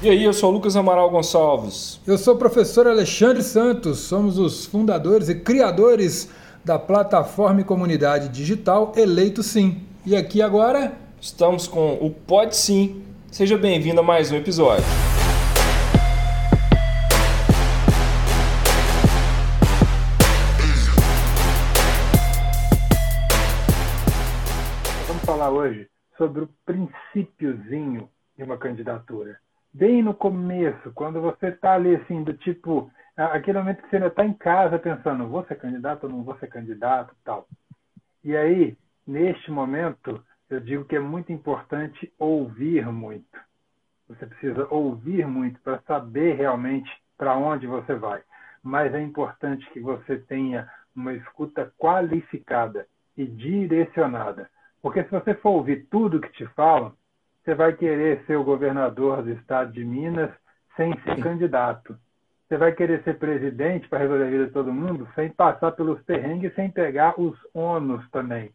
E 0.00 0.08
aí, 0.08 0.22
eu 0.22 0.32
sou 0.32 0.50
o 0.50 0.52
Lucas 0.52 0.76
Amaral 0.76 1.10
Gonçalves. 1.10 2.00
Eu 2.06 2.16
sou 2.16 2.36
o 2.36 2.38
professor 2.38 2.86
Alexandre 2.86 3.42
Santos, 3.42 3.98
somos 3.98 4.38
os 4.38 4.64
fundadores 4.64 5.28
e 5.28 5.34
criadores 5.34 6.32
da 6.64 6.78
plataforma 6.78 7.62
e 7.62 7.64
comunidade 7.64 8.28
digital 8.28 8.92
Eleito 8.94 9.42
Sim. 9.42 9.82
E 10.06 10.14
aqui 10.14 10.40
agora 10.40 10.96
estamos 11.20 11.66
com 11.66 11.94
o 11.94 12.12
Pode 12.12 12.56
Sim. 12.56 13.02
Seja 13.32 13.58
bem-vindo 13.58 13.98
a 13.98 14.02
mais 14.04 14.30
um 14.30 14.36
episódio. 14.36 14.84
Vamos 25.08 25.24
falar 25.24 25.50
hoje 25.50 25.88
sobre 26.16 26.42
o 26.42 26.48
princípiozinho 26.64 28.08
de 28.36 28.44
uma 28.44 28.56
candidatura 28.56 29.40
bem 29.78 30.02
no 30.02 30.12
começo, 30.12 30.90
quando 30.92 31.20
você 31.20 31.50
está 31.50 31.74
ali 31.74 31.94
assim, 31.94 32.24
do 32.24 32.34
tipo, 32.34 32.90
aquele 33.16 33.58
momento 33.58 33.80
que 33.80 33.88
você 33.88 33.96
ainda 33.96 34.08
está 34.08 34.24
em 34.24 34.34
casa 34.34 34.76
pensando, 34.76 35.28
vou 35.28 35.44
ser 35.44 35.54
candidato 35.54 36.04
ou 36.04 36.10
não 36.10 36.24
vou 36.24 36.36
ser 36.38 36.48
candidato 36.48 37.14
tal. 37.24 37.46
E 38.24 38.36
aí, 38.36 38.76
neste 39.06 39.52
momento, 39.52 40.20
eu 40.50 40.58
digo 40.58 40.84
que 40.84 40.96
é 40.96 41.00
muito 41.00 41.32
importante 41.32 42.12
ouvir 42.18 42.90
muito. 42.90 43.38
Você 44.08 44.26
precisa 44.26 44.66
ouvir 44.68 45.24
muito 45.28 45.60
para 45.60 45.80
saber 45.82 46.34
realmente 46.34 46.90
para 47.16 47.36
onde 47.36 47.68
você 47.68 47.94
vai. 47.94 48.20
Mas 48.60 48.92
é 48.92 49.00
importante 49.00 49.64
que 49.70 49.78
você 49.78 50.18
tenha 50.18 50.68
uma 50.94 51.12
escuta 51.12 51.72
qualificada 51.78 52.84
e 53.16 53.24
direcionada. 53.24 54.50
Porque 54.82 55.04
se 55.04 55.10
você 55.10 55.34
for 55.34 55.50
ouvir 55.50 55.86
tudo 55.88 56.20
que 56.20 56.32
te 56.32 56.46
falam, 56.48 56.92
você 57.48 57.54
vai 57.54 57.72
querer 57.72 58.22
ser 58.26 58.36
o 58.36 58.44
governador 58.44 59.22
do 59.22 59.30
estado 59.30 59.72
de 59.72 59.82
Minas 59.82 60.30
sem 60.76 60.92
ser 61.00 61.18
candidato. 61.22 61.96
Você 62.46 62.58
vai 62.58 62.72
querer 62.72 63.02
ser 63.04 63.18
presidente 63.18 63.88
para 63.88 64.00
resolver 64.00 64.24
a 64.24 64.30
vida 64.30 64.46
de 64.48 64.52
todo 64.52 64.70
mundo 64.70 65.08
sem 65.14 65.30
passar 65.30 65.72
pelos 65.72 65.98
perrengues, 66.02 66.54
sem 66.54 66.70
pegar 66.70 67.18
os 67.18 67.34
ônus 67.54 68.06
também. 68.10 68.52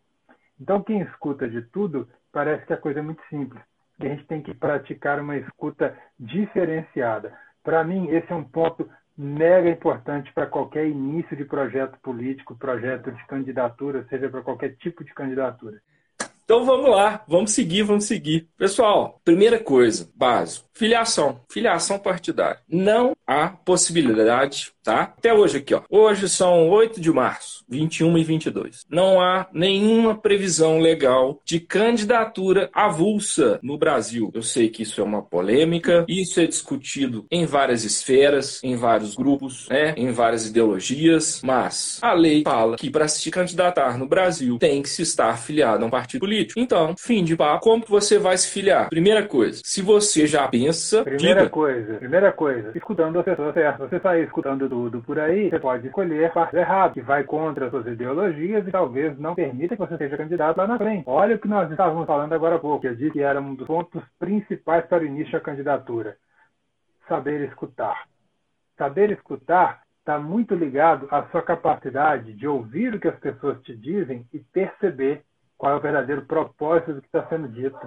Então, 0.61 0.83
quem 0.83 1.01
escuta 1.01 1.49
de 1.49 1.63
tudo, 1.63 2.07
parece 2.31 2.67
que 2.67 2.73
a 2.73 2.77
coisa 2.77 2.99
é 2.99 3.01
muito 3.01 3.23
simples. 3.31 3.59
E 3.99 4.05
a 4.05 4.09
gente 4.09 4.27
tem 4.27 4.43
que 4.43 4.53
praticar 4.53 5.19
uma 5.19 5.37
escuta 5.37 5.97
diferenciada. 6.19 7.33
Para 7.63 7.83
mim, 7.83 8.09
esse 8.09 8.31
é 8.31 8.35
um 8.35 8.43
ponto 8.43 8.87
mega 9.17 9.71
importante 9.71 10.31
para 10.33 10.45
qualquer 10.45 10.87
início 10.87 11.35
de 11.35 11.45
projeto 11.45 11.97
político, 12.03 12.55
projeto 12.55 13.11
de 13.11 13.25
candidatura, 13.25 14.05
seja 14.07 14.29
para 14.29 14.43
qualquer 14.43 14.75
tipo 14.75 15.03
de 15.03 15.11
candidatura. 15.15 15.81
Então 16.43 16.65
vamos 16.65 16.89
lá, 16.89 17.23
vamos 17.27 17.51
seguir, 17.51 17.83
vamos 17.83 18.05
seguir. 18.05 18.49
Pessoal, 18.57 19.21
primeira 19.23 19.59
coisa, 19.59 20.09
básico, 20.13 20.67
filiação, 20.73 21.41
filiação 21.49 21.97
partidária. 21.97 22.59
Não 22.67 23.15
há 23.25 23.47
possibilidade 23.47 24.73
tá? 24.83 25.03
Até 25.17 25.33
hoje 25.33 25.57
aqui, 25.57 25.73
ó. 25.73 25.81
Hoje 25.89 26.27
são 26.27 26.69
8 26.69 26.99
de 26.99 27.11
março, 27.11 27.63
21 27.69 28.17
e 28.17 28.23
22. 28.23 28.85
Não 28.89 29.21
há 29.21 29.47
nenhuma 29.53 30.15
previsão 30.15 30.79
legal 30.79 31.39
de 31.45 31.59
candidatura 31.59 32.69
avulsa 32.73 33.59
no 33.63 33.77
Brasil. 33.77 34.29
Eu 34.33 34.43
sei 34.43 34.69
que 34.69 34.83
isso 34.83 34.99
é 34.99 35.03
uma 35.03 35.21
polêmica, 35.21 36.05
isso 36.07 36.39
é 36.39 36.45
discutido 36.45 37.25
em 37.31 37.45
várias 37.45 37.83
esferas, 37.83 38.61
em 38.63 38.75
vários 38.75 39.15
grupos, 39.15 39.67
né? 39.69 39.93
Em 39.95 40.11
várias 40.11 40.45
ideologias, 40.47 41.41
mas 41.43 41.99
a 42.01 42.13
lei 42.13 42.43
fala 42.43 42.75
que 42.75 42.89
para 42.89 43.07
se 43.07 43.31
candidatar 43.31 43.97
no 43.97 44.07
Brasil 44.07 44.57
tem 44.57 44.81
que 44.81 44.89
se 44.89 45.01
estar 45.01 45.29
afiliado 45.29 45.83
a 45.83 45.87
um 45.87 45.89
partido 45.89 46.21
político. 46.21 46.42
Então, 46.57 46.95
fim 46.97 47.23
de 47.23 47.35
papo, 47.35 47.63
como 47.63 47.83
você 47.87 48.17
vai 48.17 48.37
se 48.37 48.51
filiar? 48.51 48.89
Primeira 48.89 49.25
coisa, 49.27 49.61
se 49.63 49.81
você 49.81 50.27
já 50.27 50.47
pensa, 50.47 51.03
primeira 51.03 51.41
diga. 51.41 51.49
coisa, 51.49 51.93
primeira 51.95 52.31
coisa, 52.31 52.71
escutando 52.75 53.19
a 53.19 53.23
pessoa 53.23 53.53
certa. 53.53 53.87
Você 53.87 53.99
sair 53.99 54.25
escutando 54.25 54.69
tudo 54.69 55.01
por 55.01 55.19
aí, 55.19 55.49
você 55.49 55.59
pode 55.59 55.87
escolher 55.87 56.31
parte 56.31 56.55
errada, 56.55 56.93
que 56.93 57.01
vai 57.01 57.23
contra 57.23 57.65
as 57.65 57.71
suas 57.71 57.87
ideologias 57.87 58.67
e 58.67 58.71
talvez 58.71 59.17
não 59.19 59.35
permita 59.35 59.75
que 59.75 59.81
você 59.81 59.97
seja 59.97 60.17
candidato 60.17 60.57
lá 60.57 60.67
na 60.67 60.77
frente. 60.77 61.03
Olha 61.05 61.35
o 61.35 61.39
que 61.39 61.47
nós 61.47 61.69
estávamos 61.71 62.05
falando 62.05 62.33
agora 62.33 62.55
há 62.55 62.59
pouco. 62.59 62.85
Eu 62.85 62.95
disse 62.95 63.11
que 63.11 63.21
era 63.21 63.39
um 63.39 63.55
dos 63.55 63.67
pontos 63.67 64.03
principais 64.19 64.85
para 64.85 65.03
o 65.03 65.05
início 65.05 65.33
da 65.33 65.39
candidatura. 65.39 66.17
Saber 67.07 67.41
escutar. 67.47 68.07
Saber 68.77 69.11
escutar 69.11 69.83
está 69.99 70.19
muito 70.19 70.53
ligado 70.53 71.07
à 71.09 71.23
sua 71.29 71.41
capacidade 71.41 72.33
de 72.33 72.45
ouvir 72.45 72.93
o 72.93 72.99
que 72.99 73.07
as 73.07 73.17
pessoas 73.19 73.61
te 73.61 73.75
dizem 73.75 74.25
e 74.33 74.39
perceber 74.39 75.23
qual 75.63 75.71
é 75.71 75.75
o 75.77 75.79
verdadeiro 75.79 76.25
propósito 76.25 76.95
do 76.95 77.01
que 77.01 77.07
está 77.07 77.25
sendo 77.29 77.47
dito 77.47 77.79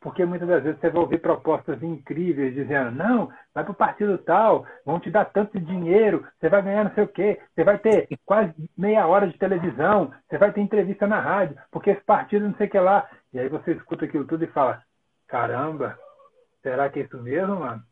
porque 0.00 0.24
muitas 0.24 0.46
das 0.46 0.62
vezes 0.62 0.78
você 0.78 0.90
vai 0.90 1.02
ouvir 1.02 1.18
propostas 1.20 1.82
incríveis 1.82 2.54
dizendo: 2.54 2.92
não, 2.92 3.26
vai 3.52 3.64
para 3.64 3.72
o 3.72 3.74
partido 3.74 4.16
tal, 4.18 4.64
vão 4.86 5.00
te 5.00 5.10
dar 5.10 5.24
tanto 5.24 5.58
dinheiro, 5.58 6.24
você 6.38 6.48
vai 6.48 6.62
ganhar 6.62 6.84
não 6.84 6.94
sei 6.94 7.02
o 7.02 7.08
quê, 7.08 7.40
você 7.52 7.64
vai 7.64 7.76
ter 7.76 8.06
quase 8.24 8.54
meia 8.78 9.04
hora 9.08 9.26
de 9.26 9.36
televisão, 9.36 10.14
você 10.28 10.38
vai 10.38 10.52
ter 10.52 10.60
entrevista 10.60 11.08
na 11.08 11.18
rádio, 11.18 11.58
porque 11.72 11.90
esse 11.90 12.00
partido 12.02 12.46
não 12.46 12.54
sei 12.54 12.68
o 12.68 12.70
que 12.70 12.78
lá. 12.78 13.10
E 13.32 13.40
aí 13.40 13.48
você 13.48 13.72
escuta 13.72 14.04
aquilo 14.04 14.24
tudo 14.24 14.44
e 14.44 14.52
fala: 14.52 14.80
caramba, 15.26 15.98
será 16.62 16.88
que 16.88 17.00
é 17.00 17.02
isso 17.02 17.20
mesmo, 17.20 17.56
mano? 17.56 17.82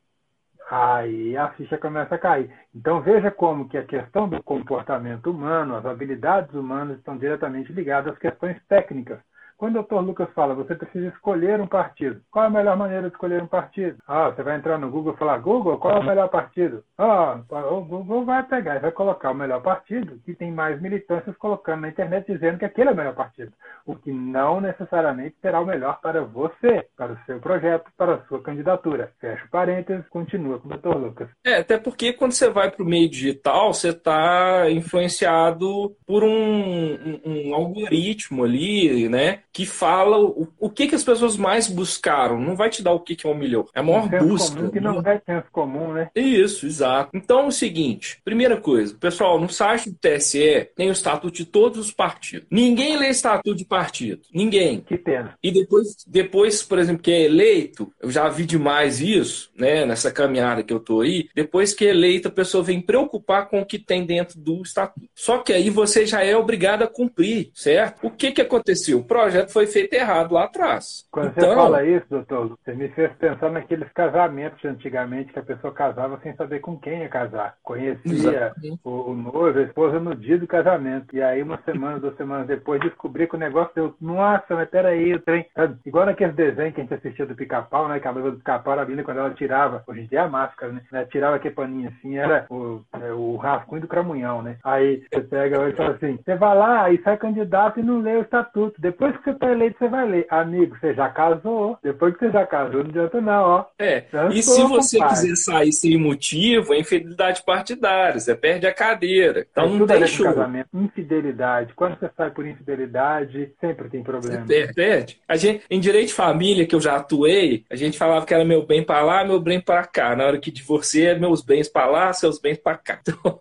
Aí 0.68 1.36
a 1.36 1.50
ficha 1.52 1.78
começa 1.78 2.16
a 2.16 2.18
cair. 2.18 2.52
Então 2.74 3.00
veja 3.00 3.30
como 3.30 3.68
que 3.68 3.78
a 3.78 3.84
questão 3.86 4.28
do 4.28 4.42
comportamento 4.42 5.30
humano, 5.30 5.76
as 5.76 5.86
habilidades 5.86 6.52
humanas 6.54 6.98
estão 6.98 7.16
diretamente 7.16 7.72
ligadas 7.72 8.12
às 8.14 8.18
questões 8.18 8.60
técnicas. 8.66 9.20
Quando 9.56 9.72
o 9.72 9.74
doutor 9.76 10.00
Lucas 10.00 10.28
fala, 10.34 10.54
você 10.54 10.74
precisa 10.74 11.08
escolher 11.08 11.60
um 11.60 11.66
partido. 11.66 12.20
Qual 12.30 12.44
é 12.44 12.48
a 12.48 12.50
melhor 12.50 12.76
maneira 12.76 13.08
de 13.08 13.14
escolher 13.14 13.42
um 13.42 13.46
partido? 13.46 13.96
Ah, 14.06 14.28
você 14.28 14.42
vai 14.42 14.56
entrar 14.56 14.78
no 14.78 14.90
Google 14.90 15.14
e 15.14 15.16
falar, 15.16 15.38
Google, 15.38 15.78
qual 15.78 15.96
é 15.96 16.00
o 16.00 16.04
melhor 16.04 16.28
partido? 16.28 16.84
Ah, 16.98 17.40
o 17.70 17.80
Google 17.80 18.24
vai 18.24 18.42
pegar 18.42 18.76
e 18.76 18.80
vai 18.80 18.92
colocar 18.92 19.30
o 19.30 19.34
melhor 19.34 19.62
partido 19.62 20.20
que 20.26 20.34
tem 20.34 20.52
mais 20.52 20.80
militâncias 20.80 21.34
colocando 21.38 21.80
na 21.80 21.88
internet 21.88 22.30
dizendo 22.30 22.58
que 22.58 22.66
aquele 22.66 22.90
é 22.90 22.92
o 22.92 22.96
melhor 22.96 23.14
partido. 23.14 23.52
O 23.86 23.96
que 23.96 24.12
não 24.12 24.60
necessariamente 24.60 25.36
será 25.40 25.60
o 25.60 25.66
melhor 25.66 26.00
para 26.02 26.22
você, 26.22 26.86
para 26.94 27.12
o 27.12 27.18
seu 27.24 27.40
projeto, 27.40 27.90
para 27.96 28.16
a 28.16 28.24
sua 28.26 28.42
candidatura. 28.42 29.10
Fecha 29.18 29.46
parênteses, 29.50 30.06
continua 30.08 30.58
com 30.58 30.66
o 30.66 30.70
doutor 30.70 30.96
Lucas. 30.96 31.28
É, 31.44 31.56
até 31.56 31.78
porque 31.78 32.12
quando 32.12 32.32
você 32.32 32.50
vai 32.50 32.70
para 32.70 32.82
o 32.82 32.86
meio 32.86 33.08
digital, 33.08 33.72
você 33.72 33.88
está 33.88 34.70
influenciado 34.70 35.96
por 36.06 36.22
um, 36.22 36.28
um, 36.28 37.20
um 37.24 37.54
algoritmo 37.54 38.44
ali, 38.44 39.08
né? 39.08 39.40
Que 39.56 39.64
fala 39.64 40.18
o, 40.18 40.46
o 40.60 40.68
que, 40.68 40.86
que 40.86 40.94
as 40.94 41.02
pessoas 41.02 41.34
mais 41.34 41.66
buscaram. 41.66 42.38
Não 42.38 42.54
vai 42.54 42.68
te 42.68 42.82
dar 42.82 42.92
o 42.92 43.00
que, 43.00 43.16
que 43.16 43.26
é 43.26 43.30
o 43.30 43.34
melhor. 43.34 43.64
É 43.74 43.80
a 43.80 43.82
maior 43.82 44.04
um 44.04 44.28
busca. 44.28 44.54
Comum 44.54 44.70
que 44.70 44.80
não 44.80 45.00
é 45.00 45.18
senso 45.24 45.46
comum, 45.50 45.94
né? 45.94 46.10
Isso, 46.14 46.66
exato. 46.66 47.08
Então 47.14 47.40
é 47.40 47.46
o 47.46 47.50
seguinte: 47.50 48.20
primeira 48.22 48.58
coisa, 48.58 48.94
pessoal, 48.94 49.40
no 49.40 49.48
site 49.48 49.88
do 49.88 49.96
TSE 49.96 50.68
tem 50.76 50.90
o 50.90 50.92
estatuto 50.92 51.34
de 51.34 51.46
todos 51.46 51.78
os 51.78 51.90
partidos. 51.90 52.46
Ninguém 52.50 52.98
lê 52.98 53.08
estatuto 53.08 53.54
de 53.54 53.64
partido. 53.64 54.20
Ninguém. 54.30 54.82
Que 54.82 54.98
pena. 54.98 55.38
E 55.42 55.50
depois, 55.50 56.04
depois, 56.06 56.62
por 56.62 56.78
exemplo, 56.78 57.02
que 57.02 57.10
é 57.10 57.22
eleito, 57.22 57.90
eu 58.02 58.10
já 58.10 58.28
vi 58.28 58.44
demais 58.44 59.00
isso, 59.00 59.50
né? 59.56 59.86
Nessa 59.86 60.12
caminhada 60.12 60.62
que 60.62 60.74
eu 60.74 60.80
tô 60.80 61.00
aí. 61.00 61.30
Depois 61.34 61.72
que 61.72 61.86
é 61.86 61.88
eleito, 61.88 62.28
a 62.28 62.30
pessoa 62.30 62.62
vem 62.62 62.82
preocupar 62.82 63.48
com 63.48 63.62
o 63.62 63.64
que 63.64 63.78
tem 63.78 64.04
dentro 64.04 64.38
do 64.38 64.60
estatuto. 64.60 65.08
Só 65.14 65.38
que 65.38 65.54
aí 65.54 65.70
você 65.70 66.04
já 66.04 66.22
é 66.22 66.36
obrigado 66.36 66.82
a 66.82 66.86
cumprir, 66.86 67.50
certo? 67.54 68.06
O 68.06 68.10
que 68.10 68.32
que 68.32 68.42
aconteceu? 68.42 68.98
O 68.98 69.04
projeto 69.04 69.45
foi 69.52 69.66
feito 69.66 69.92
errado 69.94 70.32
lá 70.32 70.44
atrás. 70.44 71.06
Quando 71.10 71.28
então... 71.28 71.48
você 71.48 71.54
fala 71.54 71.84
isso, 71.84 72.06
doutor, 72.08 72.56
você 72.64 72.74
me 72.74 72.88
fez 72.88 73.12
pensar 73.14 73.50
naqueles 73.50 73.90
casamentos 73.92 74.60
de 74.60 74.68
antigamente 74.68 75.32
que 75.32 75.38
a 75.38 75.42
pessoa 75.42 75.72
casava 75.72 76.18
sem 76.22 76.34
saber 76.34 76.60
com 76.60 76.78
quem 76.78 77.00
ia 77.00 77.08
casar. 77.08 77.56
Conhecia 77.62 78.52
o, 78.84 79.10
o, 79.10 79.14
noivo, 79.14 79.58
a 79.58 79.62
esposa 79.62 80.00
no 80.00 80.14
dia 80.14 80.38
do 80.38 80.46
casamento. 80.46 81.14
E 81.14 81.22
aí, 81.22 81.42
uma 81.42 81.58
semana, 81.62 81.98
duas 81.98 82.16
semanas 82.16 82.46
depois, 82.46 82.80
descobri 82.80 83.26
que 83.26 83.36
o 83.36 83.38
negócio 83.38 83.72
deu. 83.74 83.94
Nossa, 84.00 84.54
mas 84.54 84.68
peraí, 84.68 85.14
o 85.14 85.20
trem. 85.20 85.46
Igual 85.84 86.06
naqueles 86.06 86.34
desenhos 86.34 86.74
que 86.74 86.80
a 86.80 86.84
gente 86.84 86.94
assistia 86.94 87.26
do 87.26 87.34
pica-pau, 87.34 87.88
né? 87.88 88.00
Que 88.00 88.08
a 88.08 88.12
noiva 88.12 88.30
do 88.30 88.38
pica-pau 88.38 88.72
era 88.72 88.84
linda 88.84 89.04
quando 89.04 89.18
ela 89.18 89.30
tirava. 89.30 89.82
Hoje 89.86 90.02
em 90.02 90.06
dia 90.06 90.20
é 90.20 90.22
a 90.22 90.28
máscara, 90.28 90.72
né? 90.72 90.82
Ela 90.92 91.04
tirava 91.06 91.36
aquele 91.36 91.54
paninho 91.54 91.88
assim, 91.88 92.16
era 92.16 92.46
o, 92.50 92.82
é, 93.00 93.12
o 93.12 93.36
rascunho 93.36 93.82
do 93.82 93.88
cramunhão, 93.88 94.42
né? 94.42 94.56
Aí 94.64 95.02
você 95.12 95.20
pega 95.20 95.68
e 95.68 95.72
fala 95.72 95.90
assim: 95.90 96.18
você 96.24 96.34
vai 96.34 96.56
lá 96.56 96.90
e 96.90 97.02
sai 97.02 97.16
candidato 97.16 97.80
e 97.80 97.82
não 97.82 98.00
lê 98.00 98.16
o 98.16 98.22
estatuto. 98.22 98.80
Depois 98.80 99.16
que 99.16 99.24
você 99.24 99.34
tá 99.36 99.50
eleito, 99.50 99.78
você 99.78 99.88
vai 99.88 100.08
ler. 100.08 100.26
Amigo, 100.30 100.76
você 100.78 100.94
já 100.94 101.08
casou. 101.08 101.78
Depois 101.82 102.14
que 102.14 102.26
você 102.26 102.32
já 102.32 102.46
casou, 102.46 102.82
não 102.82 102.90
adianta 102.90 103.20
não, 103.20 103.42
ó. 103.42 103.64
É. 103.78 104.04
e 104.32 104.42
se 104.42 104.62
você 104.64 104.98
compadre. 104.98 105.20
quiser 105.20 105.36
sair 105.36 105.72
sem 105.72 105.98
motivo, 105.98 106.74
é 106.74 106.78
infidelidade 106.78 107.42
partidária. 107.44 108.18
Você 108.18 108.34
perde 108.34 108.66
a 108.66 108.74
cadeira. 108.74 109.46
Então 109.50 109.64
é 109.64 109.68
não 109.78 109.86
tem 109.86 110.06
show. 110.06 110.26
Casamento. 110.26 110.68
Infidelidade. 110.74 111.72
Quando 111.74 111.98
você 111.98 112.10
sai 112.16 112.30
por 112.30 112.46
infidelidade, 112.46 113.52
sempre 113.60 113.88
tem 113.88 114.02
problema. 114.02 114.46
Você 114.46 114.46
perde. 114.46 114.74
perde. 114.74 115.20
A 115.28 115.36
gente, 115.36 115.64
em 115.70 115.80
direito 115.80 116.08
de 116.08 116.14
família, 116.14 116.66
que 116.66 116.74
eu 116.74 116.80
já 116.80 116.96
atuei, 116.96 117.64
a 117.70 117.76
gente 117.76 117.98
falava 117.98 118.26
que 118.26 118.34
era 118.34 118.44
meu 118.44 118.64
bem 118.64 118.82
para 118.82 119.02
lá, 119.02 119.24
meu 119.24 119.40
bem 119.40 119.60
para 119.60 119.84
cá. 119.84 120.16
Na 120.16 120.26
hora 120.26 120.38
que 120.38 120.50
divorciei, 120.50 121.14
meus 121.18 121.42
bens 121.42 121.68
para 121.68 121.86
lá, 121.86 122.12
seus 122.12 122.38
bens 122.38 122.58
para 122.58 122.76
cá. 122.76 123.00
Então... 123.06 123.40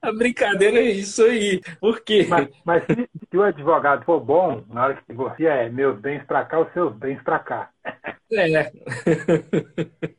A 0.00 0.12
brincadeira 0.12 0.78
é 0.78 0.90
isso 0.90 1.22
aí. 1.22 1.60
Por 1.80 2.00
quê? 2.00 2.26
Mas, 2.28 2.48
mas 2.64 2.84
se, 2.84 3.08
se, 3.30 3.36
o 3.36 3.42
advogado 3.42 4.04
for 4.04 4.20
bom, 4.20 4.64
na 4.68 4.84
hora 4.84 4.94
que 4.94 5.02
divorcia, 5.08 5.50
é 5.50 5.68
meus 5.68 5.98
bens 6.00 6.24
para 6.24 6.44
cá, 6.44 6.60
os 6.60 6.72
seus 6.72 6.94
bens 6.94 7.22
para 7.22 7.38
cá. 7.38 7.70
É. 8.42 8.72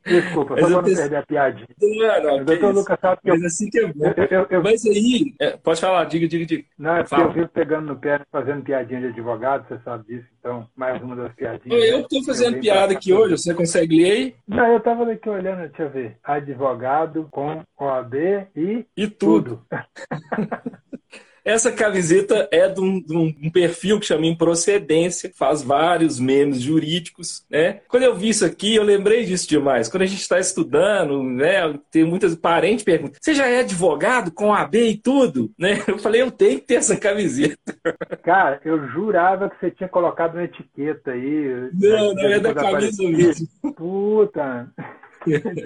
Desculpa, 0.05 0.55
só 0.55 0.61
para 0.61 0.69
não 0.69 0.83
perder 0.83 1.15
a 1.15 1.25
piadinha. 1.25 1.67
Não, 1.81 2.37
não, 2.61 2.71
Lucas 2.71 2.99
sabe 2.99 3.21
que. 3.21 3.29
Mas 3.29 3.41
eu... 3.41 3.47
assim 3.47 3.69
que 3.69 3.79
é 3.79 3.87
bom. 3.87 4.13
Eu, 4.15 4.25
eu, 4.25 4.47
eu... 4.49 4.63
Mas 4.63 4.85
aí, 4.85 5.33
é, 5.39 5.57
pode 5.57 5.81
falar, 5.81 6.05
diga, 6.05 6.27
diga, 6.27 6.45
diga. 6.45 6.63
Não, 6.77 6.95
é 6.95 7.03
porque 7.03 7.15
Fala. 7.15 7.29
eu 7.29 7.33
vivo 7.33 7.49
pegando 7.49 7.87
no 7.87 7.95
pé, 7.97 8.21
fazendo 8.31 8.63
piadinha 8.63 9.01
de 9.01 9.07
advogado, 9.07 9.67
você 9.67 9.79
sabe 9.83 10.05
disso, 10.05 10.27
então, 10.39 10.67
mais 10.75 11.01
uma 11.01 11.15
das 11.15 11.33
piadinhas. 11.33 11.89
Eu 11.89 12.01
estou 12.01 12.23
fazendo 12.23 12.59
piada 12.59 12.93
aqui 12.93 13.13
hoje, 13.13 13.37
você 13.37 13.53
consegue 13.53 14.01
ler 14.01 14.11
aí? 14.11 14.35
Não, 14.47 14.67
eu 14.67 14.77
estava 14.77 15.11
aqui 15.11 15.29
olhando, 15.29 15.67
deixa 15.67 15.83
eu 15.83 15.89
ver. 15.89 16.17
Advogado 16.23 17.27
com 17.31 17.63
OAB 17.77 18.13
e. 18.55 18.85
E 18.95 19.07
tudo. 19.07 19.61
tudo. 19.67 19.67
Essa 21.47 21.71
camiseta 21.71 22.45
é 22.51 22.67
de 22.67 22.81
um, 22.81 23.01
de 23.01 23.15
um, 23.15 23.49
perfil 23.49 24.01
que 24.01 24.05
chama 24.05 24.25
Improcedência, 24.25 25.31
faz 25.33 25.63
vários 25.63 26.19
memes 26.19 26.61
jurídicos, 26.61 27.45
né? 27.49 27.79
Quando 27.87 28.03
eu 28.03 28.13
vi 28.13 28.27
isso 28.27 28.45
aqui, 28.45 28.75
eu 28.75 28.83
lembrei 28.83 29.23
disso 29.23 29.47
demais. 29.47 29.87
Quando 29.87 30.03
a 30.03 30.05
gente 30.05 30.19
está 30.19 30.37
estudando, 30.39 31.23
né? 31.23 31.73
Tem 31.89 32.03
muitas 32.03 32.35
parentes 32.35 32.83
perguntam: 32.83 33.17
você 33.21 33.33
já 33.33 33.47
é 33.47 33.61
advogado 33.61 34.29
com 34.29 34.53
AB 34.53 34.89
e 34.89 34.97
tudo? 34.97 35.49
Né? 35.57 35.77
Eu 35.87 35.97
falei, 35.97 36.21
eu 36.21 36.29
tenho 36.29 36.59
que 36.59 36.65
ter 36.65 36.75
essa 36.75 36.97
camiseta. 36.97 37.57
Cara, 38.23 38.59
eu 38.65 38.85
jurava 38.89 39.49
que 39.49 39.57
você 39.59 39.71
tinha 39.71 39.87
colocado 39.87 40.33
uma 40.33 40.43
etiqueta 40.43 41.11
aí. 41.11 41.69
Não, 41.73 42.13
não 42.13 42.23
é 42.25 42.39
da 42.39 42.53
camisa 42.53 43.03
mesmo. 43.03 43.47
Puta. 43.73 44.69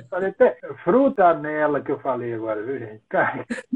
Falei 0.09 0.29
até 0.29 0.57
fruta 0.83 1.33
nela 1.33 1.81
que 1.81 1.91
eu 1.91 1.99
falei 1.99 2.33
agora, 2.33 2.61
viu, 2.63 2.79
gente? 2.79 3.01
Cara, 3.09 3.45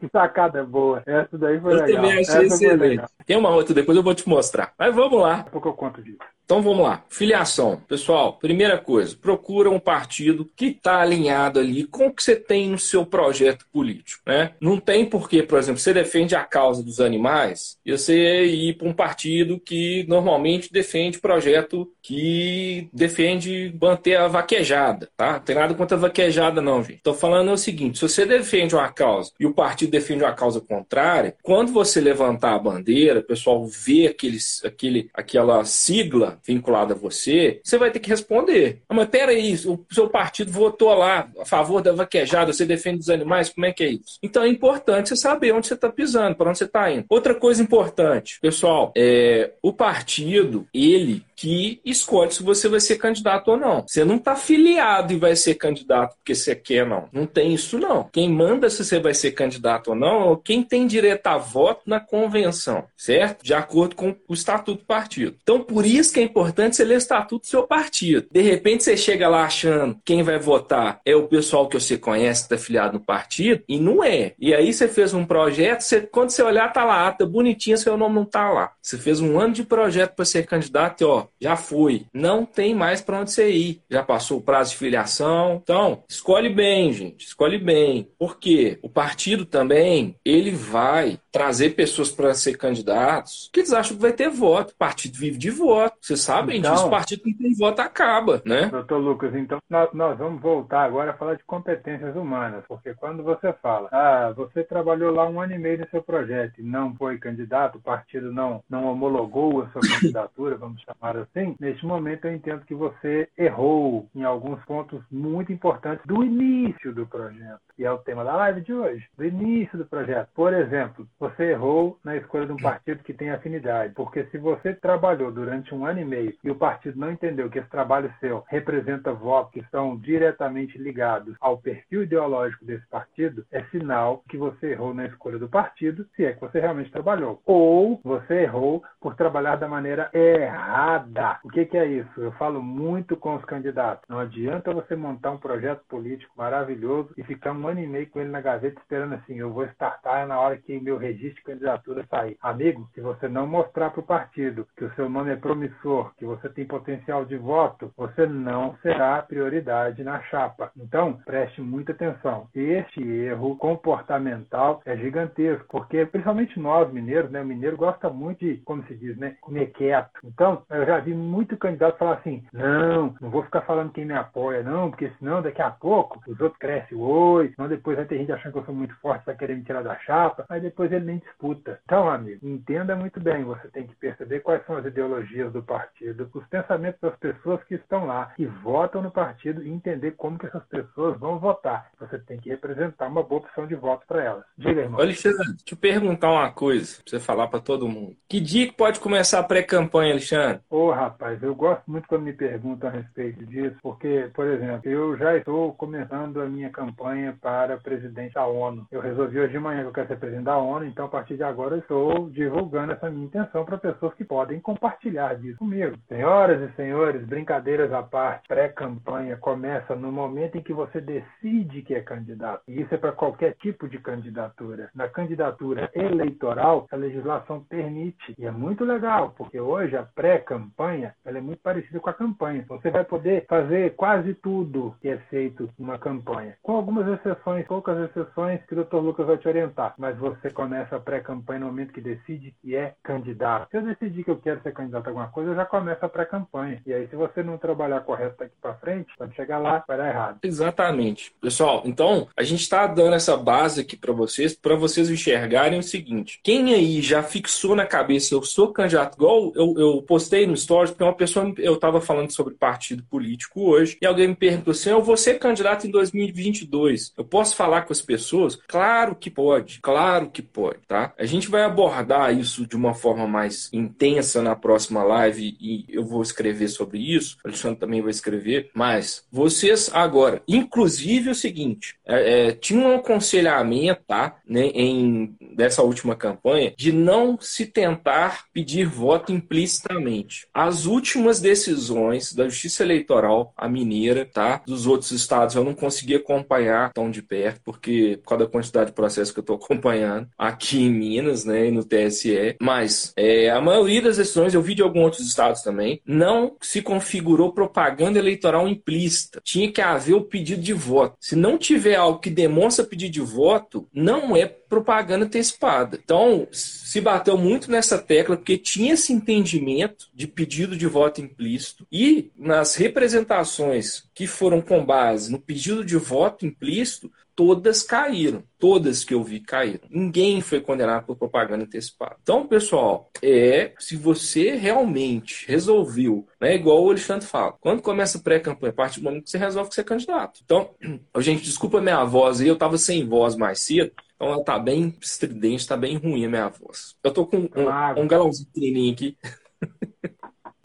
que 0.00 0.08
sacada 0.10 0.64
boa. 0.64 1.02
Essa 1.06 1.36
daí 1.38 1.60
foi 1.60 1.72
eu 1.72 1.76
legal. 1.76 1.88
Eu 1.88 1.96
também 1.96 2.12
achei 2.12 2.46
Essa 2.46 2.54
excelente. 2.66 3.04
Tem 3.26 3.36
uma 3.36 3.50
outra, 3.50 3.74
depois 3.74 3.96
eu 3.96 4.02
vou 4.02 4.14
te 4.14 4.28
mostrar. 4.28 4.72
Mas 4.78 4.94
vamos 4.94 5.20
lá. 5.20 5.36
Daqui 5.36 5.48
a 5.48 5.52
pouco 5.52 5.68
eu 5.68 5.74
conto 5.74 6.02
disso. 6.02 6.18
Então 6.46 6.62
vamos 6.62 6.84
lá. 6.84 7.04
Filiação. 7.08 7.82
Pessoal, 7.88 8.34
primeira 8.34 8.78
coisa, 8.78 9.16
procura 9.20 9.68
um 9.68 9.80
partido 9.80 10.48
que 10.56 10.66
está 10.66 11.00
alinhado 11.00 11.58
ali 11.58 11.84
com 11.84 12.06
o 12.06 12.14
que 12.14 12.22
você 12.22 12.36
tem 12.36 12.70
no 12.70 12.78
seu 12.78 13.04
projeto 13.04 13.66
político. 13.72 14.22
Né? 14.24 14.52
Não 14.60 14.78
tem 14.78 15.04
porquê, 15.04 15.42
por 15.42 15.58
exemplo, 15.58 15.80
você 15.80 15.92
defende 15.92 16.36
a 16.36 16.44
causa 16.44 16.84
dos 16.84 17.00
animais 17.00 17.76
e 17.84 17.90
você 17.90 18.44
ir 18.44 18.74
para 18.74 18.88
um 18.88 18.92
partido 18.92 19.58
que 19.58 20.06
normalmente 20.08 20.72
defende 20.72 21.18
projeto 21.18 21.90
que 22.00 22.88
defende 22.92 23.74
manter 23.80 24.14
a 24.14 24.28
vaquejada. 24.28 25.08
Tá? 25.16 25.32
Não 25.32 25.40
tem 25.40 25.56
nada 25.56 25.74
contra 25.74 25.96
a 25.96 26.00
vaquejada, 26.00 26.62
não, 26.62 26.80
gente. 26.80 26.98
Estou 26.98 27.14
falando 27.14 27.50
o 27.50 27.58
seguinte: 27.58 27.98
se 27.98 28.08
você 28.08 28.24
defende 28.24 28.76
uma 28.76 28.88
causa 28.88 29.32
e 29.40 29.46
o 29.46 29.52
partido 29.52 29.90
defende 29.90 30.22
uma 30.22 30.32
causa 30.32 30.60
contrária, 30.60 31.36
quando 31.42 31.72
você 31.72 32.00
levantar 32.00 32.54
a 32.54 32.58
bandeira, 32.58 33.18
o 33.18 33.24
pessoal 33.24 33.66
vê 33.66 34.06
aqueles, 34.06 34.64
aquele, 34.64 35.10
aquela 35.12 35.64
sigla 35.64 36.35
vinculado 36.44 36.94
a 36.94 36.96
você, 36.96 37.60
você 37.62 37.78
vai 37.78 37.90
ter 37.90 38.00
que 38.00 38.08
responder. 38.08 38.80
Ah, 38.88 38.94
mas 38.94 39.08
peraí, 39.08 39.54
o 39.66 39.84
seu 39.90 40.08
partido 40.08 40.50
votou 40.50 40.92
lá 40.94 41.28
a 41.38 41.44
favor 41.44 41.82
da 41.82 41.92
vaquejada, 41.92 42.52
você 42.52 42.64
defende 42.64 43.00
os 43.00 43.10
animais, 43.10 43.48
como 43.48 43.66
é 43.66 43.72
que 43.72 43.84
é 43.84 43.88
isso? 43.88 44.18
Então 44.22 44.42
é 44.42 44.48
importante 44.48 45.08
você 45.08 45.16
saber 45.16 45.52
onde 45.52 45.66
você 45.66 45.74
está 45.74 45.90
pisando, 45.90 46.36
para 46.36 46.48
onde 46.48 46.58
você 46.58 46.64
está 46.64 46.90
indo. 46.90 47.04
Outra 47.08 47.34
coisa 47.34 47.62
importante, 47.62 48.38
pessoal, 48.40 48.92
é 48.96 49.52
o 49.62 49.72
partido, 49.72 50.66
ele 50.72 51.24
que 51.36 51.80
escolhe 51.84 52.32
se 52.32 52.42
você 52.42 52.68
vai 52.68 52.80
ser 52.80 52.96
candidato 52.96 53.48
ou 53.48 53.56
não. 53.56 53.84
Você 53.86 54.04
não 54.04 54.16
está 54.16 54.34
filiado 54.34 55.12
e 55.12 55.18
vai 55.18 55.36
ser 55.36 55.54
candidato 55.54 56.16
porque 56.16 56.34
você 56.34 56.56
quer, 56.56 56.86
não. 56.86 57.08
Não 57.12 57.26
tem 57.26 57.52
isso, 57.52 57.78
não. 57.78 58.08
Quem 58.10 58.28
manda 58.28 58.70
se 58.70 58.82
você 58.82 58.98
vai 58.98 59.14
ser 59.14 59.32
candidato 59.32 59.88
ou 59.88 59.94
não 59.94 60.32
é 60.32 60.38
quem 60.42 60.62
tem 60.62 60.86
direito 60.86 61.26
a 61.26 61.36
voto 61.36 61.82
na 61.86 62.00
convenção, 62.00 62.84
certo? 62.96 63.44
De 63.44 63.52
acordo 63.52 63.94
com 63.94 64.16
o 64.26 64.34
estatuto 64.34 64.80
do 64.80 64.86
partido. 64.86 65.36
Então, 65.42 65.60
por 65.60 65.84
isso 65.84 66.12
que 66.12 66.20
é 66.20 66.22
importante 66.22 66.76
você 66.76 66.84
ler 66.84 66.94
o 66.94 66.98
estatuto 66.98 67.42
do 67.42 67.48
seu 67.48 67.64
partido. 67.64 68.26
De 68.30 68.40
repente, 68.40 68.84
você 68.84 68.96
chega 68.96 69.28
lá 69.28 69.44
achando 69.44 69.98
quem 70.04 70.22
vai 70.22 70.38
votar 70.38 71.00
é 71.04 71.14
o 71.14 71.28
pessoal 71.28 71.68
que 71.68 71.78
você 71.78 71.98
conhece, 71.98 72.42
está 72.42 72.56
filiado 72.56 72.94
no 72.94 73.00
partido, 73.00 73.62
e 73.68 73.78
não 73.78 74.02
é. 74.02 74.32
E 74.38 74.54
aí 74.54 74.72
você 74.72 74.88
fez 74.88 75.12
um 75.12 75.24
projeto, 75.24 75.80
você, 75.80 76.00
quando 76.00 76.30
você 76.30 76.42
olhar, 76.42 76.72
tá 76.72 76.84
lá, 76.84 77.08
ata 77.08 77.26
bonitinha, 77.26 77.76
seu 77.76 77.96
nome 77.96 78.14
não 78.14 78.24
tá 78.24 78.50
lá. 78.50 78.72
Você 78.80 78.96
fez 78.96 79.20
um 79.20 79.38
ano 79.38 79.52
de 79.52 79.64
projeto 79.64 80.14
para 80.14 80.24
ser 80.24 80.46
candidato 80.46 81.00
e, 81.02 81.04
ó, 81.04 81.25
já 81.40 81.56
foi. 81.56 82.06
Não 82.12 82.44
tem 82.44 82.74
mais 82.74 83.00
para 83.00 83.20
onde 83.20 83.32
você 83.32 83.50
ir. 83.50 83.82
Já 83.90 84.02
passou 84.02 84.38
o 84.38 84.42
prazo 84.42 84.70
de 84.70 84.78
filiação. 84.78 85.60
Então, 85.62 86.02
escolhe 86.08 86.48
bem, 86.48 86.92
gente. 86.92 87.26
Escolhe 87.26 87.58
bem. 87.58 88.08
Porque 88.18 88.78
o 88.82 88.88
partido 88.88 89.44
também, 89.44 90.16
ele 90.24 90.50
vai 90.50 91.18
trazer 91.30 91.70
pessoas 91.70 92.10
para 92.10 92.32
ser 92.34 92.56
candidatos 92.56 93.50
que 93.52 93.60
eles 93.60 93.72
acham 93.72 93.96
que 93.96 94.02
vai 94.02 94.12
ter 94.12 94.28
voto. 94.28 94.72
O 94.72 94.76
partido 94.76 95.18
vive 95.18 95.38
de 95.38 95.50
voto. 95.50 95.96
Vocês 96.00 96.20
sabem 96.20 96.58
então, 96.58 96.72
disso. 96.72 96.86
O 96.86 96.90
partido 96.90 97.22
que 97.22 97.34
tem 97.34 97.54
voto 97.54 97.80
acaba, 97.80 98.42
né? 98.44 98.66
Doutor 98.66 98.98
Lucas, 98.98 99.34
então 99.34 99.58
nós, 99.68 99.88
nós 99.92 100.18
vamos 100.18 100.40
voltar 100.40 100.84
agora 100.84 101.10
a 101.10 101.14
falar 101.14 101.34
de 101.34 101.44
competências 101.44 102.14
humanas. 102.16 102.64
Porque 102.66 102.94
quando 102.94 103.22
você 103.22 103.52
fala, 103.54 103.88
ah, 103.92 104.32
você 104.34 104.64
trabalhou 104.64 105.12
lá 105.12 105.28
um 105.28 105.40
ano 105.40 105.54
e 105.54 105.58
meio 105.58 105.78
no 105.78 105.88
seu 105.90 106.02
projeto 106.02 106.60
e 106.60 106.62
não 106.62 106.94
foi 106.94 107.18
candidato, 107.18 107.76
o 107.76 107.82
partido 107.82 108.32
não, 108.32 108.62
não 108.68 108.86
homologou 108.86 109.62
a 109.62 109.68
sua 109.68 109.82
candidatura, 110.00 110.56
vamos 110.56 110.82
chamar 110.82 111.15
assim, 111.16 111.56
neste 111.60 111.84
momento 111.86 112.26
eu 112.26 112.34
entendo 112.34 112.64
que 112.64 112.74
você 112.74 113.28
errou 113.36 114.08
em 114.14 114.24
alguns 114.24 114.62
pontos 114.64 115.02
muito 115.10 115.52
importantes 115.52 116.04
do 116.06 116.24
início 116.24 116.92
do 116.94 117.06
projeto. 117.06 117.60
E 117.78 117.84
é 117.84 117.90
o 117.90 117.98
tema 117.98 118.24
da 118.24 118.34
live 118.36 118.62
de 118.62 118.72
hoje, 118.72 119.06
do 119.16 119.24
início 119.24 119.76
do 119.76 119.84
projeto. 119.84 120.28
Por 120.34 120.54
exemplo, 120.54 121.06
você 121.18 121.50
errou 121.50 121.98
na 122.04 122.16
escolha 122.16 122.46
de 122.46 122.52
um 122.52 122.56
partido 122.56 123.02
que 123.02 123.12
tem 123.12 123.30
afinidade. 123.30 123.92
Porque 123.94 124.24
se 124.26 124.38
você 124.38 124.74
trabalhou 124.74 125.30
durante 125.30 125.74
um 125.74 125.84
ano 125.84 126.00
e 126.00 126.04
meio 126.04 126.34
e 126.42 126.50
o 126.50 126.54
partido 126.54 126.98
não 126.98 127.10
entendeu 127.10 127.50
que 127.50 127.58
esse 127.58 127.68
trabalho 127.68 128.12
seu 128.20 128.44
representa 128.48 129.12
votos 129.12 129.52
que 129.52 129.60
estão 129.60 129.96
diretamente 129.96 130.78
ligados 130.78 131.36
ao 131.40 131.58
perfil 131.58 132.02
ideológico 132.02 132.64
desse 132.64 132.86
partido, 132.88 133.44
é 133.52 133.62
sinal 133.64 134.22
que 134.28 134.36
você 134.36 134.72
errou 134.72 134.94
na 134.94 135.06
escolha 135.06 135.38
do 135.38 135.48
partido, 135.48 136.06
se 136.16 136.24
é 136.24 136.32
que 136.32 136.40
você 136.40 136.60
realmente 136.60 136.90
trabalhou. 136.90 137.42
Ou 137.44 138.00
você 138.02 138.42
errou 138.42 138.82
por 139.00 139.14
trabalhar 139.14 139.56
da 139.56 139.68
maneira 139.68 140.10
errada. 140.12 141.05
O 141.44 141.48
que, 141.48 141.64
que 141.64 141.76
é 141.76 141.86
isso? 141.86 142.20
Eu 142.20 142.32
falo 142.32 142.62
muito 142.62 143.16
com 143.16 143.34
os 143.34 143.44
candidatos. 143.44 144.08
Não 144.08 144.18
adianta 144.18 144.72
você 144.72 144.96
montar 144.96 145.30
um 145.30 145.38
projeto 145.38 145.82
político 145.88 146.32
maravilhoso 146.36 147.12
e 147.16 147.22
ficar 147.22 147.52
um 147.52 147.66
ano 147.66 147.80
e 147.80 147.86
meio 147.86 148.08
com 148.08 148.20
ele 148.20 148.30
na 148.30 148.40
gaveta 148.40 148.80
esperando 148.80 149.14
assim, 149.14 149.38
eu 149.38 149.52
vou 149.52 149.64
startar 149.66 150.26
na 150.26 150.38
hora 150.38 150.56
que 150.56 150.80
meu 150.80 150.98
registro 150.98 151.36
de 151.36 151.42
candidatura 151.42 152.06
sair. 152.08 152.36
Amigo, 152.42 152.88
se 152.94 153.00
você 153.00 153.28
não 153.28 153.46
mostrar 153.46 153.90
para 153.90 154.00
o 154.00 154.06
partido 154.06 154.66
que 154.76 154.84
o 154.84 154.94
seu 154.94 155.08
nome 155.08 155.32
é 155.32 155.36
promissor, 155.36 156.14
que 156.16 156.24
você 156.24 156.48
tem 156.48 156.64
potencial 156.64 157.24
de 157.24 157.36
voto, 157.36 157.92
você 157.96 158.26
não 158.26 158.76
será 158.82 159.20
prioridade 159.22 160.02
na 160.04 160.20
chapa. 160.22 160.70
Então, 160.76 161.14
preste 161.24 161.60
muita 161.60 161.92
atenção. 161.92 162.48
Este 162.54 163.02
erro 163.02 163.56
comportamental 163.56 164.80
é 164.84 164.96
gigantesco, 164.96 165.66
porque 165.68 166.06
principalmente 166.06 166.58
nós 166.58 166.92
mineiros, 166.92 167.30
né, 167.30 167.40
o 167.40 167.46
mineiro 167.46 167.76
gosta 167.76 168.08
muito 168.08 168.40
de, 168.40 168.58
como 168.58 168.84
se 168.84 168.94
diz, 168.94 169.16
né, 169.16 169.36
comer 169.40 169.66
quieto. 169.72 170.20
Então, 170.24 170.62
eu 170.70 170.86
já 170.86 170.95
vi 171.00 171.14
muito 171.14 171.56
candidato 171.56 171.98
falar 171.98 172.14
assim: 172.14 172.44
"Não, 172.52 173.14
não 173.20 173.30
vou 173.30 173.42
ficar 173.42 173.62
falando 173.62 173.92
quem 173.92 174.04
me 174.04 174.14
apoia, 174.14 174.62
não, 174.62 174.90
porque 174.90 175.10
senão 175.18 175.42
daqui 175.42 175.62
a 175.62 175.70
pouco 175.70 176.20
os 176.26 176.40
outros 176.40 176.58
crescem 176.58 176.96
o 176.96 177.00
oi, 177.00 177.52
senão 177.54 177.68
depois 177.68 177.96
vai 177.96 178.06
ter 178.06 178.18
gente 178.18 178.32
achando 178.32 178.52
que 178.52 178.58
eu 178.58 178.64
sou 178.64 178.74
muito 178.74 178.94
forte, 178.96 179.26
vai 179.26 179.36
querer 179.36 179.56
me 179.56 179.62
tirar 179.62 179.82
da 179.82 179.96
chapa, 180.00 180.44
aí 180.48 180.60
depois 180.60 180.90
ele 180.92 181.04
nem 181.04 181.18
disputa. 181.18 181.80
Então, 181.84 182.08
amigo, 182.08 182.46
entenda 182.46 182.96
muito 182.96 183.20
bem, 183.20 183.44
você 183.44 183.68
tem 183.68 183.86
que 183.86 183.94
perceber 183.96 184.40
quais 184.40 184.64
são 184.66 184.76
as 184.76 184.84
ideologias 184.84 185.52
do 185.52 185.62
partido, 185.62 186.28
os 186.32 186.46
pensamentos 186.46 187.00
das 187.00 187.16
pessoas 187.16 187.62
que 187.64 187.74
estão 187.74 188.06
lá, 188.06 188.32
que 188.36 188.46
votam 188.46 189.02
no 189.02 189.10
partido 189.10 189.62
e 189.62 189.70
entender 189.70 190.12
como 190.12 190.38
que 190.38 190.46
essas 190.46 190.64
pessoas 190.64 191.18
vão 191.18 191.38
votar. 191.38 191.90
Você 192.00 192.18
tem 192.18 192.38
que 192.38 192.50
representar 192.50 193.08
uma 193.08 193.22
boa 193.22 193.40
opção 193.40 193.66
de 193.66 193.74
voto 193.74 194.04
para 194.06 194.22
elas. 194.22 194.44
Diga, 194.56 194.82
irmão. 194.82 195.00
Alexandre, 195.00 195.46
deixa 195.46 195.62
eu 195.72 195.76
perguntar 195.76 196.30
uma 196.30 196.50
coisa, 196.50 196.96
pra 197.02 197.10
você 197.10 197.20
falar 197.20 197.48
para 197.48 197.60
todo 197.60 197.88
mundo. 197.88 198.16
Que 198.28 198.40
dia 198.40 198.66
que 198.66 198.74
pode 198.74 199.00
começar 199.00 199.40
a 199.40 199.44
pré-campanha, 199.44 200.12
Alexandre? 200.12 200.60
Ô, 200.70 200.85
rapaz, 200.90 201.42
eu 201.42 201.54
gosto 201.54 201.82
muito 201.86 202.08
quando 202.08 202.22
me 202.22 202.32
perguntam 202.32 202.88
a 202.88 202.92
respeito 202.92 203.44
disso, 203.46 203.76
porque, 203.82 204.30
por 204.34 204.46
exemplo, 204.46 204.90
eu 204.90 205.16
já 205.16 205.36
estou 205.36 205.72
começando 205.74 206.40
a 206.40 206.46
minha 206.46 206.70
campanha 206.70 207.36
para 207.40 207.76
presidente 207.76 208.34
da 208.34 208.46
ONU. 208.46 208.86
Eu 208.90 209.00
resolvi 209.00 209.38
hoje 209.38 209.52
de 209.52 209.58
manhã 209.58 209.82
que 209.82 209.88
eu 209.88 209.92
quero 209.92 210.08
ser 210.08 210.18
presidente 210.18 210.44
da 210.44 210.58
ONU, 210.58 210.86
então 210.86 211.06
a 211.06 211.08
partir 211.08 211.36
de 211.36 211.42
agora 211.42 211.74
eu 211.74 211.80
estou 211.80 212.28
divulgando 212.30 212.92
essa 212.92 213.10
minha 213.10 213.26
intenção 213.26 213.64
para 213.64 213.78
pessoas 213.78 214.14
que 214.14 214.24
podem 214.24 214.60
compartilhar 214.60 215.34
disso 215.36 215.58
comigo. 215.58 215.96
Senhoras 216.08 216.60
e 216.60 216.74
senhores, 216.74 217.24
brincadeiras 217.26 217.92
à 217.92 218.02
parte, 218.02 218.48
pré-campanha 218.48 219.36
começa 219.36 219.94
no 219.94 220.12
momento 220.12 220.58
em 220.58 220.62
que 220.62 220.72
você 220.72 221.00
decide 221.00 221.82
que 221.82 221.94
é 221.94 222.00
candidato. 222.00 222.62
E 222.68 222.80
isso 222.80 222.94
é 222.94 222.98
para 222.98 223.12
qualquer 223.12 223.54
tipo 223.54 223.88
de 223.88 223.98
candidatura. 223.98 224.90
Na 224.94 225.08
candidatura 225.08 225.90
eleitoral, 225.94 226.86
a 226.90 226.96
legislação 226.96 227.60
permite. 227.60 228.34
E 228.38 228.46
é 228.46 228.50
muito 228.50 228.84
legal, 228.84 229.34
porque 229.36 229.60
hoje 229.60 229.96
a 229.96 230.02
pré-campanha 230.02 230.75
pré-campanha, 230.76 231.14
ela 231.24 231.38
é 231.38 231.40
muito 231.40 231.60
parecida 231.60 231.98
com 231.98 232.10
a 232.10 232.14
campanha. 232.14 232.64
Você 232.68 232.90
vai 232.90 233.04
poder 233.04 233.46
fazer 233.48 233.94
quase 233.96 234.34
tudo 234.34 234.94
que 235.00 235.08
é 235.08 235.18
feito 235.30 235.68
numa 235.78 235.98
campanha, 235.98 236.56
com 236.62 236.76
algumas 236.76 237.06
exceções, 237.08 237.66
poucas 237.66 238.10
exceções 238.10 238.60
que 238.66 238.74
o 238.74 238.84
Dr. 238.84 238.96
Lucas 238.96 239.26
vai 239.26 239.38
te 239.38 239.48
orientar. 239.48 239.94
Mas 239.98 240.16
você 240.18 240.50
começa 240.50 240.96
a 240.96 241.00
pré-campanha 241.00 241.60
no 241.60 241.66
momento 241.66 241.92
que 241.92 242.00
decide 242.00 242.54
que 242.60 242.76
é 242.76 242.94
candidato. 243.02 243.70
Se 243.70 243.78
eu 243.78 243.82
decidir 243.82 244.24
que 244.24 244.30
eu 244.30 244.36
quero 244.36 244.62
ser 244.62 244.72
candidato 244.72 245.06
a 245.06 245.10
alguma 245.10 245.28
coisa, 245.28 245.50
eu 245.50 245.56
já 245.56 245.64
começo 245.64 246.04
a 246.04 246.08
pré-campanha. 246.08 246.82
E 246.86 246.92
aí, 246.92 247.08
se 247.08 247.16
você 247.16 247.42
não 247.42 247.56
trabalhar 247.56 248.00
correto 248.00 248.36
daqui 248.38 248.54
para 248.60 248.74
frente, 248.74 249.12
quando 249.16 249.34
chegar 249.34 249.58
lá, 249.58 249.82
vai 249.88 249.96
dar 249.96 250.08
errado. 250.08 250.38
Exatamente. 250.42 251.34
Pessoal, 251.40 251.82
então, 251.84 252.28
a 252.36 252.42
gente 252.42 252.60
está 252.60 252.86
dando 252.86 253.14
essa 253.14 253.36
base 253.36 253.80
aqui 253.80 253.96
para 253.96 254.12
vocês, 254.12 254.54
para 254.54 254.76
vocês 254.76 255.10
enxergarem 255.10 255.78
o 255.78 255.82
seguinte: 255.82 256.40
quem 256.42 256.74
aí 256.74 257.00
já 257.00 257.22
fixou 257.22 257.74
na 257.74 257.86
cabeça, 257.86 258.34
eu 258.34 258.42
sou 258.42 258.72
candidato, 258.72 259.14
igual 259.14 259.52
eu, 259.54 259.74
eu 259.78 260.02
postei 260.02 260.46
no 260.46 260.55
Stories, 260.56 260.90
porque 260.90 261.04
uma 261.04 261.14
pessoa, 261.14 261.52
eu 261.58 261.74
estava 261.74 262.00
falando 262.00 262.32
sobre 262.32 262.54
partido 262.54 263.02
político 263.04 263.62
hoje, 263.70 263.96
e 264.00 264.06
alguém 264.06 264.28
me 264.28 264.36
perguntou 264.36 264.72
assim: 264.72 264.90
eu 264.90 265.02
vou 265.02 265.16
ser 265.16 265.38
candidato 265.38 265.86
em 265.86 265.90
2022. 265.90 267.12
Eu 267.16 267.24
posso 267.24 267.56
falar 267.56 267.82
com 267.82 267.92
as 267.92 268.02
pessoas? 268.02 268.56
Claro 268.56 269.14
que 269.14 269.30
pode, 269.30 269.80
claro 269.80 270.30
que 270.30 270.42
pode, 270.42 270.80
tá? 270.86 271.12
A 271.18 271.24
gente 271.24 271.48
vai 271.48 271.62
abordar 271.62 272.36
isso 272.36 272.66
de 272.66 272.76
uma 272.76 272.94
forma 272.94 273.26
mais 273.26 273.70
intensa 273.72 274.42
na 274.42 274.56
próxima 274.56 275.02
live 275.02 275.56
e 275.60 275.84
eu 275.88 276.04
vou 276.04 276.22
escrever 276.22 276.68
sobre 276.68 276.98
isso. 276.98 277.36
O 277.44 277.48
Alexandre 277.48 277.78
também 277.78 278.00
vai 278.00 278.10
escrever. 278.10 278.70
Mas 278.74 279.24
vocês 279.30 279.90
agora, 279.92 280.42
inclusive 280.48 281.28
é 281.28 281.32
o 281.32 281.34
seguinte, 281.34 281.96
é, 282.06 282.48
é, 282.48 282.52
tinha 282.52 282.80
um 282.80 282.96
aconselhamento, 282.96 284.02
tá? 284.06 284.36
Né, 284.46 284.66
em 284.68 285.34
dessa 285.54 285.82
última 285.82 286.14
campanha 286.14 286.74
de 286.76 286.92
não 286.92 287.38
se 287.40 287.66
tentar 287.66 288.44
pedir 288.52 288.86
voto 288.86 289.32
implicitamente. 289.32 290.45
As 290.56 290.86
últimas 290.86 291.38
decisões 291.38 292.32
da 292.32 292.48
Justiça 292.48 292.82
Eleitoral, 292.82 293.52
a 293.54 293.68
mineira, 293.68 294.24
tá? 294.24 294.62
Dos 294.66 294.86
outros 294.86 295.10
estados 295.10 295.54
eu 295.54 295.62
não 295.62 295.74
consegui 295.74 296.14
acompanhar 296.14 296.94
tão 296.94 297.10
de 297.10 297.20
perto, 297.20 297.60
porque 297.62 298.18
por 298.22 298.30
causa 298.30 298.46
da 298.46 298.50
quantidade 298.50 298.86
de 298.86 298.96
processos 298.96 299.34
que 299.34 299.38
eu 299.38 299.42
estou 299.42 299.56
acompanhando 299.56 300.30
aqui 300.38 300.82
em 300.82 300.90
Minas, 300.90 301.44
né, 301.44 301.68
e 301.68 301.70
no 301.70 301.84
TSE. 301.84 302.56
Mas 302.58 303.12
é, 303.18 303.50
a 303.50 303.60
maioria 303.60 304.00
das 304.00 304.16
decisões, 304.16 304.54
eu 304.54 304.62
vi 304.62 304.74
de 304.74 304.80
alguns 304.80 305.04
outros 305.04 305.26
estados 305.26 305.60
também, 305.60 306.00
não 306.06 306.56
se 306.62 306.80
configurou 306.80 307.52
propaganda 307.52 308.18
eleitoral 308.18 308.66
implícita. 308.66 309.42
Tinha 309.44 309.70
que 309.70 309.82
haver 309.82 310.14
o 310.14 310.24
pedido 310.24 310.62
de 310.62 310.72
voto. 310.72 311.18
Se 311.20 311.36
não 311.36 311.58
tiver 311.58 311.96
algo 311.96 312.18
que 312.18 312.30
demonstra 312.30 312.82
pedido 312.82 313.12
de 313.12 313.20
voto, 313.20 313.86
não 313.92 314.34
é 314.34 314.46
propaganda 314.68 315.24
antecipada. 315.24 315.98
Então, 316.02 316.46
se 316.52 317.00
bateu 317.00 317.36
muito 317.36 317.70
nessa 317.70 317.98
tecla 317.98 318.36
porque 318.36 318.58
tinha 318.58 318.94
esse 318.94 319.12
entendimento 319.12 320.08
de 320.14 320.26
pedido 320.26 320.76
de 320.76 320.86
voto 320.86 321.20
implícito 321.20 321.86
e 321.90 322.30
nas 322.36 322.74
representações 322.74 324.04
que 324.14 324.26
foram 324.26 324.60
com 324.60 324.84
base 324.84 325.30
no 325.30 325.38
pedido 325.38 325.84
de 325.84 325.96
voto 325.96 326.46
implícito, 326.46 327.10
todas 327.36 327.82
caíram. 327.82 328.42
Todas 328.58 329.04
que 329.04 329.12
eu 329.12 329.22
vi 329.22 329.38
caíram. 329.40 329.86
Ninguém 329.90 330.40
foi 330.40 330.60
condenado 330.60 331.04
por 331.04 331.16
propaganda 331.16 331.64
antecipada. 331.64 332.16
Então, 332.22 332.48
pessoal, 332.48 333.10
é 333.22 333.74
se 333.78 333.94
você 333.94 334.56
realmente 334.56 335.46
resolveu, 335.46 336.26
né, 336.40 336.54
igual 336.54 336.82
o 336.82 336.90
Alexandre 336.90 337.26
fala, 337.26 337.54
quando 337.60 337.82
começa 337.82 338.16
a 338.16 338.22
pré-campanha, 338.22 338.70
a 338.70 338.74
partir 338.74 339.00
do 339.00 339.04
momento 339.04 339.24
que 339.24 339.30
você 339.30 339.38
resolve 339.38 339.68
que 339.68 339.74
você 339.74 339.82
é 339.82 339.84
candidato. 339.84 340.40
Então, 340.42 340.70
gente, 341.18 341.42
desculpa 341.42 341.78
a 341.78 341.82
minha 341.82 342.02
voz 342.04 342.40
aí, 342.40 342.48
eu 342.48 342.54
estava 342.54 342.78
sem 342.78 343.06
voz 343.06 343.36
mais 343.36 343.60
cedo. 343.60 343.92
Então 344.14 344.32
ela 344.32 344.42
tá 344.42 344.58
bem 344.58 344.96
estridente, 344.98 345.68
tá 345.68 345.76
bem 345.76 345.98
ruim 345.98 346.24
a 346.24 346.28
minha 346.28 346.48
voz. 346.48 346.96
Eu 347.04 347.12
tô 347.12 347.26
com 347.26 347.36
um, 347.36 348.02
um 348.02 348.08
galãozinho 348.08 348.48
pequenininho 348.48 348.94
aqui. 348.94 349.18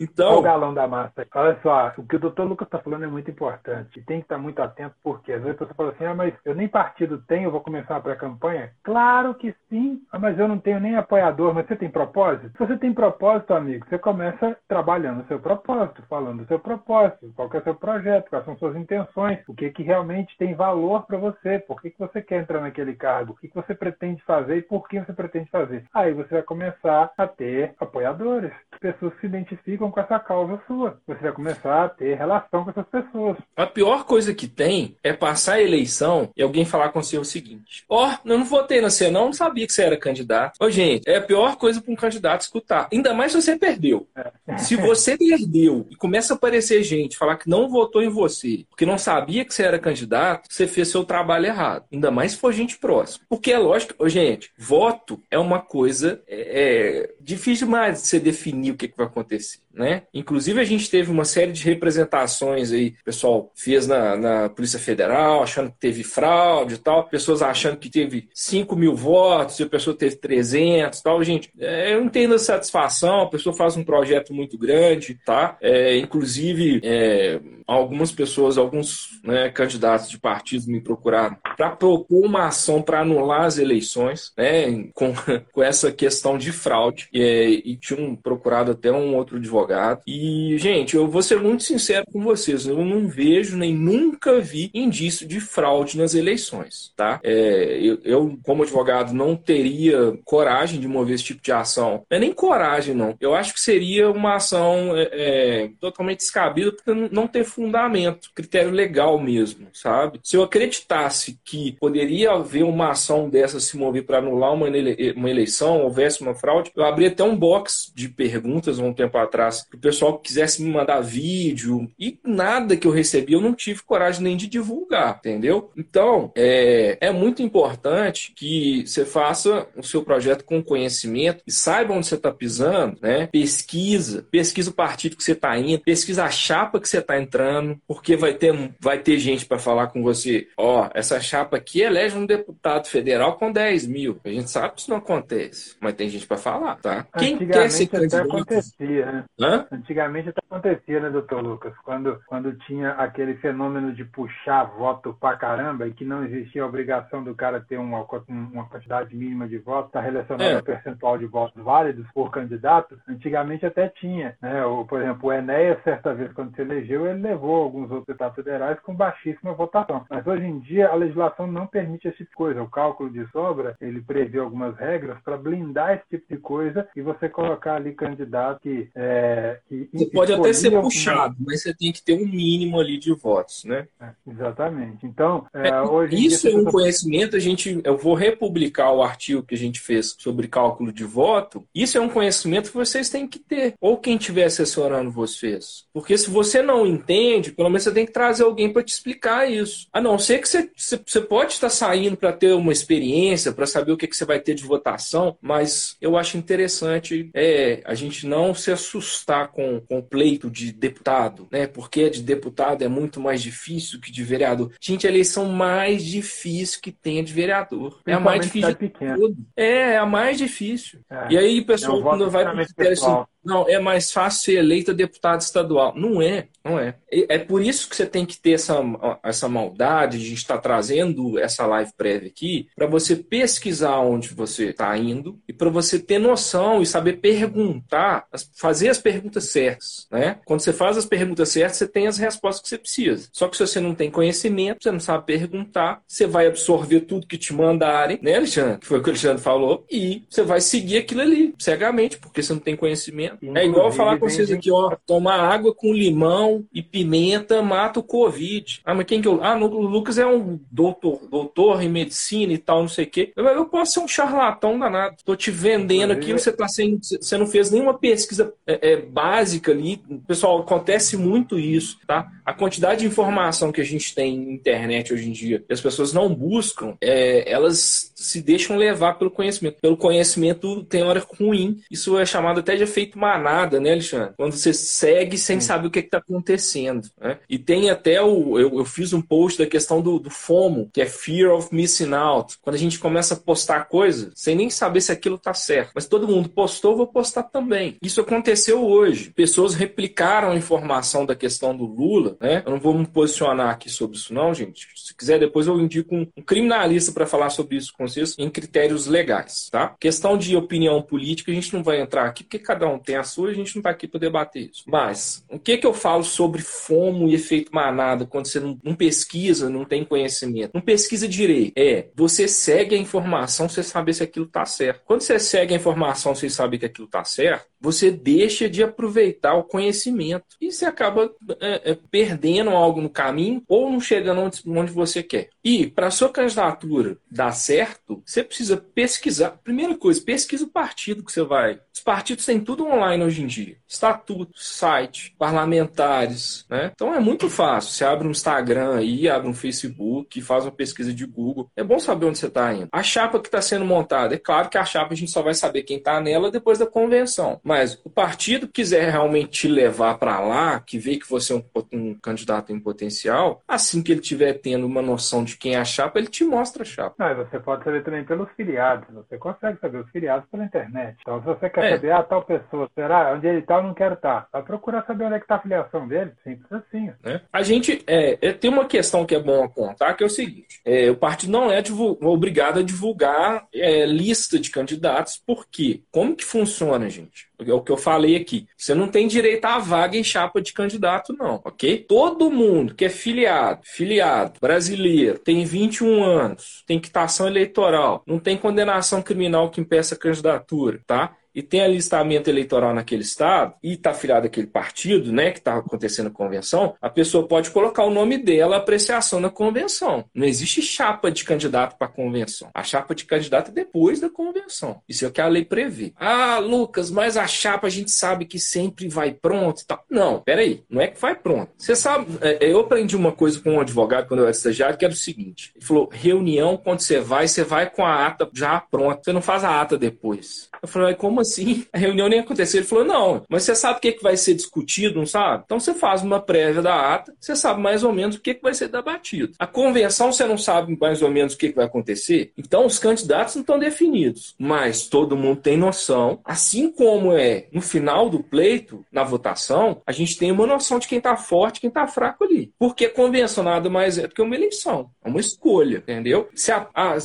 Então. 0.01 0.39
o 0.39 0.41
galão 0.41 0.74
da 0.74 0.88
massa. 0.88 1.27
Olha 1.36 1.60
só, 1.62 1.93
o 1.96 2.03
que 2.03 2.15
o 2.15 2.20
doutor 2.20 2.48
Lucas 2.48 2.67
está 2.67 2.79
falando 2.79 3.05
é 3.05 3.08
muito 3.08 3.29
importante. 3.29 4.01
Tem 4.01 4.17
que 4.17 4.25
estar 4.25 4.39
muito 4.39 4.60
atento, 4.60 4.96
porque 5.03 5.31
às 5.31 5.43
vezes 5.43 5.60
você 5.60 5.74
fala 5.75 5.91
assim: 5.91 6.05
ah, 6.05 6.15
mas 6.15 6.34
eu 6.43 6.55
nem 6.55 6.67
partido 6.67 7.20
tenho, 7.27 7.46
eu 7.46 7.51
vou 7.51 7.62
começar 7.62 7.98
a 7.98 8.01
pré-campanha? 8.01 8.72
Claro 8.84 9.36
que 9.36 9.53
sim. 9.70 10.01
Ah, 10.12 10.17
mas 10.17 10.39
eu 10.39 10.48
não 10.48 10.58
tenho 10.58 10.79
nem 10.79 10.96
apoiador. 10.96 11.53
Mas 11.53 11.67
você 11.67 11.75
tem 11.75 11.89
propósito? 11.89 12.51
Se 12.51 12.65
você 12.65 12.77
tem 12.77 12.93
propósito, 12.93 13.53
amigo, 13.53 13.86
você 13.88 14.00
começa 14.00 14.58
trabalhando 14.67 15.22
o 15.22 15.27
seu 15.27 15.39
propósito, 15.39 16.01
falando 16.10 16.41
o 16.41 16.48
seu 16.48 16.58
propósito, 16.58 17.31
qual 17.36 17.50
é 17.53 17.58
o 17.58 17.63
seu 17.63 17.75
projeto, 17.75 18.29
quais 18.29 18.46
são 18.46 18.58
suas 18.58 18.75
intenções, 18.75 19.39
o 19.48 19.53
que, 19.53 19.70
que 19.70 19.84
realmente 19.84 20.36
tem 20.38 20.55
valor 20.55 21.05
para 21.05 21.17
você, 21.17 21.60
por 21.60 21.79
que, 21.79 21.91
que 21.91 22.00
você 22.00 22.22
quer 22.22 22.41
entrar 22.41 22.62
naquele 22.62 22.96
cargo, 22.96 23.34
o 23.34 23.36
que, 23.36 23.48
que 23.48 23.55
você 23.55 23.75
pretende 23.75 24.24
fazer 24.24 24.58
e 24.58 24.62
por 24.63 24.88
que 24.88 25.00
você 25.00 25.13
pretende 25.13 25.50
fazer. 25.51 25.86
Aí 25.93 26.13
você 26.13 26.36
vai 26.36 26.43
começar 26.43 27.12
a 27.15 27.27
ter 27.27 27.75
apoiadores, 27.79 28.51
pessoas 28.79 29.13
que 29.13 29.22
se 29.22 29.27
identificam 29.27 29.90
com 29.91 30.00
essa 30.00 30.19
causa 30.19 30.60
sua. 30.67 31.00
Você 31.07 31.21
vai 31.21 31.31
começar 31.31 31.86
a 31.86 31.89
ter 31.89 32.15
relação 32.15 32.63
com 32.63 32.69
essas 32.69 32.86
pessoas. 32.88 33.38
A 33.55 33.65
pior 33.65 34.05
coisa 34.05 34.33
que 34.33 34.48
tem 34.48 34.95
é 35.03 35.13
passar 35.13 35.53
a 35.53 35.62
eleição 35.62 36.29
e 36.36 36.43
alguém 36.43 36.65
falar 36.65 36.89
com 36.89 37.01
você 37.01 37.17
o 37.17 37.25
seguinte: 37.25 37.83
Ó, 37.89 38.07
oh, 38.07 38.29
eu 38.29 38.38
não 38.38 38.45
votei 38.45 38.81
na 38.81 38.89
você, 38.89 39.10
não, 39.10 39.25
não 39.25 39.33
sabia 39.33 39.65
que 39.65 39.74
você 39.74 39.83
era 39.83 39.98
candidato. 39.98 40.57
Ô, 40.60 40.69
gente, 40.69 41.10
é 41.10 41.17
a 41.17 41.21
pior 41.21 41.55
coisa 41.55 41.81
para 41.81 41.91
um 41.91 41.95
candidato 41.95 42.41
escutar. 42.41 42.88
Ainda 42.91 43.13
mais 43.13 43.31
se 43.31 43.41
você 43.41 43.57
perdeu. 43.57 44.07
É. 44.15 44.57
Se 44.57 44.75
você 44.75 45.17
perdeu 45.17 45.88
e 45.89 45.95
começa 45.95 46.33
a 46.33 46.36
aparecer 46.36 46.83
gente 46.83 47.17
falar 47.17 47.38
que 47.38 47.50
não 47.50 47.69
votou 47.69 48.03
em 48.03 48.10
você, 48.10 48.65
porque 48.69 48.86
não 48.86 48.98
sabia 48.98 49.45
que 49.45 49.53
você 49.53 49.63
era 49.63 49.79
candidato, 49.79 50.48
você 50.50 50.67
fez 50.67 50.89
seu 50.89 51.03
trabalho 51.03 51.45
errado. 51.45 51.86
Ainda 51.91 52.12
mais 52.12 52.33
se 52.33 52.38
for 52.38 52.51
gente 52.51 52.77
próxima. 52.77 53.25
Porque 53.29 53.51
é 53.51 53.57
lógico, 53.57 53.95
ô, 53.98 54.10
gente, 54.10 54.51
voto 54.57 55.21
é 55.29 55.38
uma 55.38 55.60
coisa 55.60 56.21
é, 56.27 57.07
é 57.07 57.13
difícil 57.19 57.67
demais 57.71 58.01
de 58.01 58.07
você 58.07 58.19
definir 58.19 58.71
o 58.71 58.77
que, 58.77 58.88
que 58.88 58.98
vai 58.98 59.05
acontecer 59.05 59.60
né? 59.82 60.04
Inclusive 60.14 60.62
a 60.62 60.64
gente 60.64 60.90
teve 60.90 61.10
uma 61.10 61.26
série 61.26 61.52
de 61.52 61.64
representações 61.64 62.72
aí, 62.72 62.90
o 63.02 63.04
pessoal 63.04 63.52
fez 63.56 63.88
na, 63.88 64.16
na 64.16 64.50
Polícia 64.50 64.78
Federal, 64.78 65.42
achando 65.42 65.72
que 65.72 65.80
teve 65.80 66.04
fraude 66.04 66.76
e 66.76 66.78
tal, 66.78 67.08
pessoas 67.08 67.42
achando 67.42 67.78
que 67.78 67.90
teve 67.90 68.30
5 68.32 68.76
mil 68.76 68.96
votos 68.96 69.60
e 69.60 69.64
a 69.64 69.70
pessoa 69.70 69.98
teve 69.98 70.18
300 70.18 71.00
e 71.00 71.04
tal. 71.04 71.24
Gente, 71.24 71.52
é, 71.60 71.96
eu 71.96 72.04
entendo 72.04 72.36
a 72.36 72.40
satisfação, 72.40 73.22
a 73.22 73.30
pessoa 73.30 73.56
faz 73.56 73.76
um 73.76 73.84
projeto 73.84 74.34
muito 74.36 74.56
grande, 74.56 75.20
tá? 75.26 75.58
É, 75.60 75.98
inclusive, 75.98 76.80
é, 76.84 77.40
algumas 77.66 78.12
pessoas, 78.12 78.60
alguns 78.60 79.20
né, 79.24 79.50
candidatos 79.50 80.10
de 80.12 80.20
partidos 80.20 80.68
me 80.68 80.80
procuraram 80.80 81.36
para 81.58 81.72
propor 81.72 82.24
uma 82.24 82.46
ação 82.46 82.84
para 82.84 83.02
anular 83.02 83.46
as 83.46 83.58
eleições, 83.58 84.32
né, 84.38 84.90
com, 84.94 85.12
com 85.52 85.64
essa 85.64 85.92
questão 85.92 86.38
de 86.38 86.52
fraude, 86.52 87.10
e, 87.12 87.64
e 87.66 87.76
tinham 87.78 88.16
procurado 88.16 88.72
até 88.72 88.92
um 88.92 89.16
outro 89.16 89.38
advogado 89.38 89.71
advogado. 89.72 90.01
E, 90.06 90.58
gente, 90.58 90.96
eu 90.96 91.08
vou 91.08 91.22
ser 91.22 91.40
muito 91.40 91.63
sincero 91.63 92.06
com 92.12 92.22
vocês, 92.22 92.66
eu 92.68 92.84
não 92.84 93.08
vejo 93.08 93.58
nem 93.58 93.74
nunca 93.74 94.40
vi 94.40 94.70
indício 94.74 95.28
de 95.28 95.40
fraude 95.40 95.98
nas 95.98 96.13
eleições, 96.13 96.92
tá? 96.96 97.20
É, 97.24 97.80
eu, 97.82 98.00
eu, 98.04 98.40
como 98.44 98.63
advogado, 98.63 99.13
não 99.13 99.36
teria 99.36 100.18
coragem 100.25 100.80
de 100.80 100.88
mover 100.88 101.16
esse 101.16 101.24
tipo 101.24 101.42
de 101.42 101.51
ação. 101.51 102.04
Não 102.10 102.18
é 102.18 102.20
nem 102.20 102.34
coragem, 102.34 102.94
não. 102.94 103.16
Eu 103.20 103.34
acho 103.34 103.54
que 103.54 103.62
seria 103.62 104.10
uma 104.10 104.36
ação 104.36 104.96
é, 104.96 105.10
é, 105.12 105.70
totalmente 105.80 106.20
descabida 106.20 106.72
porque 106.72 106.94
não 107.12 107.28
ter 107.28 107.44
fundamento, 107.44 108.30
critério 108.36 108.72
legal 108.72 109.20
mesmo, 109.20 109.68
sabe? 109.74 110.20
Se 110.24 110.36
eu 110.36 110.44
acreditasse 110.44 111.40
que 111.44 111.74
poderia 111.80 112.32
haver 112.32 112.63
uma 112.63 112.92
ação 112.92 113.30
dessa 113.30 113.60
se 113.60 113.78
mover 113.78 114.06
para 114.06 114.18
anular 114.18 114.54
uma, 114.54 114.68
ele 114.68 115.13
uma 115.16 115.30
eleição, 115.30 115.84
houvesse 115.84 116.22
uma 116.22 116.34
fraude, 116.34 116.72
eu 116.75 116.84
abri 116.84 117.06
até 117.06 117.24
um 117.24 117.36
box 117.36 117.92
de 117.96 118.10
perguntas 118.10 118.80
um 118.80 118.94
tempo 118.94 119.18
atrás 119.18 119.50
que 119.51 119.75
o 119.75 119.79
pessoal 119.79 120.17
quisesse 120.17 120.62
me 120.62 120.72
mandar 120.72 121.01
vídeo 121.01 121.89
e 122.00 122.20
nada 122.24 122.75
que 122.77 122.88
eu 122.88 122.91
recebi 122.91 123.34
eu 123.34 123.41
não 123.41 123.53
tive 123.53 123.84
coragem 123.84 124.24
nem 124.24 124.38
de 124.38 124.48
divulgar, 124.48 125.17
entendeu? 125.20 125.72
Então, 125.77 126.31
é, 126.36 126.98
é 127.00 127.12
muito 127.12 127.41
importante 127.41 128.34
que 128.36 128.84
você 128.86 129.05
faça 129.05 129.67
o 129.75 129.84
seu 129.84 130.03
projeto 130.03 130.43
com 130.43 130.63
conhecimento 130.63 131.43
e 131.46 131.51
saiba 131.51 131.93
onde 131.93 132.08
você 132.08 132.15
está 132.15 132.31
pisando, 132.31 132.98
né? 133.01 133.27
Pesquisa, 133.27 134.25
pesquisa 134.31 134.70
o 134.70 134.74
partido 134.74 135.15
que 135.15 135.24
você 135.24 135.34
está 135.34 135.58
indo, 135.58 135.81
pesquisa 135.81 136.24
a 136.24 136.29
chapa 136.29 136.79
que 136.79 136.88
você 136.88 137.00
está 137.00 137.20
entrando, 137.20 137.79
porque 137.88 138.15
vai 138.15 138.34
ter, 138.34 138.53
vai 138.79 139.00
ter 139.00 139.17
gente 139.20 139.46
para 139.46 139.60
falar 139.60 139.88
com 139.88 140.01
você, 140.01 140.48
ó, 140.58 140.84
oh, 140.84 140.89
essa 140.93 141.20
chapa 141.20 141.58
aqui 141.58 141.81
elege 141.81 142.17
um 142.17 142.25
deputado 142.25 142.88
federal 142.88 143.38
com 143.38 143.51
10 143.51 143.88
mil. 143.88 144.20
A 144.24 144.29
gente 144.29 144.50
sabe 144.50 144.75
que 144.75 144.81
isso 144.81 144.89
não 144.89 144.98
acontece, 144.98 145.75
mas 145.79 145.96
tem 145.96 146.10
gente 146.10 146.27
para 146.27 146.38
falar, 146.38 146.75
tá? 146.77 147.08
Quem 147.17 147.38
quer 147.38 147.70
ser 147.70 147.88
candidato? 147.88 148.27
Acontecia, 148.27 149.05
né? 149.05 149.25
Hã? 149.41 149.65
Antigamente 149.71 150.29
até 150.29 150.41
acontecia, 150.50 151.00
né, 151.00 151.10
doutor 151.10 151.41
Lucas? 151.41 151.74
Quando, 151.83 152.21
quando 152.27 152.53
tinha 152.60 152.91
aquele 152.91 153.36
fenômeno 153.36 153.93
de 153.93 154.03
puxar 154.03 154.65
voto 154.65 155.15
pra 155.19 155.38
caramba 155.38 155.88
e 155.88 155.93
que 155.93 156.05
não 156.05 156.24
existia 156.24 156.63
a 156.63 156.67
obrigação 156.67 157.24
do 157.24 157.33
cara 157.33 157.62
ter 157.62 157.77
uma, 157.77 158.05
uma 158.27 158.65
quantidade 158.67 159.15
mínima 159.15 159.48
de 159.48 159.57
votos, 159.57 159.88
está 159.88 160.01
relacionado 160.01 160.48
é. 160.48 160.55
ao 160.55 160.63
percentual 160.63 161.17
de 161.17 161.25
votos 161.25 161.63
válidos 161.63 162.05
por 162.13 162.29
candidato, 162.31 163.00
antigamente 163.07 163.65
até 163.65 163.88
tinha. 163.88 164.36
Né? 164.41 164.63
O, 164.65 164.86
por 164.86 165.01
exemplo, 165.01 165.29
o 165.29 165.33
Enéas, 165.33 165.81
certa 165.83 166.13
vez, 166.13 166.31
quando 166.33 166.53
se 166.55 166.62
elegeu, 166.62 167.07
ele 167.07 167.21
levou 167.21 167.63
alguns 167.63 167.89
outros 167.89 168.07
deputados 168.07 168.36
federais 168.36 168.79
com 168.81 168.93
baixíssima 168.93 169.53
votação. 169.53 170.05
Mas 170.10 170.25
hoje 170.27 170.45
em 170.45 170.60
dia 170.60 170.89
a 170.89 170.95
legislação 170.95 171.48
não 171.48 171.65
permite 171.65 172.07
esse 172.07 172.17
tipo 172.17 172.29
de 172.29 172.36
coisa. 172.36 172.62
O 172.62 172.69
cálculo 172.69 173.10
de 173.10 173.25
sobra, 173.31 173.75
ele 173.79 174.01
prevê 174.01 174.39
algumas 174.39 174.75
regras 174.77 175.17
para 175.24 175.38
blindar 175.38 175.93
esse 175.93 176.03
tipo 176.10 176.33
de 176.33 176.39
coisa 176.39 176.88
e 176.95 177.01
você 177.01 177.29
colocar 177.29 177.75
ali 177.75 177.93
candidato 177.93 178.60
que 178.62 178.89
é, 178.95 179.31
é, 179.32 179.60
você 179.94 180.06
pode 180.08 180.34
até 180.34 180.54
ser 180.54 180.72
puxado, 180.72 181.36
mas 181.40 181.62
você 181.62 181.74
tem 181.74 181.92
que 181.92 182.04
ter 182.04 182.14
um 182.14 182.26
mínimo 182.26 182.80
ali 182.80 182.98
de 182.98 183.14
votos, 183.14 183.64
né? 183.64 183.88
É, 184.00 184.10
exatamente. 184.30 185.06
Então, 185.06 185.46
é, 185.54 185.70
é 185.70 185.82
hoje 185.82 186.26
isso 186.26 186.48
é 186.48 186.56
um 186.56 186.66
conhecimento. 186.66 187.36
A 187.36 187.40
gente, 187.40 187.82
eu 187.84 187.98
vou 187.98 188.14
republicar 188.14 188.94
o 188.94 189.02
artigo 189.02 189.44
que 189.44 189.56
a 189.56 189.58
gente 189.58 189.80
fez 189.80 190.16
sobre 190.20 190.48
cálculo 190.48 190.92
de 190.92 191.04
voto. 191.04 191.64
Isso 191.74 191.98
é 191.98 192.02
um 192.02 192.10
conhecimento 192.10 192.70
que 192.70 192.78
vocês 192.78 193.10
têm 193.10 193.28
que 193.28 193.40
ter, 193.40 193.76
ou 193.80 193.98
quem 193.98 194.18
estiver 194.18 194.46
assessorando 194.46 195.12
vocês, 195.12 195.86
porque 195.94 196.18
se 196.18 196.30
você 196.30 196.62
não 196.62 196.86
entende, 196.86 197.52
pelo 197.52 197.70
menos 197.70 197.84
você 197.84 197.92
tem 197.92 198.06
que 198.06 198.12
trazer 198.12 198.44
alguém 198.44 198.72
para 198.72 198.84
te 198.84 198.94
explicar 198.94 199.50
isso. 199.50 199.88
A 199.94 200.02
não 200.02 200.18
ser 200.20 200.40
que 200.40 200.48
você, 200.48 200.70
você 200.76 201.22
pode 201.22 201.54
estar 201.54 201.70
saindo 201.70 202.18
para 202.18 202.34
ter 202.34 202.54
uma 202.54 202.72
experiência, 202.72 203.52
para 203.52 203.66
saber 203.66 203.92
o 203.92 203.98
que, 203.98 204.08
que 204.08 204.16
você 204.16 204.26
vai 204.26 204.40
ter 204.40 204.54
de 204.54 204.64
votação, 204.64 205.38
mas 205.42 205.96
eu 206.02 206.18
acho 206.18 206.38
interessante 206.38 207.30
é, 207.34 207.82
a 207.86 207.96
gente 207.96 208.26
não 208.28 208.54
se 208.54 208.72
assustar 208.72 209.21
com, 209.50 209.80
com 209.82 210.00
o 210.00 210.04
pleito 210.04 210.50
de 210.50 210.72
deputado, 210.72 211.48
né? 211.51 211.68
Porque 211.68 212.10
de 212.10 212.22
deputado 212.22 212.84
é 212.84 212.88
muito 212.88 213.20
mais 213.20 213.42
difícil 213.42 214.00
que 214.00 214.12
de 214.12 214.24
vereador. 214.24 214.72
Gente, 214.80 215.06
a 215.06 215.10
eleição 215.10 215.46
mais 215.46 216.04
difícil 216.04 216.80
que 216.82 216.92
tem 216.92 217.20
é 217.20 217.22
de 217.22 217.34
vereador. 217.34 218.00
É 218.06 218.13
a 218.13 218.20
mais 218.20 218.42
difícil 218.42 218.75
de 218.75 218.90
tudo. 218.90 219.38
É, 219.56 219.94
é 219.94 219.98
a 219.98 220.06
mais 220.06 220.38
difícil. 220.38 221.00
É. 221.10 221.28
E 221.32 221.38
aí 221.38 221.60
o 221.60 221.66
pessoal, 221.66 222.00
é 222.00 222.04
quando 222.04 222.30
vai 222.30 222.44
para 222.44 222.92
assim, 222.92 223.25
não, 223.44 223.68
é 223.68 223.80
mais 223.80 224.12
fácil 224.12 224.44
ser 224.44 224.60
eleita 224.60 224.94
deputado 224.94 225.42
estadual. 225.42 225.94
Não 225.96 226.22
é, 226.22 226.48
não 226.63 226.80
é. 226.80 226.96
É 227.12 227.38
por 227.38 227.62
isso 227.62 227.89
que 227.89 227.96
você 227.96 228.06
tem 228.06 228.25
que 228.25 228.39
ter 228.39 228.51
essa, 228.51 228.80
essa 229.24 229.48
maldade 229.48 230.18
de 230.18 230.25
a 230.25 230.30
gente 230.30 230.38
estar 230.38 230.58
trazendo 230.60 231.39
essa 231.39 231.65
live 231.65 231.91
prévia 231.98 232.30
aqui, 232.30 232.68
para 232.75 232.88
você 232.88 233.15
pesquisar 233.15 234.00
onde 234.00 234.30
você 234.30 234.70
está 234.70 234.96
indo 234.98 235.39
e 235.48 235.53
para 235.53 235.70
você 235.70 236.00
ter 236.00 236.20
noção 236.20 236.82
e 236.82 236.86
saber 236.86 237.18
perguntar, 237.18 238.25
fazer 238.56 238.89
as 238.89 238.98
perguntas 238.98 239.50
certas. 239.50 240.08
Né? 240.12 240.38
Quando 240.46 240.62
você 240.62 240.74
faz 240.74 240.98
as 240.98 241.06
perguntas 241.06 241.50
certas, 241.50 241.77
você 241.77 241.88
tem 241.88 242.08
as 242.08 242.18
respostas 242.18 242.62
que 242.63 242.70
você 242.70 242.77
precisa. 242.77 243.30
Só 243.32 243.48
que 243.48 243.58
se 243.58 243.65
você 243.65 243.80
não 243.80 243.96
tem 243.96 244.12
conhecimento, 244.12 244.84
você 244.84 244.91
não 244.91 245.00
sabe 245.00 245.25
perguntar, 245.25 246.01
você 246.08 246.27
vai 246.27 246.48
absorver 246.48 247.01
tudo 247.01 247.27
que 247.27 247.38
te 247.38 247.53
mandarem, 247.53 248.20
né, 248.22 248.36
Alexandre? 248.36 248.80
Que 248.80 248.88
foi 248.88 249.00
o 249.00 249.03
que 249.03 249.10
o 249.10 249.12
Alexandre 249.12 249.41
falou, 249.41 249.86
e 249.89 250.24
você 250.30 250.44
vai 250.44 250.62
seguir 250.62 250.98
aquilo 250.98 251.22
ali, 251.22 251.53
cegamente, 251.58 252.18
porque 252.18 252.41
você 252.41 252.53
não 252.53 252.60
tem 252.60 252.75
conhecimento 252.75 253.39
é 253.56 253.65
igual 253.65 253.91
falar 253.91 254.18
com 254.18 254.30
vocês 254.30 254.51
aqui, 254.51 254.72
ó, 254.72 254.96
tomar 255.06 255.39
água 255.39 255.74
com 255.74 255.94
limão 255.94 256.50
e 256.74 256.81
pimenta 256.81 257.62
mata 257.62 258.00
o 258.00 258.03
Covid. 258.03 258.81
Ah, 258.86 258.93
mas 258.93 259.05
quem 259.05 259.22
que 259.22 259.27
eu... 259.27 259.43
Ah, 259.43 259.55
o 259.58 259.81
Lucas 259.81 260.17
é 260.17 260.25
um 260.25 260.60
doutor, 260.72 261.22
doutor 261.29 261.81
em 261.81 261.89
medicina 261.89 262.53
e 262.53 262.58
tal, 262.58 262.81
não 262.81 262.88
sei 262.88 263.05
o 263.05 263.10
quê. 263.10 263.31
Eu, 263.36 263.46
eu 263.46 263.65
posso 263.65 263.93
ser 263.93 264.00
um 264.00 264.08
charlatão 264.08 264.77
danado. 264.77 265.17
Tô 265.24 265.36
te 265.36 265.51
vendendo 265.51 266.12
aqui, 266.12 266.34
você 266.34 266.51
tá 266.51 266.67
sem... 266.67 267.00
Você 267.01 267.38
não 267.38 267.48
fez 267.48 267.72
nenhuma 267.72 267.93
pesquisa 267.93 268.53
é, 268.65 268.93
é, 268.93 268.98
básica 268.98 269.72
ali. 269.72 270.01
Pessoal, 270.27 270.60
acontece 270.60 271.17
muito 271.17 271.58
isso, 271.60 272.00
tá? 272.05 272.31
A 272.51 272.53
quantidade 272.53 273.00
de 273.00 273.08
informação 273.08 273.72
que 273.72 273.79
a 273.79 273.86
gente 273.86 274.13
tem 274.13 274.38
na 274.38 274.51
internet 274.51 275.13
hoje 275.13 275.29
em 275.29 275.31
dia, 275.31 275.63
que 275.65 275.74
as 275.74 275.79
pessoas 275.79 276.12
não 276.12 276.36
buscam, 276.36 276.98
é, 277.00 277.50
elas 277.50 278.12
se 278.13 278.41
deixam 278.41 278.75
levar 278.75 279.13
pelo 279.13 279.31
conhecimento. 279.31 279.77
Pelo 279.81 279.96
conhecimento 279.96 280.84
tem 280.84 281.01
hora 281.01 281.25
ruim. 281.39 281.79
Isso 281.89 282.20
é 282.20 282.25
chamado 282.25 282.60
até 282.60 282.75
de 282.75 282.84
efeito 282.84 283.17
manada, 283.17 283.79
né, 283.79 283.93
Alexandre? 283.93 284.34
Quando 284.36 284.51
você 284.51 284.74
segue 284.74 285.38
sem 285.38 285.62
Sim. 285.62 285.67
saber 285.67 285.88
o 285.88 285.91
que 285.91 286.00
está 286.00 286.17
acontecendo. 286.17 287.10
Né? 287.20 287.39
E 287.50 287.58
tem 287.58 287.89
até 287.89 288.22
o. 288.22 288.60
Eu, 288.60 288.79
eu, 288.79 288.86
fiz 288.86 289.13
um 289.13 289.22
post 289.22 289.58
da 289.58 289.65
questão 289.65 290.01
do, 290.01 290.20
do 290.20 290.29
FOMO, 290.29 290.89
que 290.93 291.01
é 291.01 291.05
Fear 291.05 291.55
of 291.55 291.74
Missing 291.74 292.13
Out. 292.13 292.58
Quando 292.62 292.75
a 292.75 292.79
gente 292.79 293.00
começa 293.00 293.34
a 293.34 293.38
postar 293.38 293.86
coisa 293.86 294.29
sem 294.36 294.55
nem 294.55 294.70
saber 294.70 295.00
se 295.00 295.13
aquilo 295.13 295.36
está 295.36 295.53
certo. 295.53 295.91
Mas 295.96 296.05
todo 296.05 296.27
mundo 296.27 296.50
postou, 296.50 296.98
vou 296.98 297.08
postar 297.08 297.43
também. 297.43 297.96
Isso 298.01 298.20
aconteceu 298.20 298.86
hoje. 298.86 299.31
Pessoas 299.31 299.74
replicaram 299.74 300.51
a 300.51 300.55
informação 300.58 301.25
da 301.25 301.36
questão 301.36 301.75
do 301.75 301.86
Lula, 301.86 302.36
né? 302.41 302.63
Eu 302.65 302.71
não 302.71 302.79
vou 302.79 302.98
me 302.98 303.05
posicionar 303.05 303.69
aqui 303.69 303.89
sobre 303.89 304.17
isso, 304.17 304.33
não, 304.33 304.53
gente. 304.53 304.88
Se 304.95 305.15
quiser, 305.15 305.39
depois 305.39 305.67
eu 305.67 305.79
indico 305.79 306.15
um, 306.15 306.25
criminalista 306.43 307.12
para 307.12 307.27
falar 307.27 307.51
sobre 307.51 307.77
isso 307.77 307.93
com 307.95 308.07
vocês 308.07 308.36
em 308.38 308.50
critérios 308.50 309.05
legais, 309.05 309.69
tá? 309.71 309.95
Questão 310.00 310.38
de 310.38 310.55
opinião 310.55 311.01
política, 311.01 311.51
a 311.51 311.55
gente 311.55 311.74
não 311.74 311.83
vai 311.83 312.01
entrar 312.01 312.25
aqui, 312.25 312.43
porque 312.43 312.57
cada 312.57 312.88
um 312.88 312.98
tem 312.98 313.15
a 313.15 313.24
sua, 313.24 313.50
a 313.50 313.53
gente 313.53 313.75
não 313.75 313.81
está 313.81 313.91
aqui 313.91 314.07
para 314.07 314.19
debater 314.19 314.69
isso. 314.71 314.83
Mas, 314.88 315.45
o 315.50 315.60
que, 315.60 315.77
que 315.77 315.86
eu 315.86 315.93
falo 315.93 316.24
sobre 316.24 316.62
fomo 316.62 317.27
e 317.29 317.36
efeito 317.36 317.74
manada 317.74 318.25
quando 318.25 318.48
você 318.48 318.60
não, 318.60 318.77
não 318.83 318.95
pesquisa, 318.95 319.69
não 319.69 319.86
tem 319.86 320.03
conhecimento? 320.03 320.71
Não 320.74 320.81
pesquisa 320.81 321.27
direito. 321.27 321.74
É, 321.77 322.07
você 322.15 322.48
segue 322.48 322.95
a 322.95 322.97
informação 322.97 323.69
sem 323.69 323.84
saber 323.84 324.13
se 324.13 324.23
aquilo 324.23 324.45
está 324.45 324.65
certo. 324.65 325.01
Quando 325.06 325.21
você 325.21 325.38
segue 325.38 325.73
a 325.73 325.77
informação 325.77 326.34
sem 326.34 326.49
saber 326.49 326.80
que 326.80 326.86
aquilo 326.86 327.06
está 327.06 327.23
certo, 327.23 327.67
você 327.80 328.12
deixa 328.12 328.69
de 328.69 328.84
aproveitar 328.84 329.54
o 329.56 329.63
conhecimento 329.63 330.45
e 330.60 330.71
você 330.71 330.86
acaba 330.86 331.32
é, 331.60 331.91
é, 331.91 331.95
perdendo 332.21 332.69
algo 332.69 333.01
no 333.01 333.10
caminho 333.10 333.63
ou 333.67 333.89
não 333.89 333.99
chegando 333.99 334.41
onde, 334.41 334.62
onde 334.67 334.91
você 334.91 335.23
quer. 335.23 335.49
E 335.63 335.88
para 335.88 336.12
sua 336.12 336.29
candidatura 336.29 337.17
dar 337.29 337.51
certo, 337.51 338.21
você 338.23 338.43
precisa 338.43 338.77
pesquisar. 338.77 339.60
Primeira 339.63 339.97
coisa, 339.97 340.21
pesquisa 340.21 340.65
o 340.65 340.69
partido 340.69 341.23
que 341.23 341.31
você 341.31 341.43
vai. 341.43 341.79
Os 341.91 341.99
partidos 341.99 342.45
têm 342.45 342.60
tudo 342.60 342.86
online 342.86 343.23
hoje 343.23 343.41
em 343.41 343.47
dia: 343.47 343.77
estatuto, 343.88 344.51
site, 344.55 345.36
parlamentares. 345.38 346.65
Né? 346.69 346.91
Então 346.93 347.13
é 347.13 347.19
muito 347.19 347.49
fácil. 347.49 347.91
Você 347.91 348.05
abre 348.05 348.27
um 348.27 348.31
Instagram 348.31 348.97
aí, 348.97 349.27
abre 349.27 349.49
um 349.49 349.53
Facebook, 349.53 350.41
faz 350.41 350.65
uma 350.65 350.71
pesquisa 350.71 351.13
de 351.13 351.25
Google. 351.25 351.69
É 351.75 351.84
bom 351.84 351.99
saber 351.99 352.27
onde 352.27 352.38
você 352.38 352.47
está 352.47 352.71
indo. 352.73 352.88
A 352.91 353.03
chapa 353.03 353.39
que 353.39 353.47
está 353.47 353.62
sendo 353.62 353.86
montada, 353.86 354.36
é 354.36 354.38
claro 354.38 354.69
que 354.69 354.77
a 354.77 354.86
chapa 354.86 355.13
a 355.13 355.17
gente 355.17 355.31
só 355.31 355.41
vai 355.41 355.53
saber 355.53 355.84
quem 355.84 355.97
está 355.97 356.19
nela 356.21 356.51
depois 356.51 356.77
da 356.77 356.86
convenção. 356.86 357.60
Mas 357.63 357.99
o 358.03 358.10
partido 358.10 358.67
quiser 358.67 359.10
realmente 359.12 359.62
te 359.62 359.67
levar 359.67 360.17
para 360.17 360.39
lá, 360.39 360.79
que 360.79 360.97
vê 360.97 361.17
que 361.17 361.29
você 361.29 361.53
é 361.53 361.55
um, 361.55 361.63
um, 361.93 362.11
candidato 362.15 362.71
em 362.71 362.80
potencial, 362.80 363.62
assim 363.67 364.02
que 364.02 364.12
ele 364.12 364.21
tiver 364.21 364.54
tendo 364.54 364.86
uma 364.86 365.02
noção 365.02 365.43
de 365.43 365.58
quem 365.58 365.76
é 365.76 365.80
a 365.80 365.86
chapa, 365.86 366.19
ele 366.19 366.28
te 366.28 366.43
mostra 366.43 366.84
a 366.84 366.86
chapa. 366.86 367.15
Não, 367.17 367.36
você 367.36 367.60
pode 367.60 367.84
saber 367.84 368.04
também 368.04 368.24
pelos 368.24 368.50
filiados. 368.52 369.08
Você 369.13 369.38
consegue 369.38 369.80
saber 369.80 370.00
os 370.00 370.10
filiados 370.10 370.50
pela 370.50 370.65
internet. 370.65 371.17
Então, 371.21 371.39
se 371.39 371.45
você 371.45 371.69
quer 371.69 371.86
é. 371.86 371.91
saber, 371.95 372.12
ah, 372.12 372.24
tal 372.24 372.43
pessoa, 372.43 372.89
será? 372.95 373.34
Onde 373.34 373.47
ele 373.47 373.60
está, 373.60 373.76
eu 373.76 373.84
não 373.84 373.93
quero 373.93 374.15
estar. 374.15 374.41
Tá. 374.41 374.47
Vai 374.54 374.63
procurar 374.63 375.06
saber 375.06 375.26
onde 375.26 375.36
é 375.36 375.39
que 375.39 375.45
está 375.45 375.56
a 375.56 375.62
filiação 375.62 376.08
dele. 376.08 376.32
Simples 376.43 376.71
assim. 376.71 377.12
É. 377.24 377.41
A 377.52 377.62
gente 377.62 378.04
é, 378.08 378.38
é, 378.41 378.54
tem 378.54 378.69
uma 378.69 378.86
questão 378.86 379.26
que 379.26 379.36
é 379.36 379.39
bom 379.39 379.63
apontar, 379.63 380.15
que 380.15 380.24
é 380.24 380.28
o 380.28 380.30
seguinte: 380.30 380.82
é, 380.86 381.10
o 381.10 381.15
partido 381.15 381.52
não 381.52 381.71
é 381.71 381.82
obrigado 382.21 382.80
a 382.80 382.84
divulgar 382.84 383.67
é, 383.74 384.06
lista 384.06 384.60
de 384.60 384.69
candidatos, 384.69 385.41
por 385.45 385.67
quê? 385.69 386.02
Como 386.12 386.36
que 386.36 386.43
funciona, 386.43 387.10
gente? 387.10 387.52
É 387.60 387.74
o 387.74 387.82
que 387.82 387.91
eu 387.91 387.97
falei 387.97 388.36
aqui. 388.36 388.67
Você 388.76 388.95
não 388.95 389.08
tem 389.08 389.28
direito 389.28 389.65
à 389.65 389.78
vaga 389.78 390.17
em 390.17 390.24
chapa 390.24 390.62
de 390.62 390.74
candidato, 390.74 391.36
não, 391.38 391.62
ok? 391.63 392.01
Todo 392.08 392.52
mundo 392.52 392.96
que 392.96 393.06
é 393.06 393.10
filiado, 393.10 393.82
filiado, 393.84 394.60
brasileiro, 394.62 395.40
tem 395.40 395.64
21 395.66 396.24
anos, 396.24 396.84
tem 396.86 397.00
quitação 397.00 397.48
eleitoral, 397.48 398.24
não 398.26 398.40
tem 398.40 398.58
condenação 398.58 399.22
criminal 399.22 399.70
que 399.70 399.82
impeça 399.82 400.16
a 400.16 400.18
candidatura, 400.18 401.02
tá? 401.06 401.36
E 401.54 401.62
tem 401.62 401.82
alistamento 401.82 402.50
eleitoral 402.50 402.94
naquele 402.94 403.22
estado 403.22 403.74
e 403.84 403.94
está 403.94 404.12
afiliado 404.12 404.48
àquele 404.48 404.68
partido, 404.68 405.32
né, 405.32 405.52
que 405.52 405.60
está 405.60 405.76
acontecendo 405.76 406.28
a 406.28 406.32
convenção, 406.32 406.96
a 407.02 407.10
pessoa 407.10 407.48
pode 407.48 407.72
colocar 407.72 408.04
o 408.04 408.10
nome 408.10 408.38
dela, 408.38 408.78
apreciação 408.78 409.40
na 409.40 409.50
convenção. 409.50 410.26
Não 410.34 410.46
existe 410.46 410.82
chapa 410.82 411.32
de 411.32 411.44
candidato 411.44 411.98
para 411.98 412.08
convenção. 412.08 412.70
A 412.74 412.84
chapa 412.84 413.14
de 413.14 413.26
candidato 413.26 413.70
é 413.70 413.74
depois 413.74 414.20
da 414.20 414.30
convenção. 414.30 415.02
Isso 415.08 415.26
é 415.26 415.28
o 415.28 415.32
que 415.32 415.42
a 415.42 415.48
lei 415.48 415.66
prevê. 415.66 416.14
Ah, 416.16 416.60
Lucas, 416.60 417.12
mas 417.12 417.38
a 417.38 417.48
chapa 417.48 417.88
a 417.88 417.90
gente 417.90 418.12
sabe 418.12 418.46
que 418.46 418.60
sempre 418.60 419.08
vai 419.08 419.32
pronto 419.32 419.82
e 419.82 419.86
tal. 419.86 420.04
Não, 420.10 420.42
peraí, 420.42 420.84
não 420.90 421.02
é 421.02 421.08
que 421.08 421.20
vai 421.20 421.36
pronto. 421.36 421.72
Você 421.78 421.96
sabe, 421.96 422.28
é, 422.42 422.66
é, 422.66 422.72
eu 422.72 422.80
aprendi 422.80 423.16
uma 423.16 423.32
coisa 423.32 423.60
com 423.60 423.74
um 423.74 423.82
advogado 423.82 424.28
quando 424.28 424.42
eu 424.42 424.46
era 424.46 424.52
estagiário, 424.52 424.98
que 424.98 425.06
era 425.06 425.14
o 425.14 425.18
seguinte: 425.18 425.72
ele 425.76 425.86
falou, 425.86 426.10
reunião, 426.12 426.78
quando 426.78 427.02
você 427.02 427.20
vai, 427.20 427.48
você 427.48 427.64
vai 427.64 427.90
com 427.90 428.06
a 428.06 428.28
ata 428.28 428.50
já 428.54 428.80
pronta. 428.80 429.22
Você 429.24 429.34
não 429.34 429.42
faz 429.42 429.64
a 429.64 429.82
ata 429.82 429.98
depois. 429.98 430.70
Eu 430.82 430.88
falei, 430.88 431.16
como 431.16 431.40
assim? 431.41 431.86
A 431.91 431.97
reunião 431.97 432.30
nem 432.30 432.39
aconteceu. 432.39 432.80
Ele 432.80 432.88
falou, 432.88 433.06
não, 433.06 433.43
mas 433.49 433.63
você 433.63 433.75
sabe 433.75 433.97
o 433.97 434.01
que, 434.01 434.13
que 434.13 434.23
vai 434.23 434.38
ser 434.38 434.54
discutido, 434.54 435.19
não 435.19 435.25
sabe? 435.25 435.63
Então 435.65 435.80
você 435.80 435.93
faz 435.93 436.21
uma 436.21 436.39
prévia 436.39 436.82
da 436.82 437.13
ata, 437.13 437.34
você 437.39 437.56
sabe 437.56 437.82
mais 437.82 438.04
ou 438.04 438.13
menos 438.13 438.36
o 438.36 438.41
que, 438.41 438.54
que 438.54 438.62
vai 438.62 438.73
ser 438.73 438.88
debatido. 438.88 439.54
A 439.60 439.67
convenção 439.67 440.32
você 440.32 440.45
não 440.45 440.58
sabe 440.58 440.97
mais 440.99 441.21
ou 441.21 441.30
menos 441.30 441.54
o 441.54 441.58
que, 441.58 441.69
que 441.69 441.75
vai 441.75 441.86
acontecer. 441.86 442.51
Então 442.58 442.86
os 442.86 442.99
candidatos 442.99 443.56
não 443.56 443.62
estão 443.62 443.80
definidos, 443.80 444.56
mas 444.58 445.08
todo 445.08 445.36
mundo 445.36 445.62
tem 445.62 445.77
noção. 445.77 446.39
Assim 446.45 446.91
como 446.91 447.34
é 447.34 447.67
no 447.71 447.82
final 447.82 448.30
do 448.30 448.41
pleito, 448.41 449.06
na 449.12 449.23
votação, 449.23 450.01
a 450.06 450.12
gente 450.12 450.38
tem 450.38 450.51
uma 450.51 450.65
noção 450.65 450.99
de 450.99 451.08
quem 451.08 451.17
está 451.17 451.36
forte 451.36 451.82
quem 451.82 451.88
está 451.88 452.08
fraco 452.08 452.43
ali. 452.43 452.71
Porque 452.77 453.10
convenção 453.10 453.63
nada 453.63 453.89
mais 453.89 454.17
é 454.17 454.27
do 454.27 454.34
que 454.34 454.41
uma 454.41 454.56
eleição. 454.56 455.10
É 455.23 455.30
uma 455.30 455.39
escolha, 455.39 455.97
entendeu? 455.97 456.49
Se 456.54 456.71
a, 456.71 456.88
a, 456.93 457.13
a, 457.13 457.17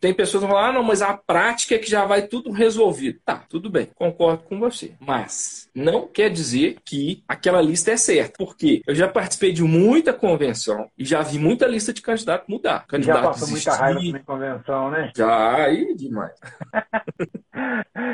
tem 0.00 0.14
pessoas 0.14 0.42
que 0.42 0.48
vão 0.48 0.56
falar, 0.56 0.68
ah, 0.68 0.72
não, 0.72 0.82
mas 0.82 1.02
a 1.02 1.16
prática 1.16 1.74
é 1.74 1.78
que 1.78 1.90
já 1.90 2.04
vai 2.04 2.26
tudo 2.26 2.50
resolvido. 2.50 3.18
Tá, 3.24 3.44
tudo 3.48 3.55
tudo 3.56 3.70
bem, 3.70 3.88
concordo 3.94 4.42
com 4.42 4.60
você. 4.60 4.92
Mas 5.00 5.70
não 5.74 6.06
quer 6.06 6.28
dizer 6.28 6.76
que 6.84 7.24
aquela 7.26 7.62
lista 7.62 7.90
é 7.90 7.96
certa. 7.96 8.34
Porque 8.36 8.82
eu 8.86 8.94
já 8.94 9.08
participei 9.08 9.50
de 9.50 9.62
muita 9.62 10.12
convenção 10.12 10.90
e 10.98 11.06
já 11.06 11.22
vi 11.22 11.38
muita 11.38 11.66
lista 11.66 11.90
de 11.90 12.02
candidato 12.02 12.44
mudar. 12.50 12.86
Candidato 12.86 13.16
já 13.16 13.22
passou 13.22 13.48
muita 13.48 13.74
raiva 13.74 14.12
na 14.12 14.20
convenção, 14.20 14.90
né? 14.90 15.10
Já, 15.16 15.64
aí 15.64 15.94
demais. 15.94 16.38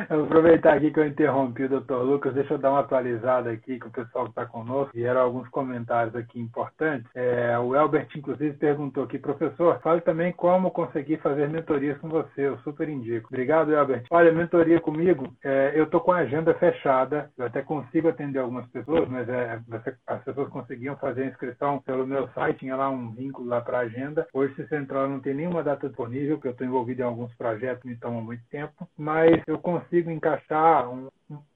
eu 0.09 0.17
vou 0.19 0.27
aproveitar 0.27 0.75
aqui 0.75 0.93
que 0.93 1.01
eu 1.01 1.07
interrompi 1.09 1.65
o 1.65 1.69
doutor 1.69 2.05
Lucas, 2.05 2.35
deixa 2.35 2.55
eu 2.55 2.59
dar 2.59 2.71
uma 2.71 2.81
atualizada 2.81 3.51
aqui 3.51 3.81
com 3.81 3.89
o 3.89 3.93
pessoal 3.93 4.27
que 4.27 4.31
está 4.31 4.47
conosco. 4.47 4.93
Vieram 4.95 5.23
alguns 5.23 5.49
comentários 5.49 6.15
aqui 6.15 6.39
importantes. 6.39 7.11
É, 7.17 7.59
o 7.59 7.75
Elbert, 7.75 8.09
inclusive, 8.17 8.57
perguntou 8.57 9.03
aqui, 9.03 9.19
professor, 9.19 9.81
fale 9.81 10.03
também 10.03 10.33
como 10.33 10.71
conseguir 10.71 11.17
fazer 11.17 11.49
mentorias 11.49 11.99
com 11.99 12.09
você, 12.09 12.43
eu 12.47 12.59
super 12.59 12.89
indico. 12.89 13.27
Obrigado, 13.29 13.73
Elbert. 13.73 14.05
Olha, 14.09 14.31
mentoria 14.31 14.81
comigo, 14.81 15.32
é, 15.45 15.73
eu 15.75 15.85
estou 15.85 16.01
com 16.01 16.13
a 16.13 16.19
agenda 16.19 16.55
fechada, 16.55 17.31
eu 17.37 17.47
até 17.47 17.63
consigo 17.63 18.09
atender 18.09 18.39
algumas 18.39 18.67
pessoas, 18.69 19.09
mas 19.09 19.29
é, 19.29 19.61
as 20.07 20.23
pessoas 20.25 20.49
conseguiam 20.49 20.97
fazer 20.97 21.23
a 21.23 21.27
inscrição 21.27 21.81
pelo 21.81 22.07
meu 22.07 22.29
site, 22.29 22.61
tinha 22.61 22.77
lá 22.77 22.89
um 22.89 23.11
vínculo 23.13 23.49
lá 23.49 23.61
para 23.61 23.79
a 23.79 23.83
agenda. 23.83 24.27
Hoje, 24.33 24.55
se 24.55 24.67
você 24.67 24.77
entrar, 24.77 25.09
não 25.09 25.21
tem 25.21 25.35
nenhuma 25.35 25.63
data 25.63 25.89
disponível, 25.89 26.37
porque 26.37 26.49
eu 26.49 26.53
estou 26.53 26.67
envolvido 26.67 27.03
em 27.03 27.05
alguns 27.05 27.35
projetos, 27.35 27.85
me 27.85 27.97
toma 27.97 28.21
muito 28.21 28.43
tempo, 28.51 28.89
mas 28.97 29.43
eu 29.47 29.59
consigo 29.59 30.11
encaixar 30.11 30.89
um, 30.89 31.09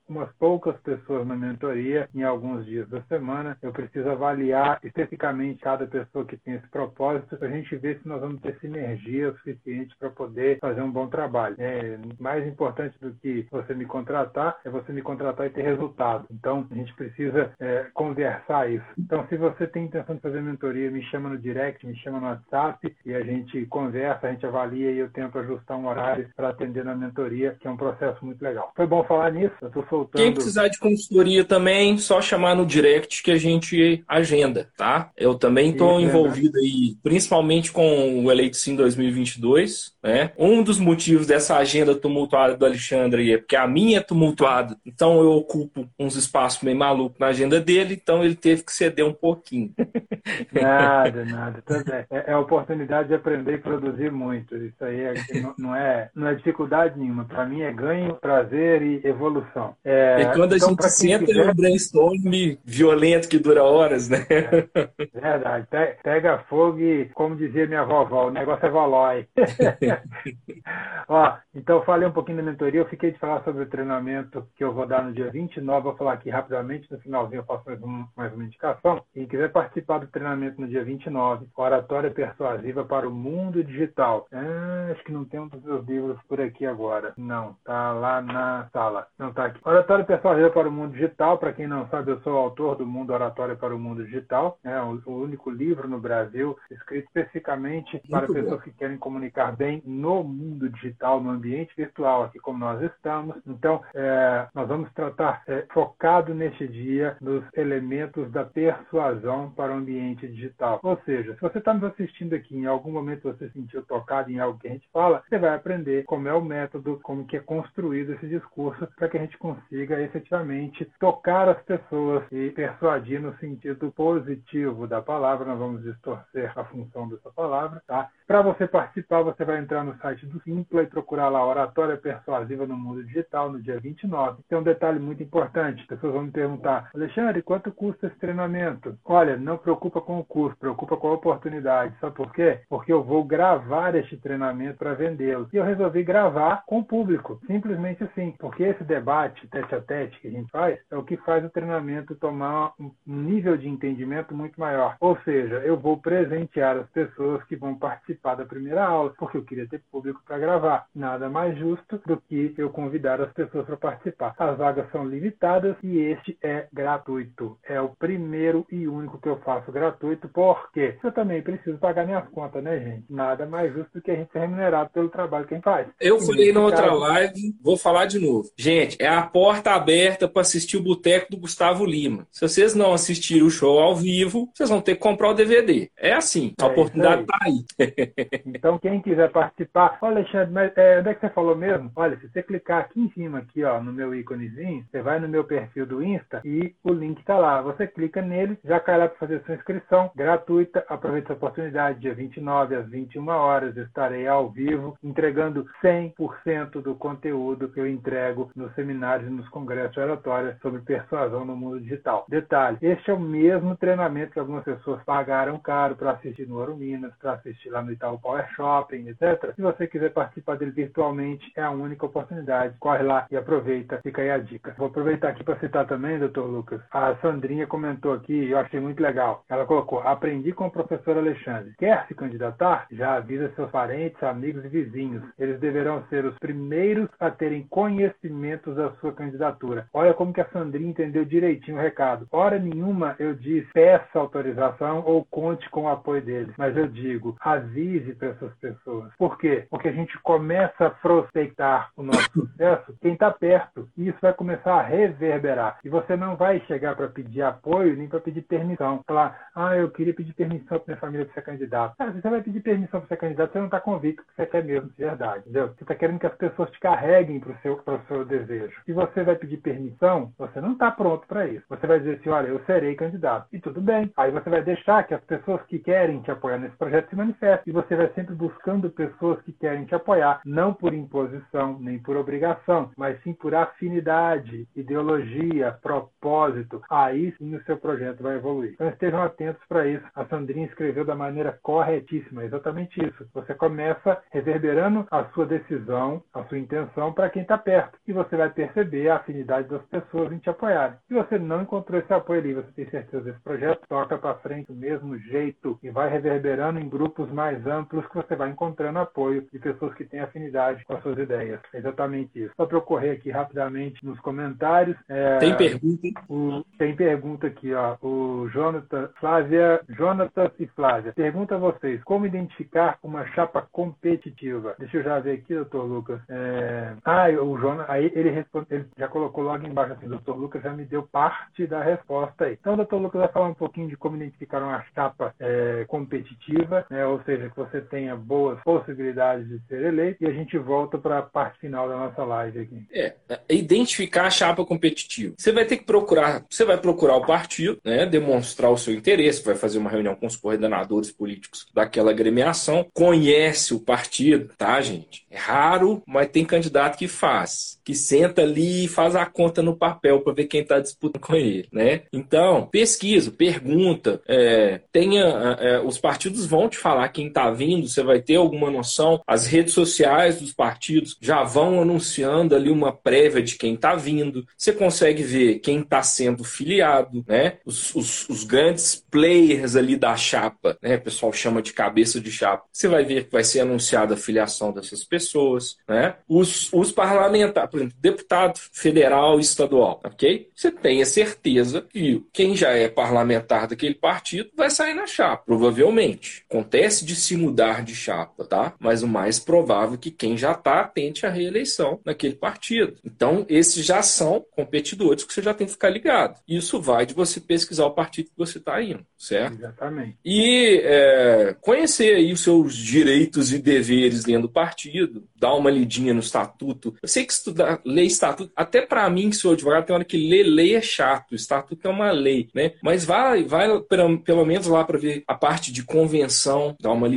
umas 0.09 0.31
poucas 0.37 0.77
pessoas 0.81 1.27
na 1.27 1.37
mentoria 1.37 2.09
em 2.14 2.23
alguns 2.23 2.64
dias 2.64 2.88
da 2.88 3.01
semana. 3.03 3.57
Eu 3.62 3.73
preciso 3.73 4.09
avaliar 4.09 4.79
especificamente 4.83 5.61
cada 5.61 5.87
pessoa 5.87 6.25
que 6.25 6.37
tem 6.37 6.55
esse 6.55 6.69
propósito 6.69 7.37
para 7.37 7.49
a 7.49 7.51
gente 7.51 7.77
ver 7.77 8.01
se 8.01 8.09
nós 8.09 8.21
vamos 8.21 8.40
ter 8.40 8.59
sinergia 8.61 9.33
suficiente 9.33 9.95
para 9.99 10.11
poder 10.11 10.59
fazer 10.61 10.83
um 10.83 10.90
bom 10.90 11.09
trabalho. 11.09 11.57
É, 11.59 11.99
mais 12.19 12.47
importante 12.47 12.97
do 13.01 13.12
que 13.14 13.47
você 13.51 13.75
me 13.75 13.85
contratar 13.85 14.59
é 14.64 14.71
você 14.71 14.92
me 14.92 15.03
contratar 15.03 15.47
e 15.47 15.51
ter 15.51 15.62
resultado. 15.62 16.27
Então, 16.31 16.66
a 16.71 16.75
gente 16.75 16.95
precisa 16.95 17.53
é, 17.61 17.87
conversar 17.95 18.71
isso. 18.71 18.87
Então, 18.99 19.27
se 19.29 19.37
você 19.37 19.66
tem 19.66 19.85
intenção 19.85 20.16
de 20.16 20.23
fazer 20.23 20.40
mentoria, 20.40 20.90
me 20.90 21.03
chama 21.05 21.29
no 21.29 21.38
direct, 21.38 21.87
me 21.87 21.97
chama 21.97 22.21
no 22.21 22.27
WhatsApp 22.27 22.97
e 23.05 23.14
a 23.14 23.23
gente 23.23 23.66
conversa, 23.66 24.27
a 24.27 24.33
gente 24.33 24.47
avalia 24.47 24.90
e 24.90 24.99
eu 24.99 25.11
tento 25.11 25.38
ajustar 25.38 25.77
um 25.77 25.87
horário 25.87 26.29
para 26.37 26.51
atender 26.51 26.85
na 26.85 26.95
mentoria, 26.95 27.57
que 27.61 27.66
é 27.66 27.71
um 27.71 27.77
processo 27.77 28.25
muito 28.25 28.42
legal. 28.42 28.73
Foi 28.75 28.87
bom 28.87 29.05
falar 29.05 29.33
nisso. 29.33 29.55
Eu 29.61 29.69
estou 29.69 29.83
soltando. 29.96 30.22
Quem 30.22 30.32
precisar 30.32 30.68
de 30.68 30.78
consultoria 30.78 31.44
também, 31.44 31.96
só 31.98 32.20
chamar 32.20 32.54
no 32.54 32.66
direct 32.66 33.22
que 33.22 33.30
a 33.30 33.37
gente 33.37 34.04
agenda, 34.06 34.68
tá? 34.76 35.11
Eu 35.16 35.35
também 35.35 35.70
estou 35.70 36.00
envolvido 36.00 36.59
aí, 36.59 36.96
principalmente 37.02 37.72
com 37.72 38.24
o 38.24 38.30
Eleito 38.30 38.56
Sim 38.56 38.76
2022, 38.76 39.94
né? 40.02 40.32
Um 40.37 40.62
dos 40.62 40.78
motivos 40.78 41.26
dessa 41.26 41.56
agenda 41.56 41.94
tumultuada 41.94 42.56
do 42.56 42.66
Alexandre 42.66 43.32
é 43.32 43.38
porque 43.38 43.56
a 43.56 43.66
minha 43.66 43.98
é 43.98 44.02
tumultuada, 44.02 44.76
então 44.85 45.20
eu 45.20 45.32
ocupo 45.32 45.88
uns 45.98 46.16
espaços 46.16 46.62
meio 46.62 46.76
malucos 46.76 47.18
na 47.18 47.28
agenda 47.28 47.61
dele, 47.61 47.98
então 48.00 48.24
ele 48.24 48.35
teve 48.35 48.62
que 48.62 48.72
ceder 48.72 49.06
um 49.06 49.14
pouquinho. 49.14 49.72
nada, 50.52 51.24
nada. 51.24 51.62
É, 52.11 52.30
é 52.30 52.32
a 52.32 52.38
oportunidade 52.38 53.09
de 53.09 53.14
aprender 53.14 53.54
e 53.54 53.59
produzir 53.59 54.11
muito. 54.11 54.56
Isso 54.56 54.85
aí 54.85 55.00
é, 55.00 55.14
não, 55.59 55.74
é, 55.74 56.11
não 56.14 56.28
é 56.28 56.35
dificuldade 56.35 56.98
nenhuma. 56.98 57.24
Para 57.24 57.46
mim 57.46 57.62
é 57.62 57.72
ganho, 57.72 58.14
prazer 58.14 58.82
e 58.82 59.06
evolução. 59.06 59.74
É, 59.88 60.22
e 60.22 60.33
quando 60.33 60.53
a 60.53 60.57
então, 60.57 60.70
gente 60.70 60.90
senta 60.90 61.25
quiser... 61.27 61.46
é 61.46 61.49
um 61.49 61.55
brainstorm 61.55 62.57
violento 62.64 63.29
que 63.29 63.38
dura 63.38 63.62
horas, 63.62 64.09
né? 64.09 64.27
É, 64.29 64.66
verdade. 65.14 65.68
Pega 66.03 66.38
fogo 66.49 66.81
e, 66.81 67.09
como 67.14 67.37
dizia 67.37 67.68
minha 67.68 67.85
vovó, 67.85 68.27
o 68.27 68.31
negócio 68.33 68.66
é 68.66 68.68
volói. 68.68 69.29
Ó, 71.07 71.37
então 71.55 71.85
falei 71.85 72.09
um 72.09 72.12
pouquinho 72.12 72.38
da 72.38 72.42
mentoria, 72.42 72.81
eu 72.81 72.88
fiquei 72.88 73.12
de 73.12 73.18
falar 73.20 73.44
sobre 73.44 73.62
o 73.62 73.68
treinamento 73.68 74.44
que 74.57 74.64
eu 74.64 74.72
vou 74.72 74.88
dar 74.88 75.05
no 75.05 75.12
dia 75.12 75.31
29, 75.31 75.85
vou 75.85 75.96
falar 75.96 76.14
aqui 76.14 76.31
rapidamente, 76.31 76.90
no 76.90 76.99
finalzinho 76.99 77.42
eu 77.42 77.44
faço 77.44 77.62
mais, 77.64 77.81
um, 77.81 78.05
mais 78.16 78.35
uma 78.35 78.44
indicação. 78.44 79.05
Quem 79.14 79.27
quiser 79.27 79.53
participar 79.53 79.99
do 79.99 80.09
treinamento 80.09 80.61
no 80.61 80.66
dia 80.66 80.83
29, 80.83 81.46
Oratória 81.57 82.11
Persuasiva 82.11 82.85
para 82.85 83.09
o 83.09 83.12
Mundo 83.12 83.62
Digital. 83.62 84.27
Ah, 84.33 84.88
acho 84.90 85.05
que 85.05 85.12
não 85.12 85.25
tem 85.25 85.38
um 85.38 85.46
dos 85.46 85.62
meus 85.62 85.87
livros 85.87 86.18
por 86.29 86.40
aqui 86.40 86.66
agora. 86.66 87.14
Não, 87.16 87.55
tá 87.64 87.92
lá 87.92 88.20
na 88.20 88.68
sala. 88.72 89.07
Não 89.16 89.33
tá 89.33 89.46
aqui. 89.46 89.61
Oratória 89.76 90.06
Persuasiva 90.06 90.48
para 90.48 90.70
o 90.70 90.72
Mundo 90.72 90.94
Digital, 90.94 91.36
para 91.36 91.52
quem 91.52 91.66
não 91.66 91.86
sabe, 91.88 92.10
eu 92.10 92.18
sou 92.20 92.32
o 92.32 92.38
autor 92.38 92.76
do 92.76 92.86
Mundo 92.86 93.12
Oratória 93.12 93.54
para 93.54 93.76
o 93.76 93.78
Mundo 93.78 94.06
Digital, 94.06 94.58
é 94.64 94.80
o, 94.80 94.98
único 95.06 95.50
livro 95.50 95.86
no 95.86 95.98
Brasil 95.98 96.56
escrito 96.70 97.04
especificamente 97.08 97.92
Muito 97.92 98.08
para 98.08 98.26
bom. 98.26 98.32
pessoas 98.32 98.62
que 98.62 98.70
querem 98.70 98.96
comunicar 98.96 99.54
bem 99.54 99.82
no 99.84 100.24
mundo 100.24 100.70
digital, 100.70 101.20
no 101.20 101.28
ambiente 101.28 101.74
virtual, 101.76 102.24
aqui 102.24 102.38
como 102.38 102.58
nós 102.58 102.80
estamos. 102.80 103.36
Então, 103.46 103.82
é, 103.94 104.46
nós 104.54 104.66
vamos 104.66 104.90
tratar 104.94 105.42
é, 105.46 105.66
focado 105.70 106.34
neste 106.34 106.66
dia 106.66 107.18
nos 107.20 107.44
elementos 107.54 108.30
da 108.30 108.44
persuasão 108.44 109.50
para 109.50 109.72
o 109.72 109.76
ambiente 109.76 110.26
digital. 110.26 110.80
Ou 110.82 110.98
seja, 111.04 111.34
se 111.34 111.40
você 111.42 111.58
está 111.58 111.74
nos 111.74 111.84
assistindo 111.84 112.34
aqui, 112.34 112.56
em 112.56 112.64
algum 112.64 112.90
momento 112.90 113.24
você 113.24 113.46
se 113.48 113.52
sentiu 113.52 113.82
tocado 113.82 114.30
em 114.30 114.38
algo 114.40 114.58
que 114.58 114.68
a 114.68 114.72
gente 114.72 114.88
fala, 114.90 115.22
você 115.28 115.38
vai 115.38 115.54
aprender 115.54 116.04
como 116.04 116.28
é 116.28 116.32
o 116.32 116.40
método, 116.40 116.98
como 117.02 117.26
que 117.26 117.36
é 117.36 117.40
construído 117.40 118.14
esse 118.14 118.26
discurso 118.26 118.88
para 118.96 119.10
que 119.10 119.18
a 119.18 119.20
gente 119.20 119.36
consiga 119.36 119.65
efetivamente 119.70 120.85
tocar 120.98 121.48
as 121.48 121.62
pessoas 121.62 122.24
e 122.31 122.50
persuadir 122.50 123.20
no 123.20 123.37
sentido 123.38 123.90
positivo 123.92 124.87
da 124.87 125.02
palavra. 125.02 125.46
Nós 125.46 125.59
vamos 125.59 125.83
distorcer 125.83 126.52
a 126.57 126.64
função 126.64 127.09
dessa 127.09 127.31
palavra, 127.31 127.83
tá? 127.87 128.11
Para 128.26 128.42
você 128.42 128.66
participar, 128.66 129.22
você 129.22 129.44
vai 129.44 129.60
entrar 129.60 129.84
no 129.84 129.96
site 129.98 130.26
do 130.26 130.42
Simpla 130.42 130.82
e 130.82 130.86
procurar 130.86 131.28
lá 131.28 131.46
Oratória 131.46 131.96
Persuasiva 131.96 132.66
no 132.66 132.76
Mundo 132.76 133.04
Digital, 133.04 133.52
no 133.52 133.62
dia 133.62 133.78
29. 133.78 134.42
Tem 134.48 134.58
um 134.58 134.64
detalhe 134.64 134.98
muito 134.98 135.22
importante. 135.22 135.82
As 135.82 135.86
pessoas 135.86 136.12
vão 136.12 136.24
me 136.24 136.32
perguntar, 136.32 136.90
Alexandre, 136.92 137.40
quanto 137.40 137.70
custa 137.70 138.08
esse 138.08 138.16
treinamento? 138.16 138.98
Olha, 139.04 139.36
não 139.36 139.56
preocupa 139.56 140.00
com 140.00 140.18
o 140.18 140.24
custo, 140.24 140.58
preocupa 140.58 140.96
com 140.96 141.06
a 141.06 141.12
oportunidade. 141.12 141.94
Sabe 142.00 142.16
por 142.16 142.32
quê? 142.32 142.62
Porque 142.68 142.92
eu 142.92 143.04
vou 143.04 143.22
gravar 143.22 143.94
este 143.94 144.16
treinamento 144.16 144.78
para 144.78 144.94
vendê-lo. 144.94 145.48
E 145.52 145.56
eu 145.56 145.64
resolvi 145.64 146.02
gravar 146.02 146.64
com 146.66 146.80
o 146.80 146.84
público. 146.84 147.40
Simplesmente 147.46 148.02
assim. 148.02 148.34
Porque 148.40 148.64
esse 148.64 148.82
debate 148.82 149.46
tete 149.46 149.72
a 149.72 149.80
tete 149.80 150.20
que 150.20 150.26
a 150.26 150.32
gente 150.32 150.50
faz 150.50 150.80
é 150.90 150.96
o 150.96 151.04
que 151.04 151.16
faz 151.18 151.44
o 151.44 151.50
treinamento 151.50 152.16
tomar 152.16 152.72
um 152.80 152.90
nível 153.06 153.56
de 153.56 153.68
entendimento 153.68 154.34
muito 154.34 154.58
maior. 154.58 154.96
Ou 154.98 155.16
seja, 155.24 155.58
eu 155.58 155.76
vou 155.76 155.98
presentear 155.98 156.76
as 156.76 156.90
pessoas 156.90 157.44
que 157.44 157.54
vão 157.54 157.76
participar 157.76 158.15
participar 158.16 158.35
da 158.35 158.44
primeira 158.44 158.85
aula, 158.85 159.14
porque 159.18 159.37
eu 159.37 159.44
queria 159.44 159.68
ter 159.68 159.81
público 159.90 160.20
para 160.26 160.38
gravar. 160.38 160.87
Nada 160.94 161.29
mais 161.29 161.57
justo 161.59 162.00
do 162.07 162.16
que 162.16 162.55
eu 162.57 162.70
convidar 162.70 163.20
as 163.20 163.33
pessoas 163.33 163.66
para 163.66 163.76
participar. 163.76 164.35
As 164.38 164.57
vagas 164.57 164.90
são 164.90 165.05
limitadas 165.05 165.76
e 165.83 165.98
este 165.98 166.37
é 166.42 166.66
gratuito. 166.72 167.59
É 167.64 167.81
o 167.81 167.90
primeiro 167.90 168.66
e 168.70 168.88
único 168.88 169.20
que 169.20 169.29
eu 169.29 169.38
faço 169.40 169.70
gratuito, 169.70 170.29
porque 170.29 170.96
eu 171.02 171.12
também 171.12 171.42
preciso 171.42 171.79
pagar 171.79 172.07
minhas 172.07 172.29
contas, 172.29 172.62
né, 172.62 172.79
gente? 172.79 173.05
Nada 173.11 173.46
mais 173.46 173.72
justo 173.72 173.90
do 173.94 174.02
que 174.02 174.11
a 174.11 174.16
gente 174.16 174.33
ser 174.33 174.40
remunerado 174.40 174.90
pelo 174.90 175.09
trabalho 175.09 175.46
que 175.46 175.55
a 175.55 175.57
gente 175.57 175.64
faz. 175.64 175.87
Eu 176.00 176.20
falei 176.20 176.52
na 176.52 176.61
outra 176.61 176.92
live, 176.92 177.55
vou 177.62 177.76
falar 177.76 178.07
de 178.07 178.18
novo. 178.18 178.50
Gente, 178.57 178.96
é 179.00 179.09
a 179.09 179.22
porta 179.22 179.72
aberta 179.72 180.29
para 180.29 180.42
assistir 180.42 180.76
o 180.76 180.83
Boteco 180.83 181.31
do 181.31 181.38
Gustavo 181.38 181.85
Lima. 181.85 182.26
Se 182.31 182.40
vocês 182.40 182.74
não 182.74 182.92
assistirem 182.92 183.42
o 183.42 183.50
show 183.50 183.79
ao 183.79 183.94
vivo, 183.94 184.50
vocês 184.55 184.68
vão 184.68 184.81
ter 184.81 184.94
que 184.94 185.00
comprar 185.00 185.31
o 185.31 185.35
DVD. 185.35 185.90
É 185.96 186.12
assim, 186.12 186.55
a 186.61 186.64
é 186.64 186.68
oportunidade 186.68 187.22
está 187.22 187.38
aí. 187.42 187.64
então, 188.47 188.79
quem 188.79 189.01
quiser 189.01 189.31
participar, 189.31 189.99
olha, 190.03 190.16
Alexandre, 190.16 190.53
mas 190.53 190.77
é, 190.77 190.99
onde 191.01 191.09
é 191.11 191.14
que 191.14 191.21
você 191.21 191.29
falou 191.31 191.57
mesmo? 191.57 191.90
Olha, 191.95 192.16
se 192.19 192.29
você 192.29 192.42
clicar 192.42 192.81
aqui 192.81 193.01
em 193.01 193.11
cima, 193.11 193.38
aqui, 193.38 193.62
ó, 193.64 193.81
no 193.81 193.92
meu 193.92 194.14
íconezinho, 194.14 194.85
você 194.90 195.03
vai 195.03 195.21
no 195.21 195.29
meu 195.29 195.45
perfil 195.45 195.87
do 195.87 196.03
Insta 196.03 196.40
e 196.45 196.75
o 196.83 196.92
link 196.92 197.19
está 197.19 197.38
lá. 197.38 197.61
Você 197.62 197.87
clica 197.87 198.23
nele, 198.23 198.59
já 198.64 198.81
cai 198.81 198.99
lá 198.99 199.09
para 199.09 199.19
fazer 199.19 199.42
sua 199.45 199.55
inscrição 199.55 200.11
gratuita. 200.14 200.85
Aproveite 200.88 201.27
essa 201.27 201.35
oportunidade, 201.35 202.01
dia 202.01 202.14
29 202.14 202.75
às 202.75 202.88
21 202.88 203.29
horas, 203.29 203.77
estarei 203.77 204.27
ao 204.27 204.51
vivo 204.51 204.97
entregando 205.03 205.66
100% 205.83 206.83
do 206.83 206.95
conteúdo 206.95 207.69
que 207.69 207.81
eu 207.81 207.87
entrego 207.87 208.51
nos 208.55 208.75
seminários 208.75 209.29
e 209.29 209.33
nos 209.33 209.49
congressos 209.49 209.97
oratórios 209.97 210.59
sobre 210.61 210.81
persuasão 210.81 211.45
no 211.45 211.57
mundo 211.57 211.81
digital. 211.81 212.27
Detalhe, 212.29 212.79
este 212.81 213.11
é 213.11 213.14
o 213.14 213.21
mesmo 213.21 213.77
treinamento 213.77 214.33
que 214.33 214.38
algumas 214.38 214.64
pessoas 214.64 215.03
pagaram 215.05 215.59
caro 215.59 215.97
para 215.97 216.12
assistir 216.12 216.47
no 216.47 216.59
Ouro 216.59 216.77
Minas, 216.77 217.12
para 217.21 217.33
assistir 217.33 217.71
lá 217.71 217.83
no 217.83 217.92
Itaú 217.96 218.18
Power 218.18 218.46
Shopping, 218.54 219.09
etc. 219.09 219.54
Se 219.54 219.62
você 219.62 219.87
quiser 219.87 220.12
participar 220.12 220.56
dele 220.56 220.70
virtualmente, 220.70 221.50
é 221.56 221.62
a 221.62 221.70
única 221.70 222.06
oportunidade. 222.06 222.76
Corre 222.78 223.02
lá 223.02 223.26
e 223.30 223.37
aproveita. 223.37 224.00
Fica 224.02 224.22
aí 224.22 224.30
a 224.30 224.38
dica. 224.38 224.74
Vou 224.78 224.88
aproveitar 224.88 225.30
aqui 225.30 225.42
para 225.42 225.59
citar 225.59 225.87
também, 225.87 226.18
doutor 226.18 226.46
Lucas. 226.46 226.80
A 226.92 227.16
Sandrinha 227.16 227.66
comentou 227.66 228.12
aqui, 228.12 228.50
eu 228.50 228.59
achei 228.59 228.78
muito 228.78 229.02
legal. 229.02 229.44
Ela 229.48 229.66
colocou: 229.66 230.00
aprendi 230.00 230.52
com 230.52 230.66
o 230.66 230.70
professor 230.70 231.16
Alexandre. 231.16 231.74
Quer 231.78 232.06
se 232.06 232.14
candidatar? 232.14 232.87
Já 232.92 233.14
avisa 233.14 233.52
seus 233.54 233.70
parentes, 233.70 234.22
amigos 234.22 234.64
e 234.64 234.68
vizinhos. 234.68 235.22
Eles 235.38 235.59
deverão 235.59 236.04
ser 236.09 236.24
os 236.24 236.38
primeiros 236.38 237.09
a 237.18 237.30
terem 237.30 237.66
conhecimentos 237.68 238.76
da 238.76 238.90
sua 238.96 239.12
candidatura. 239.12 239.87
Olha 239.92 240.14
como 240.14 240.32
que 240.32 240.40
a 240.40 240.48
Sandrinha 240.50 240.90
entendeu 240.90 241.24
direitinho 241.24 241.78
o 241.78 241.80
recado. 241.80 242.26
Hora 242.30 242.59
nenhuma 242.59 243.16
eu 243.18 243.35
disse 243.35 243.70
peça 243.72 244.18
autorização 244.18 245.02
ou 245.06 245.24
conte 245.24 245.68
com 245.70 245.85
o 245.85 245.88
apoio 245.88 246.22
deles, 246.22 246.54
mas 246.56 246.76
eu 246.76 246.87
digo 246.87 247.37
avise 247.40 247.86
para 248.18 248.29
essas 248.29 248.55
pessoas. 248.57 249.12
Por 249.18 249.38
quê? 249.38 249.66
Porque 249.70 249.88
a 249.88 249.92
gente 249.92 250.18
começa 250.20 250.87
a 250.87 250.90
prospectar 250.90 251.90
o 251.96 252.03
nosso 252.03 252.31
sucesso 252.33 252.96
quem 253.01 253.12
está 253.12 253.31
perto 253.31 253.88
e 253.96 254.09
isso 254.09 254.18
vai 254.20 254.33
começar 254.33 254.75
a 254.75 254.83
reverberar. 254.83 255.79
E 255.85 255.88
você 255.88 256.16
não 256.16 256.37
vai 256.37 256.61
chegar 256.66 256.96
para 256.96 257.09
pedir 257.09 257.42
apoio 257.42 257.96
nem 257.96 258.09
para 258.09 258.20
pedir 258.20 258.42
permissão. 258.42 259.03
Falar, 259.07 259.49
ah, 259.55 259.77
eu 259.77 259.90
queria 259.90 260.14
pedir 260.14 260.33
permissão 260.33 260.79
para 260.79 260.87
minha 260.87 261.01
família 261.01 261.27
para 261.27 261.35
ser 261.35 261.42
candidato. 261.42 261.96
Cara, 261.96 262.12
se 262.12 262.20
você 262.20 262.31
vai 262.31 262.42
pedir 262.42 262.61
permissão 262.61 263.01
para 263.01 263.09
ser 263.09 263.16
candidato, 263.16 263.53
você 263.53 263.59
não 263.59 263.66
está 263.66 263.81
convicto 263.81 264.25
que 264.25 264.35
você 264.35 264.46
quer 264.46 264.64
mesmo 264.64 264.88
de 264.88 264.96
verdade, 264.96 265.40
entendeu? 265.40 265.68
Você 265.68 265.85
está 265.85 265.94
querendo 265.94 266.18
que 266.18 266.27
as 266.27 266.35
pessoas 266.35 266.70
te 266.70 266.81
carreguem 266.81 267.40
para 267.40 267.53
o 267.53 267.59
seu, 267.59 267.83
seu 268.09 268.25
desejo. 268.25 268.81
Se 268.85 268.92
você 268.92 269.22
vai 269.22 269.37
pedir 269.37 269.59
permissão, 269.59 270.33
você 270.38 270.61
não 270.61 270.72
está 270.72 270.90
pronto 270.90 271.27
para 271.27 271.46
isso. 271.46 271.64
Você 271.68 271.87
vai 271.87 271.99
dizer 271.99 272.18
assim, 272.18 272.31
olha, 272.31 272.49
eu 272.49 272.61
serei 272.64 272.94
candidato. 272.94 273.46
E 273.53 273.59
tudo 273.59 273.81
bem. 273.81 274.12
Aí 274.16 274.31
você 274.31 274.49
vai 274.49 274.62
deixar 274.62 275.05
que 275.05 275.14
as 275.14 275.22
pessoas 275.25 275.62
que 275.62 275.79
querem 275.79 276.20
te 276.22 276.31
apoiar 276.31 276.59
nesse 276.59 276.77
projeto 276.77 277.11
se 277.11 277.16
manifestem. 277.16 277.72
Você 277.76 277.94
vai 277.94 278.10
sempre 278.14 278.34
buscando 278.34 278.88
pessoas 278.88 279.38
que 279.42 279.52
querem 279.52 279.84
te 279.84 279.94
apoiar, 279.94 280.40
não 280.46 280.72
por 280.72 280.94
imposição, 280.94 281.78
nem 281.78 281.98
por 281.98 282.16
obrigação, 282.16 282.90
mas 282.96 283.22
sim 283.22 283.34
por 283.34 283.54
afinidade, 283.54 284.66
ideologia, 284.74 285.76
propósito. 285.82 286.80
Aí 286.88 287.34
sim 287.36 287.54
o 287.54 287.62
seu 287.64 287.76
projeto 287.76 288.22
vai 288.22 288.36
evoluir. 288.36 288.72
Então 288.72 288.88
estejam 288.88 289.22
atentos 289.22 289.62
para 289.68 289.86
isso. 289.86 290.06
A 290.14 290.24
Sandrinha 290.24 290.64
escreveu 290.64 291.04
da 291.04 291.14
maneira 291.14 291.58
corretíssima, 291.62 292.46
exatamente 292.46 292.98
isso. 292.98 293.28
Você 293.34 293.52
começa 293.54 294.22
reverberando 294.32 295.06
a 295.10 295.24
sua 295.26 295.44
decisão, 295.44 296.22
a 296.32 296.44
sua 296.44 296.58
intenção 296.58 297.12
para 297.12 297.28
quem 297.28 297.42
está 297.42 297.58
perto. 297.58 297.98
E 298.08 298.12
você 298.14 298.38
vai 298.38 298.48
perceber 298.48 299.10
a 299.10 299.16
afinidade 299.16 299.68
das 299.68 299.84
pessoas 299.88 300.32
em 300.32 300.38
te 300.38 300.48
apoiarem. 300.48 300.96
Se 301.06 301.12
você 301.12 301.38
não 301.38 301.60
encontrou 301.60 302.00
esse 302.00 302.14
apoio 302.14 302.40
ali, 302.40 302.54
você 302.54 302.72
tem 302.72 302.88
certeza 302.88 303.22
desse 303.22 303.40
projeto, 303.40 303.86
toca 303.86 304.16
para 304.16 304.36
frente 304.36 304.68
do 304.68 304.74
mesmo 304.74 305.18
jeito 305.18 305.78
e 305.82 305.90
vai 305.90 306.08
reverberando 306.08 306.80
em 306.80 306.88
grupos 306.88 307.30
mais 307.30 307.65
amplos 307.66 308.07
que 308.07 308.14
você 308.14 308.35
vai 308.37 308.50
encontrando 308.50 308.98
apoio 308.98 309.46
de 309.52 309.59
pessoas 309.59 309.94
que 309.94 310.05
têm 310.05 310.20
afinidade 310.20 310.85
com 310.85 310.94
as 310.94 311.02
suas 311.02 311.18
ideias. 311.18 311.61
É 311.72 311.79
exatamente 311.79 312.42
isso. 312.42 312.52
Só 312.57 312.66
correr 312.81 313.11
aqui 313.11 313.31
rapidamente 313.31 314.05
nos 314.05 314.18
comentários. 314.20 314.96
É, 315.09 315.38
tem 315.38 315.57
pergunta? 315.57 316.09
O, 316.29 316.64
tem 316.79 316.94
pergunta 316.94 317.46
aqui, 317.46 317.74
ó. 317.74 317.96
O 318.00 318.48
Jonathan, 318.50 319.09
Flávia, 319.18 319.81
Jonatas 319.88 320.52
e 320.59 320.66
Flávia. 320.68 321.12
Pergunta 321.12 321.57
a 321.57 321.59
vocês, 321.59 322.02
como 322.05 322.26
identificar 322.26 322.98
uma 323.02 323.26
chapa 323.29 323.66
competitiva? 323.72 324.74
Deixa 324.79 324.98
eu 324.98 325.02
já 325.02 325.18
ver 325.18 325.38
aqui, 325.38 325.55
doutor 325.55 325.85
Lucas. 325.85 326.20
É... 326.29 326.94
Ah, 327.05 327.26
o 327.29 327.59
Jonas, 327.59 327.88
aí 327.88 328.11
ele, 328.14 328.31
responde, 328.31 328.66
ele 328.70 328.87
já 328.96 329.09
colocou 329.09 329.42
logo 329.42 329.66
embaixo 329.66 329.94
assim, 329.94 330.09
doutor 330.09 330.37
Lucas 330.37 330.62
já 330.62 330.72
me 330.72 330.85
deu 330.85 331.02
parte 331.02 331.66
da 331.66 331.83
resposta 331.83 332.44
aí. 332.44 332.57
Então, 332.61 332.76
doutor 332.76 333.00
Lucas 333.00 333.20
vai 333.20 333.33
falar 333.33 333.48
um 333.48 333.55
pouquinho 333.55 333.88
de 333.88 333.96
como 333.96 334.16
identificar 334.16 334.62
uma 334.62 334.85
chapa 334.94 335.35
é, 335.40 335.85
competitiva, 335.88 336.87
né? 336.90 337.05
ou 337.07 337.20
seja, 337.22 337.50
você 337.57 337.81
tenha 337.81 338.14
boas 338.14 338.61
possibilidades 338.62 339.49
de 339.49 339.61
ser 339.66 339.83
eleito, 339.85 340.23
e 340.23 340.27
a 340.27 340.33
gente 340.33 340.57
volta 340.59 340.99
para 340.99 341.19
a 341.19 341.23
parte 341.23 341.59
final 341.61 341.88
da 341.88 341.97
nossa 341.97 342.23
live 342.25 342.61
aqui. 342.61 342.83
É, 342.92 343.14
é, 343.29 343.40
identificar 343.51 344.27
a 344.27 344.31
chapa 344.31 344.64
competitiva. 344.64 345.35
Você 345.37 345.53
vai 345.53 345.64
ter 345.64 345.79
que 345.79 345.85
procurar, 345.85 346.45
você 346.49 346.64
vai 346.64 346.77
procurar 346.77 347.16
o 347.16 347.27
partido, 347.27 347.79
né? 347.85 348.07
demonstrar 348.07 348.71
o 348.71 348.79
seu 348.79 348.95
interesse, 348.95 349.45
vai 349.45 349.55
fazer 349.55 349.79
uma 349.79 349.90
reunião 349.90 350.14
com 350.14 350.27
os 350.27 350.37
coordenadores 350.37 351.11
políticos 351.11 351.66
daquela 351.73 352.11
agremiação, 352.11 352.87
conhece 352.92 353.75
o 353.75 353.81
partido, 353.81 354.51
tá, 354.57 354.81
gente? 354.81 355.25
É 355.31 355.37
raro, 355.37 356.03
mas 356.07 356.29
tem 356.29 356.45
candidato 356.45 356.97
que 356.97 357.09
faz, 357.09 357.81
que 357.85 357.95
senta 357.95 358.42
ali 358.42 358.85
e 358.85 358.88
faz 358.88 359.14
a 359.14 359.27
conta 359.27 359.62
no 359.62 359.77
papel 359.77 360.21
para 360.21 360.33
ver 360.33 360.47
quem 360.47 360.61
está 360.61 360.81
disputando 360.81 361.21
com 361.21 361.35
ele, 361.35 361.69
né? 361.73 362.03
Então, 362.12 362.66
pesquisa, 362.66 363.31
pergunta, 363.31 364.21
é, 364.27 364.81
tenha, 364.92 365.25
é, 365.61 365.75
é, 365.75 365.81
os 365.81 365.99
partidos 365.99 366.47
vão 366.47 366.69
te 366.69 366.79
falar 366.79 367.09
quem 367.09 367.27
está 367.37 367.51
vindo, 367.51 367.87
você 367.87 368.03
vai 368.03 368.20
ter 368.20 368.37
alguma 368.37 368.70
noção. 368.70 369.20
As 369.27 369.46
redes 369.46 369.75
sociais 369.75 370.40
dos 370.40 370.55
partidos 370.55 371.18
já 371.20 371.42
vão 371.42 371.83
anunciando 371.83 372.57
ali 372.57 372.70
uma 372.70 372.90
prévia 372.90 373.42
de 373.42 373.57
quem 373.57 373.75
está 373.75 373.94
vindo. 373.94 374.46
Você 374.57 374.72
consegue 374.72 375.22
ver 375.22 375.59
quem 375.59 375.81
está 375.81 376.03
sendo 376.03 376.42
filiado, 376.42 377.22
né? 377.29 377.59
Os, 377.64 377.94
os, 377.94 378.29
os, 378.29 378.44
grandes 378.44 379.05
players 379.11 379.77
ali 379.77 379.96
da 379.96 380.16
chapa, 380.16 380.79
né? 380.81 380.96
O 380.96 381.03
pessoal 381.03 381.33
chama 381.33 381.61
de 381.61 381.72
cabeça 381.72 382.18
de 382.18 382.33
chapa. 382.33 382.64
Você 382.72 382.88
vai 382.88 383.05
ver 383.05 383.25
que 383.25 383.33
vai 383.33 383.44
ser 383.44 383.61
anunciada 383.61 384.14
a 384.14 384.16
filiação 384.16 384.72
dessas 384.72 385.05
pessoas, 385.05 385.77
né? 385.87 386.16
Os, 386.27 386.72
os 386.72 386.90
parlamentares, 386.90 387.70
por 387.70 387.79
exemplo, 387.79 387.96
deputado 388.01 388.59
federal 388.72 389.38
e 389.38 389.42
estadual, 389.42 390.01
ok? 390.05 390.49
Você 390.55 390.70
tenha 390.70 391.05
certeza 391.05 391.83
que 391.83 392.25
quem 392.33 392.57
já 392.57 392.70
é 392.70 392.88
parlamentar 392.88 393.66
daquele 393.66 393.94
partido 393.94 394.51
vai 394.57 394.70
sair 394.70 394.94
na 394.94 395.07
chapa, 395.07 395.42
provavelmente. 395.44 396.44
Acontece 396.49 397.05
de 397.05 397.14
se 397.26 397.36
mudar 397.36 397.82
de 397.82 397.94
chapa, 397.94 398.44
tá? 398.44 398.74
Mas 398.78 399.02
o 399.02 399.08
mais 399.08 399.38
provável 399.38 399.94
é 399.94 399.98
que 399.98 400.10
quem 400.10 400.36
já 400.36 400.52
está 400.52 400.84
tente 400.84 401.26
a 401.26 401.30
reeleição 401.30 402.00
naquele 402.04 402.34
partido. 402.34 402.96
Então, 403.04 403.44
esses 403.48 403.84
já 403.84 404.02
são 404.02 404.44
competidores 404.50 405.24
que 405.24 405.32
você 405.32 405.42
já 405.42 405.54
tem 405.54 405.66
que 405.66 405.72
ficar 405.72 405.90
ligado. 405.90 406.40
Isso 406.46 406.80
vai 406.80 407.06
de 407.06 407.14
você 407.14 407.40
pesquisar 407.40 407.86
o 407.86 407.94
partido 407.94 408.30
que 408.30 408.38
você 408.38 408.58
está 408.58 408.82
indo, 408.82 409.04
certo? 409.16 409.54
Exatamente. 409.54 410.16
E 410.24 410.80
é, 410.82 411.56
conhecer 411.60 412.14
aí 412.14 412.32
os 412.32 412.40
seus 412.40 412.76
direitos 412.76 413.52
e 413.52 413.58
deveres 413.58 414.24
dentro 414.24 414.42
do 414.42 414.48
partido, 414.48 415.24
dar 415.38 415.54
uma 415.54 415.70
lidinha 415.70 416.14
no 416.14 416.20
estatuto. 416.20 416.94
Eu 417.02 417.08
sei 417.08 417.24
que 417.24 417.32
estudar, 417.32 417.80
ler 417.84 418.04
estatuto, 418.04 418.52
até 418.54 418.80
para 418.80 419.08
mim 419.10 419.30
que 419.30 419.36
sou 419.36 419.52
advogado, 419.52 419.86
tem 419.86 419.94
hora 419.94 420.04
que 420.04 420.16
ler 420.16 420.44
lei 420.44 420.74
é 420.74 420.80
chato. 420.80 421.32
O 421.32 421.34
estatuto 421.34 421.86
é 421.86 421.90
uma 421.90 422.10
lei, 422.10 422.48
né? 422.54 422.72
Mas 422.82 423.04
vai, 423.04 423.42
vai 423.44 423.80
pelo, 423.82 424.18
pelo 424.20 424.44
menos 424.44 424.66
lá 424.66 424.84
para 424.84 424.98
ver 424.98 425.24
a 425.26 425.34
parte 425.34 425.72
de 425.72 425.82
convenção, 425.82 426.76
dar 426.80 426.92
uma 426.92 427.08
lidinha. 427.08 427.15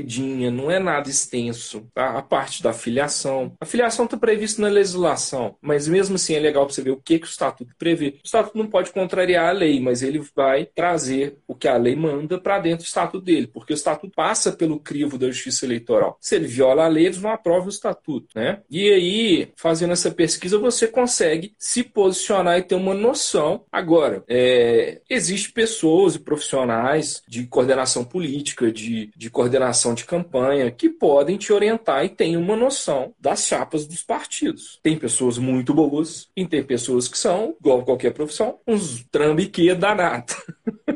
Não 0.51 0.69
é 0.69 0.79
nada 0.79 1.09
extenso. 1.09 1.87
Tá? 1.93 2.17
A 2.17 2.21
parte 2.21 2.61
da 2.61 2.73
filiação. 2.73 3.53
A 3.59 3.65
filiação 3.65 4.05
está 4.05 4.17
prevista 4.17 4.61
na 4.61 4.67
legislação, 4.67 5.55
mas 5.61 5.87
mesmo 5.87 6.15
assim 6.15 6.35
é 6.35 6.39
legal 6.39 6.65
para 6.65 6.73
você 6.73 6.81
ver 6.81 6.91
o 6.91 6.97
que, 6.97 7.19
que 7.19 7.25
o 7.25 7.29
estatuto 7.29 7.73
prevê. 7.77 8.15
O 8.23 8.25
estatuto 8.25 8.57
não 8.57 8.67
pode 8.67 8.91
contrariar 8.91 9.49
a 9.49 9.51
lei, 9.51 9.79
mas 9.79 10.01
ele 10.01 10.21
vai 10.35 10.65
trazer 10.65 11.37
o 11.47 11.55
que 11.55 11.67
a 11.67 11.77
lei 11.77 11.95
manda 11.95 12.39
para 12.39 12.59
dentro 12.59 12.83
do 12.83 12.87
estatuto 12.87 13.23
dele, 13.23 13.47
porque 13.47 13.73
o 13.73 13.75
estatuto 13.75 14.13
passa 14.15 14.51
pelo 14.51 14.79
crivo 14.79 15.17
da 15.17 15.27
justiça 15.27 15.65
eleitoral. 15.65 16.17
Se 16.19 16.35
ele 16.35 16.47
viola 16.47 16.85
a 16.85 16.87
lei, 16.87 17.05
eles 17.05 17.21
não 17.21 17.31
aprovam 17.31 17.67
o 17.67 17.69
estatuto, 17.69 18.27
né? 18.35 18.61
E 18.69 18.89
aí, 18.91 19.49
fazendo 19.55 19.93
essa 19.93 20.11
pesquisa, 20.11 20.57
você 20.57 20.87
consegue 20.87 21.53
se 21.57 21.83
posicionar 21.83 22.57
e 22.57 22.63
ter 22.63 22.75
uma 22.75 22.93
noção. 22.93 23.63
Agora, 23.71 24.23
é, 24.27 25.01
existe 25.09 25.51
pessoas 25.51 26.15
e 26.15 26.19
profissionais 26.19 27.21
de 27.27 27.45
coordenação 27.45 28.03
política, 28.03 28.71
de, 28.71 29.11
de 29.15 29.29
coordenação 29.29 29.88
de 29.93 30.05
campanha, 30.05 30.71
que 30.71 30.89
podem 30.89 31.37
te 31.37 31.53
orientar 31.53 32.05
e 32.05 32.09
têm 32.09 32.37
uma 32.37 32.55
noção 32.55 33.13
das 33.19 33.45
chapas 33.45 33.85
dos 33.85 34.03
partidos. 34.03 34.79
Tem 34.81 34.97
pessoas 34.97 35.37
muito 35.37 35.73
boas 35.73 36.27
e 36.35 36.45
tem 36.45 36.63
pessoas 36.63 37.07
que 37.07 37.17
são, 37.17 37.55
igual 37.59 37.83
qualquer 37.83 38.13
profissão, 38.13 38.59
uns 38.67 39.05
trambique 39.11 39.73
danado. 39.75 40.33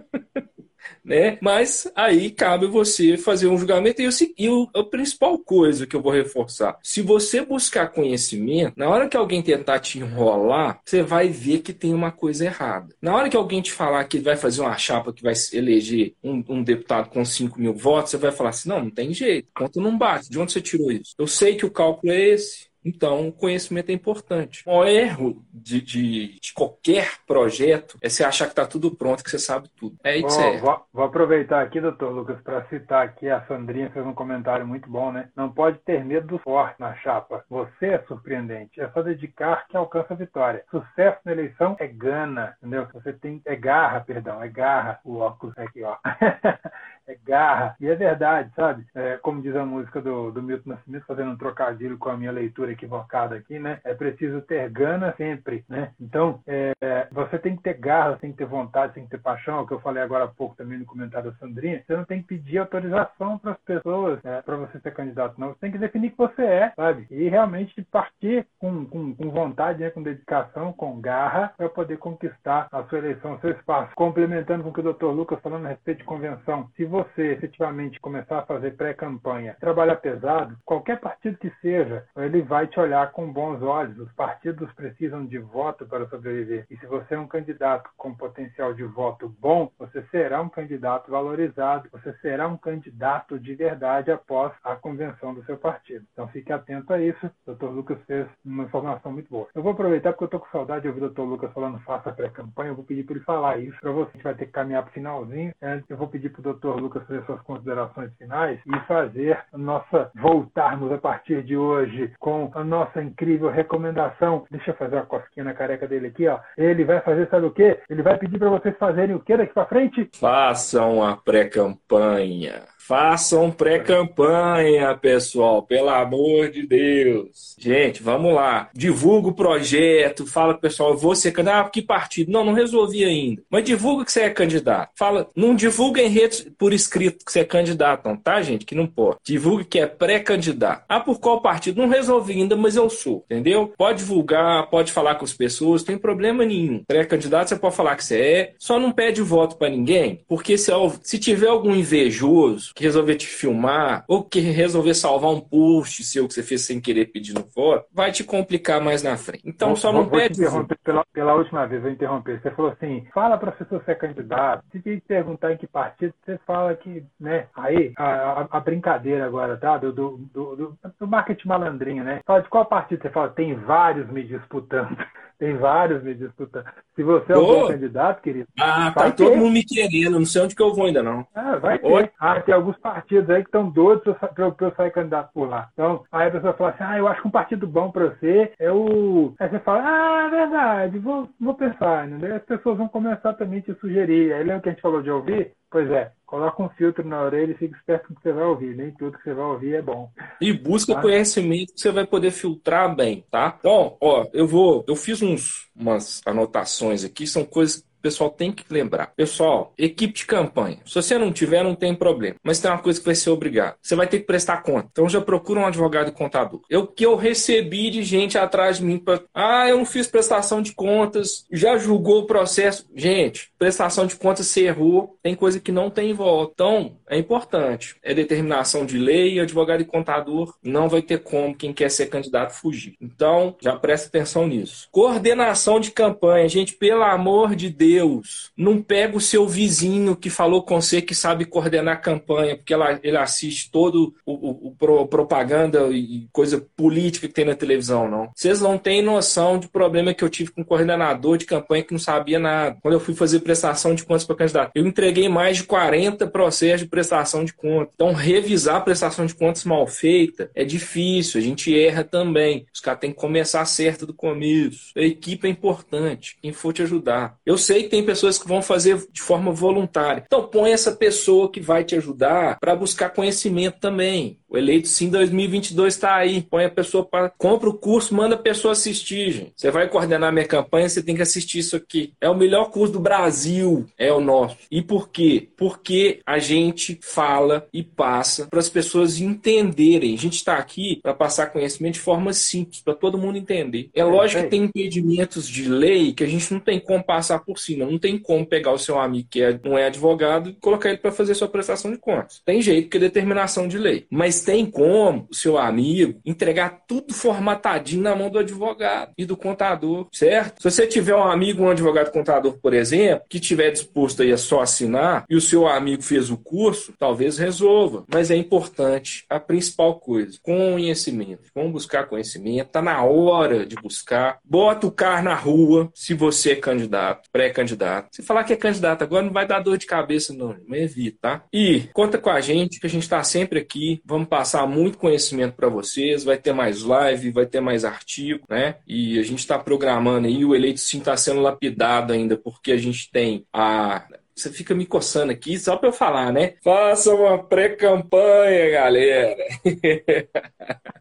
né? 1.03 1.37
Mas 1.41 1.91
aí 1.95 2.31
cabe 2.31 2.67
você 2.67 3.17
fazer 3.17 3.47
um 3.47 3.57
julgamento. 3.57 4.01
E, 4.01 4.33
e 4.37 4.49
o, 4.49 4.69
a 4.73 4.83
principal 4.83 5.37
coisa 5.37 5.85
que 5.85 5.95
eu 5.95 6.01
vou 6.01 6.11
reforçar: 6.11 6.77
se 6.81 7.01
você 7.01 7.41
buscar 7.43 7.89
conhecimento, 7.89 8.73
na 8.77 8.89
hora 8.89 9.09
que 9.09 9.17
alguém 9.17 9.41
tentar 9.41 9.79
te 9.79 9.99
enrolar, 9.99 10.79
você 10.85 11.01
vai 11.03 11.29
ver 11.29 11.59
que 11.59 11.73
tem 11.73 11.93
uma 11.93 12.11
coisa 12.11 12.45
errada. 12.45 12.95
Na 13.01 13.15
hora 13.15 13.29
que 13.29 13.37
alguém 13.37 13.61
te 13.61 13.71
falar 13.71 14.03
que 14.05 14.19
vai 14.19 14.35
fazer 14.35 14.61
uma 14.61 14.77
chapa 14.77 15.13
que 15.13 15.23
vai 15.23 15.33
eleger 15.51 16.13
um, 16.23 16.43
um 16.49 16.63
deputado 16.63 17.09
com 17.09 17.23
5 17.25 17.59
mil 17.59 17.73
votos, 17.73 18.11
você 18.11 18.17
vai 18.17 18.31
falar 18.31 18.49
assim: 18.51 18.69
não, 18.69 18.83
não 18.83 18.91
tem 18.91 19.13
jeito, 19.13 19.49
conta 19.55 19.81
não 19.81 19.97
bate. 19.97 20.29
De 20.29 20.39
onde 20.39 20.51
você 20.51 20.61
tirou 20.61 20.91
isso? 20.91 21.13
Eu 21.17 21.27
sei 21.27 21.55
que 21.55 21.65
o 21.65 21.71
cálculo 21.71 22.11
é 22.13 22.19
esse. 22.19 22.72
Então, 22.85 23.27
o 23.27 23.31
conhecimento 23.31 23.89
é 23.89 23.93
importante. 23.93 24.63
O 24.65 24.83
erro 24.83 25.43
de, 25.53 25.81
de, 25.81 26.39
de 26.39 26.53
qualquer 26.53 27.11
projeto 27.25 27.97
é 28.01 28.09
você 28.09 28.23
achar 28.23 28.45
que 28.45 28.51
está 28.51 28.65
tudo 28.65 28.95
pronto, 28.95 29.23
que 29.23 29.29
você 29.29 29.39
sabe 29.39 29.69
tudo. 29.75 29.95
É 30.03 30.17
isso 30.17 30.39
oh, 30.39 30.59
vou, 30.59 30.85
vou, 30.93 31.05
aproveitar 31.05 31.61
aqui, 31.61 31.79
doutor 31.79 32.11
Lucas, 32.11 32.41
para 32.41 32.65
citar 32.65 33.05
aqui 33.05 33.29
a 33.29 33.45
Sandrinha 33.45 33.89
fez 33.91 34.05
um 34.05 34.13
comentário 34.13 34.65
muito 34.67 34.89
bom, 34.89 35.11
né? 35.11 35.29
Não 35.35 35.49
pode 35.49 35.79
ter 35.79 36.03
medo 36.03 36.27
do 36.27 36.37
forte 36.39 36.79
na 36.79 36.95
chapa. 36.95 37.43
Você 37.49 37.87
é 37.87 38.03
surpreendente. 38.03 38.81
É 38.81 38.89
só 38.89 39.01
dedicar 39.01 39.67
que 39.67 39.77
alcança 39.77 40.13
a 40.13 40.17
vitória. 40.17 40.63
Sucesso 40.69 41.19
na 41.23 41.31
eleição 41.31 41.75
é 41.79 41.87
gana, 41.87 42.55
entendeu? 42.57 42.87
Você 42.93 43.13
tem 43.13 43.41
é 43.45 43.55
garra, 43.55 44.01
perdão, 44.01 44.41
é 44.43 44.47
garra. 44.47 44.99
O 45.03 45.17
óculos 45.17 45.57
aqui, 45.57 45.83
ó. 45.83 45.97
é 47.07 47.17
garra. 47.25 47.75
E 47.79 47.87
é 47.87 47.95
verdade, 47.95 48.51
sabe? 48.55 48.85
É, 48.95 49.17
como 49.17 49.41
diz 49.41 49.55
a 49.55 49.65
música 49.65 50.01
do, 50.01 50.31
do 50.31 50.41
Milton 50.41 50.71
Nascimento, 50.71 51.05
fazendo 51.05 51.31
um 51.31 51.37
trocadilho 51.37 51.97
com 51.97 52.09
a 52.09 52.17
minha 52.17 52.31
leitura 52.31 52.71
equivocada 52.71 53.35
aqui, 53.35 53.59
né? 53.59 53.79
É 53.83 53.93
preciso 53.93 54.41
ter 54.41 54.69
gana 54.69 55.13
sempre, 55.17 55.63
né? 55.69 55.91
Então, 55.99 56.39
é, 56.47 56.73
você 57.11 57.37
tem 57.37 57.55
que 57.55 57.63
ter 57.63 57.75
garra, 57.75 58.17
tem 58.17 58.31
que 58.31 58.37
ter 58.37 58.45
vontade, 58.45 58.93
tem 58.93 59.03
que 59.03 59.11
ter 59.11 59.19
paixão, 59.19 59.59
é 59.59 59.61
o 59.61 59.67
que 59.67 59.73
eu 59.73 59.79
falei 59.79 60.01
agora 60.01 60.25
há 60.25 60.27
pouco 60.27 60.55
também 60.55 60.77
no 60.77 60.85
comentário 60.85 61.31
da 61.31 61.37
Sandrinha. 61.37 61.83
Você 61.85 61.95
não 61.95 62.05
tem 62.05 62.21
que 62.21 62.27
pedir 62.27 62.57
autorização 62.57 63.37
para 63.37 63.51
as 63.51 63.59
pessoas 63.59 64.23
é, 64.23 64.41
para 64.41 64.57
você 64.57 64.79
ser 64.79 64.93
candidato, 64.93 65.39
não. 65.39 65.49
Você 65.49 65.59
tem 65.59 65.71
que 65.71 65.77
definir 65.77 66.11
que 66.11 66.17
você 66.17 66.41
é, 66.41 66.73
sabe? 66.75 67.07
E 67.09 67.27
realmente 67.29 67.81
partir 67.91 68.45
com, 68.59 68.85
com, 68.85 69.13
com 69.15 69.29
vontade, 69.29 69.81
né? 69.81 69.89
com 69.89 70.01
dedicação, 70.01 70.73
com 70.73 70.99
garra, 70.99 71.53
para 71.57 71.69
poder 71.69 71.97
conquistar 71.97 72.67
a 72.71 72.83
sua 72.83 72.97
eleição, 72.97 73.33
o 73.33 73.39
seu 73.39 73.51
espaço. 73.51 73.93
Complementando 73.95 74.63
com 74.63 74.69
o 74.69 74.73
que 74.73 74.81
o 74.81 74.93
Dr. 74.93 75.05
Lucas 75.05 75.39
falando 75.41 75.65
a 75.65 75.69
respeito 75.69 75.99
de 75.99 76.03
convenção, 76.05 76.69
se 76.75 76.85
você 76.93 77.31
efetivamente 77.31 77.99
começar 77.99 78.37
a 78.37 78.45
fazer 78.45 78.77
pré-campanha, 78.77 79.57
trabalhar 79.59 79.95
pesado, 79.95 80.55
qualquer 80.63 80.99
partido 80.99 81.39
que 81.39 81.49
seja, 81.59 82.05
ele 82.15 82.43
vai 82.43 82.67
te 82.67 82.79
olhar 82.79 83.11
com 83.11 83.33
bons 83.33 83.63
olhos. 83.63 83.97
Os 83.97 84.11
partidos 84.11 84.71
precisam 84.73 85.25
de 85.25 85.39
voto 85.39 85.87
para 85.87 86.07
sobreviver. 86.07 86.67
E 86.69 86.77
se 86.77 86.85
você 86.85 87.15
é 87.15 87.19
um 87.19 87.25
candidato 87.25 87.89
com 87.97 88.13
potencial 88.13 88.75
de 88.75 88.83
voto 88.83 89.27
bom, 89.39 89.71
você 89.79 90.03
será 90.11 90.39
um 90.39 90.49
candidato 90.49 91.09
valorizado, 91.09 91.89
você 91.91 92.13
será 92.21 92.47
um 92.47 92.57
candidato 92.57 93.39
de 93.39 93.55
verdade 93.55 94.11
após 94.11 94.53
a 94.63 94.75
convenção 94.75 95.33
do 95.33 95.43
seu 95.45 95.57
partido. 95.57 96.05
Então 96.13 96.27
fique 96.27 96.53
atento 96.53 96.93
a 96.93 97.01
isso. 97.01 97.25
O 97.47 97.55
Dr. 97.55 97.71
Lucas 97.71 97.97
fez 98.05 98.27
uma 98.45 98.65
informação 98.65 99.11
muito 99.11 99.29
boa. 99.31 99.47
Eu 99.55 99.63
vou 99.63 99.71
aproveitar 99.71 100.11
porque 100.11 100.25
eu 100.25 100.27
estou 100.27 100.41
com 100.41 100.51
saudade 100.51 100.83
de 100.83 100.89
ouvir 100.89 101.05
o 101.05 101.09
Dr. 101.09 101.21
Lucas 101.21 101.51
falando 101.53 101.79
faça 101.79 102.11
pré-campanha. 102.11 102.69
Eu 102.69 102.75
vou 102.75 102.85
pedir 102.85 103.03
para 103.03 103.15
ele 103.15 103.25
falar 103.25 103.57
isso 103.57 103.79
para 103.81 103.91
você. 103.91 104.11
A 104.11 104.13
gente 104.13 104.23
vai 104.23 104.35
ter 104.35 104.45
que 104.45 104.51
caminhar 104.51 104.83
para 104.83 104.91
o 104.91 104.93
finalzinho. 104.93 105.51
Antes, 105.59 105.89
eu 105.89 105.97
vou 105.97 106.07
pedir 106.07 106.29
para 106.29 106.47
o 106.47 106.53
Dr. 106.53 106.82
Lucas 106.83 107.03
fazer 107.07 107.25
suas 107.25 107.41
considerações 107.41 108.11
finais 108.17 108.59
e 108.65 108.79
fazer 108.87 109.39
a 109.51 109.57
nossa 109.57 110.11
voltarmos 110.15 110.91
a 110.91 110.97
partir 110.97 111.41
de 111.43 111.55
hoje 111.55 112.13
com 112.19 112.51
a 112.53 112.63
nossa 112.63 113.01
incrível 113.01 113.49
recomendação. 113.49 114.45
Deixa 114.51 114.71
eu 114.71 114.75
fazer 114.75 114.95
uma 114.97 115.05
cosquinha 115.05 115.45
na 115.45 115.53
careca 115.53 115.87
dele 115.87 116.07
aqui, 116.07 116.27
ó. 116.27 116.39
Ele 116.57 116.83
vai 116.83 116.99
fazer, 117.01 117.29
sabe 117.29 117.45
o 117.45 117.51
quê? 117.51 117.79
Ele 117.89 118.01
vai 118.01 118.17
pedir 118.17 118.37
para 118.37 118.49
vocês 118.49 118.75
fazerem 118.77 119.15
o 119.15 119.19
quê 119.19 119.37
daqui 119.37 119.53
para 119.53 119.65
frente? 119.65 120.09
Façam 120.19 121.03
a 121.03 121.15
pré-campanha. 121.15 122.72
Façam 122.85 123.49
pré-campanha, 123.49 124.93
pessoal, 124.97 125.63
pelo 125.63 125.87
amor 125.87 126.51
de 126.51 126.67
Deus. 126.67 127.55
Gente, 127.57 128.03
vamos 128.03 128.33
lá. 128.33 128.69
Divulga 128.73 129.29
o 129.29 129.33
projeto, 129.33 130.27
fala, 130.27 130.53
pessoal, 130.53 130.89
eu 130.89 130.97
vou 130.97 131.15
ser 131.15 131.31
candidato. 131.31 131.67
Ah, 131.67 131.69
que 131.69 131.81
partido? 131.81 132.29
Não, 132.29 132.43
não 132.43 132.51
resolvi 132.51 133.05
ainda. 133.05 133.41
Mas 133.49 133.63
divulga 133.63 134.03
que 134.03 134.11
você 134.11 134.23
é 134.23 134.29
candidato. 134.29 134.91
Fala, 134.95 135.29
não 135.33 135.55
divulga 135.55 136.01
em 136.01 136.09
redes 136.09 136.45
por 136.57 136.73
escrito 136.73 137.23
que 137.23 137.31
você 137.31 137.39
é 137.39 137.45
candidato, 137.45 138.05
não, 138.05 138.17
tá, 138.17 138.41
gente? 138.41 138.65
Que 138.65 138.75
não 138.75 138.85
pode. 138.85 139.17
Divulga 139.23 139.63
que 139.63 139.79
é 139.79 139.87
pré-candidato. 139.87 140.83
Ah, 140.89 140.99
por 140.99 141.21
qual 141.21 141.41
partido? 141.41 141.81
Não 141.81 141.87
resolvi 141.87 142.33
ainda, 142.33 142.57
mas 142.57 142.75
eu 142.75 142.89
sou, 142.89 143.23
entendeu? 143.29 143.73
Pode 143.77 143.99
divulgar, 143.99 144.69
pode 144.69 144.91
falar 144.91 145.15
com 145.15 145.23
as 145.23 145.33
pessoas, 145.33 145.83
tem 145.83 145.97
problema 145.97 146.43
nenhum. 146.43 146.83
Pré-candidato, 146.85 147.47
você 147.47 147.55
pode 147.55 147.77
falar 147.77 147.95
que 147.95 148.03
você 148.03 148.19
é, 148.19 148.53
só 148.59 148.77
não 148.77 148.91
pede 148.91 149.21
voto 149.21 149.55
para 149.55 149.69
ninguém, 149.69 150.19
porque 150.27 150.57
se, 150.57 150.71
se 151.01 151.17
tiver 151.17 151.47
algum 151.47 151.73
invejoso, 151.73 152.72
que 152.73 152.83
resolver 152.83 153.15
te 153.15 153.27
filmar, 153.27 154.03
ou 154.07 154.23
que 154.23 154.39
resolver 154.39 154.93
salvar 154.93 155.31
um 155.31 155.39
post 155.39 156.03
seu 156.03 156.27
que 156.27 156.33
você 156.33 156.43
fez 156.43 156.65
sem 156.65 156.81
querer 156.81 157.05
pedindo 157.05 157.43
foto, 157.43 157.85
vai 157.93 158.11
te 158.11 158.23
complicar 158.23 158.81
mais 158.81 159.03
na 159.03 159.15
frente. 159.17 159.43
Então 159.45 159.69
vou, 159.69 159.77
só 159.77 159.91
não 159.91 160.03
vou 160.03 160.19
pede. 160.19 160.41
interromper 160.41 160.77
pela, 160.83 161.05
pela, 161.13 161.35
última 161.35 161.67
vez, 161.67 161.81
vou 161.81 161.91
interromper. 161.91 162.41
Você 162.41 162.51
falou 162.51 162.71
assim: 162.71 163.05
fala 163.13 163.37
para 163.37 163.51
as 163.51 163.57
pessoas 163.57 163.85
ser 163.85 163.97
candidato. 163.97 164.63
Se 164.71 164.81
te 164.81 165.01
perguntar 165.07 165.53
em 165.53 165.57
que 165.57 165.67
partido, 165.67 166.13
você 166.25 166.39
fala 166.45 166.75
que, 166.75 167.03
né? 167.19 167.47
Aí, 167.55 167.93
a, 167.97 168.05
a, 168.05 168.47
a 168.51 168.59
brincadeira 168.59 169.25
agora, 169.25 169.57
tá? 169.57 169.77
Do, 169.77 169.91
do, 169.91 170.17
do, 170.33 170.77
do, 170.99 171.07
marketing 171.07 171.47
malandrinho, 171.47 172.03
né? 172.03 172.21
Fala 172.25 172.41
de 172.41 172.49
qual 172.49 172.65
partido 172.65 173.01
você 173.01 173.09
fala? 173.09 173.29
Tem 173.29 173.53
vários 173.55 174.09
me 174.09 174.23
disputando. 174.23 174.97
Tem 175.43 175.57
vários 175.57 176.01
me 176.01 176.15
disputando. 176.15 176.63
Se 176.95 177.03
você 177.03 177.33
é 177.33 177.37
um 177.37 177.45
bom 177.45 177.67
candidato, 177.67 178.21
querido. 178.21 178.47
Ah, 178.57 178.93
tá 178.93 179.11
ter. 179.11 179.25
todo 179.25 179.35
mundo 179.35 179.51
me 179.51 179.65
querendo. 179.65 180.17
Não 180.17 180.25
sei 180.25 180.41
onde 180.41 180.55
que 180.55 180.63
eu 180.63 180.73
vou 180.73 180.85
ainda, 180.85 181.03
não. 181.03 181.27
Ah, 181.35 181.57
vai 181.57 181.77
ter. 181.79 181.85
Oi? 181.85 182.09
Ah, 182.17 182.39
tem 182.39 182.55
alguns 182.55 182.77
partidos 182.77 183.29
aí 183.29 183.41
que 183.41 183.49
estão 183.49 183.69
doidos 183.69 184.03
para 184.03 184.31
eu, 184.37 184.55
eu 184.57 184.73
sair 184.73 184.91
candidato 184.91 185.33
por 185.33 185.49
lá. 185.49 185.67
Então, 185.73 186.05
aí 186.13 186.29
a 186.29 186.31
pessoa 186.31 186.53
fala 186.53 186.69
assim: 186.69 186.83
ah, 186.85 186.97
eu 186.97 187.09
acho 187.09 187.21
que 187.21 187.27
um 187.27 187.31
partido 187.31 187.67
bom 187.67 187.91
para 187.91 188.05
você 188.05 188.53
é 188.57 188.71
o. 188.71 189.33
Aí 189.37 189.49
você 189.49 189.59
fala: 189.59 189.81
ah, 189.83 190.27
é 190.27 190.29
verdade, 190.29 190.99
vou, 190.99 191.27
vou 191.37 191.55
pensar. 191.55 192.07
Né? 192.07 192.37
As 192.37 192.43
pessoas 192.43 192.77
vão 192.77 192.87
começar 192.87 193.33
também 193.33 193.59
a 193.59 193.63
te 193.63 193.75
sugerir. 193.81 194.31
Aí 194.31 194.45
lembra 194.45 194.61
que 194.61 194.69
a 194.69 194.71
gente 194.71 194.81
falou 194.81 195.01
de 195.01 195.11
ouvir? 195.11 195.51
Pois 195.73 195.89
é, 195.89 196.11
coloca 196.23 196.61
um 196.61 196.69
filtro 196.69 197.03
na 197.03 197.23
orelha 197.23 197.51
e 197.51 197.57
fica 197.57 197.75
esperto 197.75 198.09
com 198.09 198.13
o 198.13 198.15
que 198.15 198.21
você 198.21 198.31
vai 198.31 198.43
ouvir. 198.43 198.75
Nem 198.75 198.91
tudo 198.91 199.17
que 199.17 199.23
você 199.23 199.33
vai 199.33 199.45
ouvir 199.45 199.73
é 199.73 199.81
bom. 199.81 200.07
E 200.39 200.53
busca 200.53 200.93
tá? 200.93 201.01
conhecimento 201.01 201.73
que 201.73 201.81
você 201.81 201.91
vai 201.91 202.05
poder 202.05 202.29
filtrar 202.29 202.95
bem, 202.95 203.25
tá? 203.31 203.57
Então, 203.59 203.97
ó, 203.99 204.27
eu 204.33 204.47
vou. 204.47 204.85
Eu 204.87 204.95
fiz 204.95 205.23
uns, 205.23 205.67
umas 205.75 206.21
anotações 206.27 207.03
aqui, 207.03 207.25
são 207.25 207.43
coisas 207.43 207.83
pessoal 208.03 208.29
tem 208.29 208.51
que 208.51 208.65
lembrar. 208.69 209.13
Pessoal, 209.15 209.73
equipe 209.77 210.13
de 210.13 210.25
campanha. 210.25 210.79
Se 210.85 210.93
você 210.93 211.17
não 211.17 211.31
tiver, 211.31 211.63
não 211.63 211.73
tem 211.73 211.95
problema. 211.95 212.35
Mas 212.43 212.59
tem 212.59 212.69
uma 212.69 212.79
coisa 212.79 212.99
que 212.99 213.05
vai 213.05 213.15
ser 213.15 213.29
obrigado. 213.29 213.75
Você 213.81 213.95
vai 213.95 214.05
ter 214.05 214.19
que 214.19 214.25
prestar 214.25 214.57
conta. 214.57 214.89
Então 214.91 215.09
já 215.09 215.21
procura 215.21 215.61
um 215.61 215.65
advogado 215.65 216.09
e 216.09 216.11
contador. 216.11 216.61
Eu 216.69 216.85
que 216.85 217.05
eu 217.05 217.15
recebi 217.15 217.89
de 217.89 218.03
gente 218.03 218.37
atrás 218.37 218.77
de 218.77 218.83
mim 218.83 218.99
para, 218.99 219.23
ah, 219.33 219.67
eu 219.69 219.77
não 219.77 219.85
fiz 219.85 220.05
prestação 220.05 220.61
de 220.61 220.73
contas, 220.73 221.45
já 221.51 221.77
julgou 221.77 222.21
o 222.21 222.27
processo. 222.27 222.85
Gente, 222.93 223.51
prestação 223.57 224.05
de 224.05 224.15
contas 224.15 224.47
se 224.47 224.61
errou, 224.61 225.17
tem 225.23 225.33
coisa 225.33 225.59
que 225.59 225.71
não 225.71 225.89
tem 225.89 226.13
volta. 226.13 226.51
Então, 226.53 226.97
é 227.09 227.17
importante. 227.17 227.95
É 228.03 228.13
determinação 228.13 228.85
de 228.85 228.97
lei, 228.97 229.39
advogado 229.39 229.81
e 229.81 229.85
contador 229.85 230.53
não 230.63 230.89
vai 230.89 231.01
ter 231.01 231.19
como 231.19 231.55
quem 231.55 231.73
quer 231.73 231.89
ser 231.89 232.07
candidato 232.07 232.53
fugir. 232.53 232.95
Então, 233.01 233.55
já 233.61 233.75
presta 233.75 234.07
atenção 234.07 234.47
nisso. 234.47 234.87
Coordenação 234.91 235.79
de 235.79 235.91
campanha, 235.91 236.49
gente, 236.49 236.73
pelo 236.73 237.03
amor 237.03 237.55
de 237.55 237.69
Deus, 237.69 237.92
Deus, 237.93 238.51
não 238.57 238.81
pega 238.81 239.15
o 239.15 239.21
seu 239.21 239.47
vizinho 239.47 240.15
que 240.15 240.29
falou 240.29 240.63
com 240.63 240.81
você 240.81 241.01
que 241.01 241.13
sabe 241.13 241.45
coordenar 241.45 242.01
campanha, 242.01 242.55
porque 242.55 242.73
ela, 242.73 242.99
ele 243.03 243.17
assiste 243.17 243.69
todo 243.69 244.15
o, 244.25 244.33
o, 244.33 244.67
o, 244.69 245.05
propaganda 245.05 245.87
e 245.91 246.27
coisa 246.31 246.65
política 246.75 247.27
que 247.27 247.33
tem 247.33 247.45
na 247.45 247.55
televisão, 247.55 248.09
não. 248.09 248.31
Vocês 248.35 248.59
não 248.59 248.77
têm 248.77 249.01
noção 249.01 249.59
de 249.59 249.67
problema 249.67 250.13
que 250.13 250.23
eu 250.23 250.29
tive 250.29 250.51
com 250.51 250.61
um 250.61 250.65
coordenador 250.65 251.37
de 251.37 251.45
campanha 251.45 251.83
que 251.83 251.93
não 251.93 251.99
sabia 251.99 252.39
nada. 252.39 252.77
Quando 252.81 252.95
eu 252.95 252.99
fui 252.99 253.13
fazer 253.13 253.41
prestação 253.41 253.93
de 253.93 254.03
contas 254.03 254.23
para 254.23 254.35
candidato, 254.35 254.71
eu 254.73 254.87
entreguei 254.87 255.29
mais 255.29 255.57
de 255.57 255.63
40 255.63 256.25
processos 256.27 256.81
de 256.81 256.87
prestação 256.87 257.45
de 257.45 257.53
contas. 257.53 257.93
Então, 257.93 258.11
revisar 258.11 258.77
a 258.77 258.81
prestação 258.81 259.25
de 259.25 259.35
contas 259.35 259.63
mal 259.65 259.85
feita 259.85 260.49
é 260.55 260.63
difícil, 260.63 261.39
a 261.39 261.43
gente 261.43 261.77
erra 261.79 262.03
também. 262.03 262.65
Os 262.73 262.79
caras 262.79 263.01
têm 263.01 263.11
que 263.11 263.17
começar 263.17 263.63
certo 263.65 264.07
do 264.07 264.13
começo. 264.13 264.91
A 264.97 265.01
equipe 265.01 265.47
é 265.47 265.49
importante, 265.49 266.37
quem 266.41 266.51
for 266.51 266.73
te 266.73 266.81
ajudar. 266.81 267.37
Eu 267.45 267.57
sei 267.57 267.82
que 267.83 267.89
tem 267.89 268.03
pessoas 268.03 268.37
que 268.37 268.47
vão 268.47 268.61
fazer 268.61 269.05
de 269.11 269.21
forma 269.21 269.51
voluntária. 269.51 270.23
Então 270.25 270.47
põe 270.47 270.71
essa 270.71 270.91
pessoa 270.91 271.51
que 271.51 271.59
vai 271.59 271.83
te 271.83 271.95
ajudar 271.95 272.59
para 272.59 272.75
buscar 272.75 273.09
conhecimento 273.09 273.79
também. 273.79 274.39
O 274.53 274.57
Eleito 274.57 274.87
Sim 274.87 275.09
2022 275.09 275.95
está 275.95 276.15
aí. 276.15 276.43
Põe 276.43 276.65
a 276.65 276.69
pessoa 276.69 277.03
para. 277.03 277.27
Compra 277.27 277.67
o 277.67 277.73
curso, 277.73 278.13
manda 278.13 278.35
a 278.35 278.37
pessoa 278.37 278.73
assistir, 278.73 279.31
gente. 279.31 279.53
Você 279.55 279.71
vai 279.71 279.89
coordenar 279.89 280.31
minha 280.31 280.45
campanha, 280.45 280.87
você 280.87 281.01
tem 281.01 281.15
que 281.15 281.23
assistir 281.23 281.57
isso 281.57 281.75
aqui. 281.75 282.13
É 282.21 282.29
o 282.29 282.35
melhor 282.35 282.69
curso 282.69 282.93
do 282.93 282.99
Brasil, 282.99 283.87
é 283.97 284.13
o 284.13 284.21
nosso. 284.21 284.57
E 284.69 284.79
por 284.79 285.09
quê? 285.09 285.49
Porque 285.57 286.19
a 286.23 286.37
gente 286.37 286.99
fala 287.01 287.67
e 287.73 287.81
passa 287.81 288.45
para 288.45 288.59
as 288.59 288.69
pessoas 288.69 289.19
entenderem. 289.19 290.13
A 290.13 290.19
gente 290.19 290.35
está 290.35 290.57
aqui 290.57 290.99
para 291.01 291.15
passar 291.15 291.47
conhecimento 291.47 291.95
de 291.95 292.01
forma 292.01 292.31
simples, 292.31 292.79
para 292.79 292.93
todo 292.93 293.17
mundo 293.17 293.39
entender. 293.39 293.89
É, 293.91 294.01
é 294.01 294.05
lógico 294.05 294.43
que 294.43 294.49
tem 294.49 294.65
impedimentos 294.65 295.47
de 295.47 295.67
lei 295.67 296.13
que 296.13 296.23
a 296.23 296.27
gente 296.27 296.53
não 296.53 296.59
tem 296.59 296.79
como 296.79 297.03
passar 297.03 297.39
por 297.39 297.57
cima. 297.57 297.72
Não 297.75 297.97
tem 297.97 298.17
como 298.17 298.45
pegar 298.45 298.71
o 298.71 298.77
seu 298.77 298.99
amigo 298.99 299.27
que 299.29 299.41
é, 299.41 299.59
não 299.63 299.77
é 299.77 299.85
advogado 299.85 300.49
e 300.49 300.53
colocar 300.53 300.89
ele 300.89 300.97
para 300.97 301.11
fazer 301.11 301.35
sua 301.35 301.47
prestação 301.47 301.91
de 301.91 301.97
contas. 301.97 302.41
Tem 302.45 302.61
jeito, 302.61 302.89
que 302.89 302.97
é 302.97 302.99
determinação 302.99 303.67
de 303.67 303.77
lei. 303.77 304.05
Mas 304.09 304.41
tem 304.41 304.65
como 304.65 305.27
o 305.31 305.35
seu 305.35 305.57
amigo 305.57 306.19
entregar 306.25 306.83
tudo 306.87 307.13
formatadinho 307.13 308.03
na 308.03 308.15
mão 308.15 308.29
do 308.29 308.39
advogado 308.39 309.11
e 309.17 309.25
do 309.25 309.37
contador, 309.37 310.07
certo? 310.11 310.61
Se 310.61 310.69
você 310.69 310.87
tiver 310.87 311.15
um 311.15 311.23
amigo, 311.23 311.63
um 311.63 311.69
advogado 311.69 312.11
contador, 312.11 312.57
por 312.61 312.73
exemplo, 312.73 313.25
que 313.29 313.39
tiver 313.39 313.71
disposto 313.71 314.21
aí 314.21 314.31
a 314.31 314.37
só 314.37 314.61
assinar 314.61 315.25
e 315.29 315.35
o 315.35 315.41
seu 315.41 315.67
amigo 315.67 316.01
fez 316.01 316.29
o 316.29 316.37
curso, 316.37 316.93
talvez 316.97 317.37
resolva. 317.37 318.03
Mas 318.11 318.31
é 318.31 318.35
importante 318.35 319.25
a 319.29 319.39
principal 319.39 319.99
coisa, 319.99 320.37
conhecimento. 320.41 321.49
Vamos 321.55 321.71
buscar 321.71 322.07
conhecimento, 322.07 322.69
tá 322.69 322.81
na 322.81 323.03
hora 323.03 323.65
de 323.65 323.75
buscar. 323.75 324.39
Bota 324.43 324.87
o 324.87 324.91
carro 324.91 325.23
na 325.23 325.35
rua 325.35 325.91
se 325.93 326.13
você 326.13 326.51
é 326.51 326.55
candidato, 326.55 327.29
pré-candidato. 327.31 327.62
Se 328.11 328.21
falar 328.21 328.43
que 328.43 328.53
é 328.53 328.55
candidato 328.55 329.03
agora, 329.03 329.25
não 329.25 329.33
vai 329.33 329.47
dar 329.47 329.59
dor 329.59 329.77
de 329.77 329.85
cabeça, 329.85 330.33
não. 330.33 330.55
Mas 330.67 330.81
evita, 330.81 331.17
tá? 331.21 331.43
E 331.51 331.89
conta 331.93 332.17
com 332.17 332.29
a 332.29 332.41
gente, 332.41 332.79
que 332.79 332.87
a 332.87 332.89
gente 332.89 333.03
está 333.03 333.23
sempre 333.23 333.59
aqui. 333.59 334.01
Vamos 334.05 334.27
passar 334.27 334.65
muito 334.67 334.97
conhecimento 334.97 335.55
para 335.55 335.69
vocês, 335.69 336.23
vai 336.23 336.37
ter 336.37 336.53
mais 336.53 336.83
live, 336.83 337.31
vai 337.31 337.45
ter 337.45 337.61
mais 337.61 337.85
artigo, 337.85 338.45
né? 338.49 338.75
E 338.87 339.19
a 339.19 339.23
gente 339.23 339.39
está 339.39 339.57
programando 339.57 340.27
aí, 340.27 340.43
o 340.45 340.55
Eleito 340.55 340.79
Sim 340.79 340.99
está 340.99 341.15
sendo 341.17 341.41
lapidado 341.41 342.13
ainda, 342.13 342.37
porque 342.37 342.71
a 342.71 342.77
gente 342.77 343.09
tem 343.11 343.45
a 343.53 344.05
você 344.35 344.49
fica 344.49 344.73
me 344.73 344.85
coçando 344.85 345.31
aqui 345.31 345.57
só 345.57 345.77
para 345.77 345.89
eu 345.89 345.93
falar, 345.93 346.31
né? 346.31 346.55
Faça 346.63 347.13
uma 347.13 347.43
pré-campanha, 347.43 348.69
galera. 348.71 349.35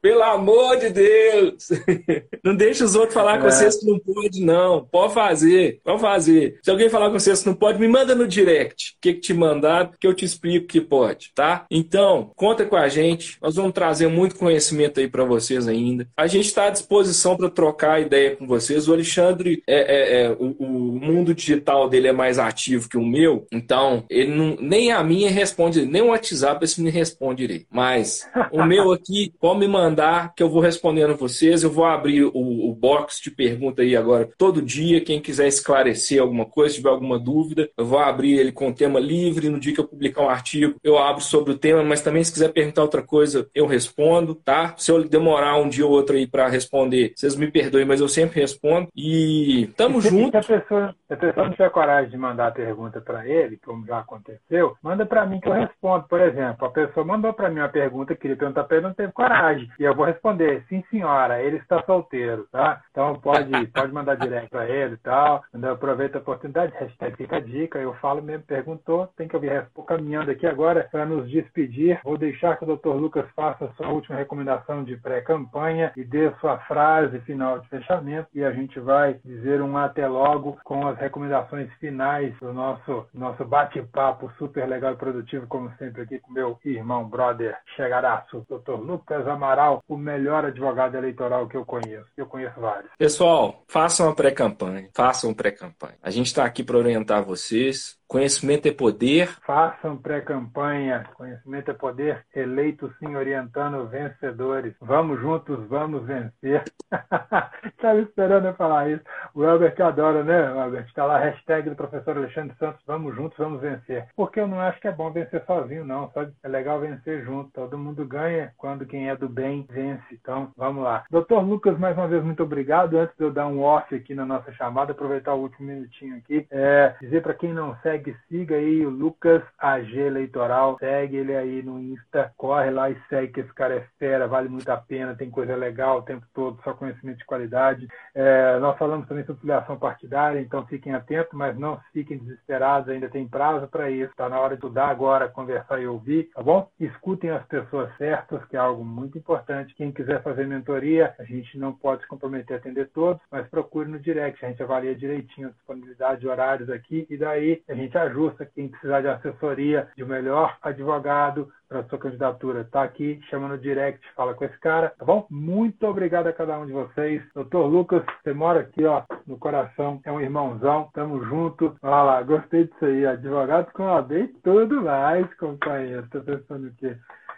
Pelo 0.00 0.22
amor 0.22 0.78
de 0.78 0.90
Deus! 0.90 1.68
Não 2.42 2.54
deixe 2.54 2.82
os 2.84 2.94
outros 2.94 3.14
falar 3.14 3.36
é. 3.36 3.38
com 3.38 3.50
vocês 3.50 3.76
que 3.76 3.86
não 3.86 3.98
pode, 3.98 4.44
não. 4.44 4.84
Pode 4.84 5.14
fazer, 5.14 5.80
pode 5.82 6.00
fazer. 6.00 6.58
Se 6.62 6.70
alguém 6.70 6.90
falar 6.90 7.06
com 7.06 7.18
vocês 7.18 7.40
que 7.40 7.46
não 7.46 7.54
pode, 7.54 7.78
me 7.78 7.88
manda 7.88 8.14
no 8.14 8.28
direct. 8.28 8.92
O 8.92 8.94
que, 9.00 9.14
que 9.14 9.20
te 9.20 9.32
mandar, 9.32 9.92
que 9.98 10.06
eu 10.06 10.12
te 10.12 10.24
explico 10.24 10.66
que 10.66 10.80
pode, 10.80 11.32
tá? 11.34 11.64
Então, 11.70 12.30
conta 12.36 12.66
com 12.66 12.76
a 12.76 12.88
gente. 12.88 13.38
Nós 13.40 13.56
vamos 13.56 13.72
trazer 13.72 14.08
muito 14.08 14.36
conhecimento 14.36 15.00
aí 15.00 15.08
para 15.08 15.24
vocês 15.24 15.66
ainda. 15.66 16.06
A 16.16 16.26
gente 16.26 16.46
está 16.46 16.66
à 16.66 16.70
disposição 16.70 17.36
para 17.36 17.48
trocar 17.48 18.00
ideia 18.00 18.36
com 18.36 18.46
vocês. 18.46 18.88
O 18.88 18.92
Alexandre, 18.92 19.62
é, 19.66 19.76
é, 19.76 20.22
é 20.22 20.30
o, 20.30 20.54
o, 20.58 20.66
mundo 21.00 21.34
digital 21.34 21.88
dele 21.88 22.08
é 22.08 22.12
mais 22.12 22.38
ativo 22.46 22.88
que 22.88 22.96
o 22.96 23.04
meu, 23.04 23.46
então 23.52 24.04
ele 24.08 24.34
não, 24.34 24.56
nem 24.60 24.92
a 24.92 25.02
minha 25.02 25.30
responde, 25.30 25.84
nem 25.84 26.02
o 26.02 26.08
WhatsApp 26.08 26.64
esse 26.64 26.82
me 26.82 26.90
responde 26.90 27.44
direito. 27.44 27.66
Mas 27.70 28.28
o 28.50 28.64
meu 28.64 28.92
aqui, 28.92 29.32
pode 29.40 29.60
me 29.60 29.68
mandar 29.68 30.34
que 30.34 30.42
eu 30.42 30.48
vou 30.48 30.60
respondendo 30.60 31.16
vocês. 31.16 31.62
Eu 31.62 31.70
vou 31.70 31.84
abrir 31.84 32.24
o, 32.24 32.30
o 32.70 32.74
box 32.74 33.20
de 33.22 33.30
pergunta 33.30 33.82
aí 33.82 33.96
agora 33.96 34.28
todo 34.38 34.62
dia. 34.62 35.00
Quem 35.00 35.20
quiser 35.20 35.46
esclarecer 35.46 36.20
alguma 36.20 36.44
coisa, 36.44 36.74
tiver 36.74 36.88
alguma 36.88 37.18
dúvida, 37.18 37.68
eu 37.76 37.84
vou 37.84 37.98
abrir 37.98 38.38
ele 38.38 38.52
com 38.52 38.72
tema 38.72 38.98
livre. 38.98 39.48
No 39.48 39.60
dia 39.60 39.74
que 39.74 39.80
eu 39.80 39.88
publicar 39.88 40.22
um 40.22 40.28
artigo, 40.28 40.76
eu 40.82 40.98
abro 40.98 41.22
sobre 41.22 41.52
o 41.52 41.58
tema, 41.58 41.82
mas 41.82 42.00
também 42.00 42.24
se 42.24 42.32
quiser 42.32 42.52
perguntar 42.52 42.82
outra 42.82 43.02
coisa, 43.02 43.48
eu 43.54 43.66
respondo, 43.66 44.34
tá? 44.34 44.74
Se 44.76 44.90
eu 44.90 45.04
demorar 45.04 45.56
um 45.56 45.68
dia 45.68 45.86
ou 45.86 45.92
outro 45.92 46.16
aí 46.16 46.26
para 46.26 46.48
responder, 46.48 47.12
vocês 47.14 47.36
me 47.36 47.50
perdoem, 47.50 47.84
mas 47.84 48.00
eu 48.00 48.08
sempre 48.08 48.40
respondo. 48.40 48.88
E 48.94 49.68
tamo 49.76 49.98
e 49.98 50.02
se, 50.02 50.08
junto. 50.08 50.30
Se 50.30 50.36
a, 50.52 50.58
pessoa, 50.58 50.94
se 51.06 51.14
a 51.14 51.16
pessoa 51.16 51.46
não 51.46 51.52
tiver 51.52 51.70
coragem 51.70 52.10
de 52.10 52.16
mandar 52.16 52.33
a 52.40 52.50
pergunta 52.50 53.00
para 53.00 53.26
ele, 53.26 53.58
como 53.58 53.86
já 53.86 54.00
aconteceu, 54.00 54.76
manda 54.82 55.06
para 55.06 55.26
mim 55.26 55.40
que 55.40 55.48
eu 55.48 55.52
respondo. 55.52 56.06
Por 56.08 56.20
exemplo, 56.20 56.66
a 56.66 56.70
pessoa 56.70 57.04
mandou 57.04 57.32
para 57.32 57.50
mim 57.50 57.60
uma 57.60 57.68
pergunta, 57.68 58.14
queria 58.14 58.36
perguntar 58.36 58.64
para 58.64 58.76
ele, 58.76 58.86
não 58.86 58.94
teve 58.94 59.12
coragem. 59.12 59.70
E 59.78 59.84
eu 59.84 59.94
vou 59.94 60.06
responder, 60.06 60.64
sim 60.68 60.82
senhora, 60.90 61.42
ele 61.42 61.56
está 61.56 61.82
solteiro, 61.84 62.46
tá? 62.50 62.82
Então 62.90 63.14
pode, 63.20 63.66
pode 63.68 63.92
mandar 63.92 64.16
direto 64.16 64.50
para 64.50 64.68
ele 64.68 64.94
e 64.94 64.98
tal. 64.98 65.42
Aproveito 65.72 66.16
a 66.16 66.18
oportunidade, 66.18 66.72
hashtag 66.78 67.16
fica 67.16 67.36
a 67.36 67.40
dica, 67.40 67.78
eu 67.78 67.94
falo 67.94 68.22
mesmo, 68.22 68.44
perguntou, 68.44 69.08
tem 69.16 69.28
que 69.28 69.36
ouvir. 69.36 69.52
Estou 69.52 69.84
caminhando 69.84 70.30
aqui 70.30 70.46
agora 70.46 70.88
para 70.90 71.04
nos 71.04 71.28
despedir. 71.30 72.00
Vou 72.04 72.16
deixar 72.16 72.56
que 72.56 72.64
o 72.64 72.76
Dr. 72.76 72.90
Lucas 72.90 73.26
faça 73.34 73.70
sua 73.76 73.88
última 73.88 74.16
recomendação 74.16 74.84
de 74.84 74.96
pré-campanha 74.96 75.92
e 75.96 76.04
dê 76.04 76.30
sua 76.40 76.58
frase 76.58 77.18
final 77.20 77.58
de 77.58 77.68
fechamento 77.68 78.28
e 78.34 78.44
a 78.44 78.52
gente 78.52 78.78
vai 78.80 79.14
dizer 79.24 79.60
um 79.60 79.76
até 79.76 80.06
logo 80.06 80.58
com 80.64 80.86
as 80.86 80.98
recomendações 80.98 81.72
finais 81.74 82.23
do 82.32 82.52
nosso, 82.52 83.06
nosso 83.12 83.44
bate-papo 83.44 84.30
super 84.38 84.68
legal 84.68 84.92
e 84.92 84.96
produtivo, 84.96 85.46
como 85.46 85.70
sempre 85.78 86.02
aqui 86.02 86.18
com 86.18 86.32
meu 86.32 86.58
irmão, 86.64 87.08
brother, 87.08 87.56
chegaraço, 87.76 88.46
Dr. 88.48 88.72
Lucas 88.72 89.26
Amaral, 89.26 89.82
o 89.88 89.96
melhor 89.96 90.44
advogado 90.44 90.96
eleitoral 90.96 91.46
que 91.48 91.56
eu 91.56 91.64
conheço. 91.64 92.06
Eu 92.16 92.26
conheço 92.26 92.60
vários. 92.60 92.90
Pessoal, 92.98 93.62
façam 93.68 94.06
uma 94.06 94.14
pré-campanha. 94.14 94.88
Façam 94.94 95.34
pré-campanha. 95.34 95.96
A 96.02 96.10
gente 96.10 96.26
está 96.26 96.44
aqui 96.44 96.62
para 96.62 96.78
orientar 96.78 97.24
vocês. 97.24 97.98
Conhecimento 98.06 98.66
é 98.66 98.72
poder. 98.72 99.28
Façam 99.46 99.96
pré-campanha. 99.96 101.04
Conhecimento 101.14 101.70
é 101.70 101.74
poder. 101.74 102.24
Eleito 102.34 102.92
sim, 102.98 103.16
orientando 103.16 103.86
vencedores. 103.88 104.74
Vamos 104.80 105.20
juntos, 105.20 105.66
vamos 105.68 106.04
vencer. 106.04 106.62
Estava 107.64 107.98
esperando 108.00 108.46
eu 108.46 108.54
falar 108.54 108.88
isso. 108.90 109.02
O 109.34 109.42
Albert 109.44 109.80
adora, 109.80 110.22
né, 110.22 110.46
Albert? 110.46 110.86
Está 110.86 111.04
lá, 111.04 111.18
hashtag 111.18 111.70
do 111.70 111.76
professor 111.76 112.16
Alexandre 112.16 112.56
Santos. 112.58 112.80
Vamos 112.86 113.14
juntos, 113.14 113.36
vamos 113.38 113.60
vencer. 113.60 114.06
Porque 114.14 114.40
eu 114.40 114.46
não 114.46 114.60
acho 114.60 114.80
que 114.80 114.88
é 114.88 114.92
bom 114.92 115.10
vencer 115.10 115.42
sozinho, 115.44 115.84
não. 115.84 116.10
Só 116.12 116.26
é 116.42 116.48
legal 116.48 116.80
vencer 116.80 117.24
junto. 117.24 117.50
Todo 117.52 117.78
mundo 117.78 118.06
ganha 118.06 118.52
quando 118.56 118.86
quem 118.86 119.08
é 119.08 119.16
do 119.16 119.28
bem 119.28 119.66
vence. 119.68 120.04
Então, 120.12 120.52
vamos 120.56 120.84
lá. 120.84 121.04
Doutor 121.10 121.40
Lucas, 121.40 121.78
mais 121.78 121.96
uma 121.96 122.08
vez, 122.08 122.22
muito 122.22 122.42
obrigado. 122.42 122.98
Antes 122.98 123.16
de 123.16 123.24
eu 123.24 123.32
dar 123.32 123.46
um 123.46 123.60
off 123.60 123.94
aqui 123.94 124.14
na 124.14 124.24
nossa 124.24 124.52
chamada, 124.52 124.92
aproveitar 124.92 125.34
o 125.34 125.40
último 125.40 125.68
minutinho 125.68 126.16
aqui, 126.16 126.46
é, 126.50 126.94
dizer 127.00 127.22
para 127.22 127.34
quem 127.34 127.52
não 127.52 127.76
segue 127.82 128.03
segue, 128.04 128.16
siga 128.28 128.56
aí 128.56 128.84
o 128.84 128.90
Lucas 128.90 129.42
AG 129.58 129.98
Eleitoral, 129.98 130.76
segue 130.78 131.16
ele 131.16 131.34
aí 131.34 131.62
no 131.62 131.80
Insta, 131.80 132.32
corre 132.36 132.70
lá 132.70 132.90
e 132.90 132.96
segue 133.08 133.32
que 133.32 133.40
esse 133.40 133.52
cara 133.54 133.76
é 133.76 133.86
fera, 133.98 134.28
vale 134.28 134.48
muito 134.48 134.68
a 134.68 134.76
pena, 134.76 135.14
tem 135.14 135.30
coisa 135.30 135.56
legal 135.56 135.98
o 135.98 136.02
tempo 136.02 136.26
todo, 136.34 136.60
só 136.62 136.74
conhecimento 136.74 137.18
de 137.18 137.24
qualidade. 137.24 137.88
É, 138.14 138.58
nós 138.58 138.76
falamos 138.76 139.08
também 139.08 139.24
sobre 139.24 139.40
filiação 139.40 139.78
partidária, 139.78 140.40
então 140.40 140.66
fiquem 140.66 140.94
atentos, 140.94 141.32
mas 141.32 141.56
não 141.58 141.80
fiquem 141.92 142.18
desesperados, 142.18 142.88
ainda 142.88 143.08
tem 143.08 143.26
prazo 143.26 143.66
para 143.68 143.90
isso, 143.90 144.10
está 144.10 144.28
na 144.28 144.38
hora 144.38 144.50
de 144.50 144.64
estudar 144.64 144.88
agora, 144.88 145.28
conversar 145.28 145.80
e 145.80 145.86
ouvir, 145.86 146.30
tá 146.34 146.42
bom? 146.42 146.68
Escutem 146.78 147.30
as 147.30 147.44
pessoas 147.46 147.94
certas, 147.96 148.44
que 148.46 148.56
é 148.56 148.60
algo 148.60 148.84
muito 148.84 149.16
importante. 149.16 149.74
Quem 149.74 149.92
quiser 149.92 150.22
fazer 150.22 150.46
mentoria, 150.46 151.14
a 151.18 151.24
gente 151.24 151.56
não 151.58 151.72
pode 151.72 152.02
se 152.02 152.08
comprometer 152.08 152.56
a 152.56 152.58
atender 152.58 152.88
todos, 152.90 153.22
mas 153.30 153.46
procure 153.48 153.88
no 153.88 153.98
direct, 153.98 154.44
a 154.44 154.48
gente 154.48 154.62
avalia 154.62 154.94
direitinho 154.94 155.48
a 155.48 155.50
disponibilidade 155.50 156.20
de 156.20 156.28
horários 156.28 156.68
aqui 156.70 157.06
e 157.08 157.16
daí 157.16 157.62
a 157.68 157.74
gente 157.74 157.83
gente 157.84 157.98
ajusta 157.98 158.46
quem 158.46 158.68
precisar 158.68 159.00
de 159.00 159.08
assessoria, 159.08 159.88
de 159.96 160.04
um 160.04 160.08
melhor 160.08 160.56
advogado 160.62 161.48
para 161.68 161.84
sua 161.84 161.98
candidatura. 161.98 162.60
Está 162.60 162.82
aqui, 162.82 163.20
chama 163.28 163.48
no 163.48 163.58
direct, 163.58 164.00
fala 164.14 164.34
com 164.34 164.44
esse 164.44 164.58
cara, 164.60 164.92
tá 164.98 165.04
bom? 165.04 165.26
Muito 165.30 165.86
obrigado 165.86 166.26
a 166.26 166.32
cada 166.32 166.58
um 166.58 166.66
de 166.66 166.72
vocês. 166.72 167.22
Doutor 167.34 167.66
Lucas, 167.66 168.02
você 168.22 168.32
mora 168.32 168.60
aqui, 168.60 168.84
ó, 168.84 169.02
no 169.26 169.38
coração, 169.38 170.00
é 170.04 170.12
um 170.12 170.20
irmãozão, 170.20 170.90
tamo 170.94 171.24
junto. 171.24 171.76
Olha 171.82 172.02
lá, 172.02 172.22
gostei 172.22 172.64
disso 172.64 172.84
aí, 172.84 173.06
advogado 173.06 173.72
com 173.72 173.86
a 173.86 174.04
e 174.10 174.28
tudo 174.42 174.82
mais, 174.82 175.32
companheiro. 175.34 176.06
Tô 176.10 176.20
pensando 176.20 176.68
o 176.68 176.74
quê? 176.74 176.96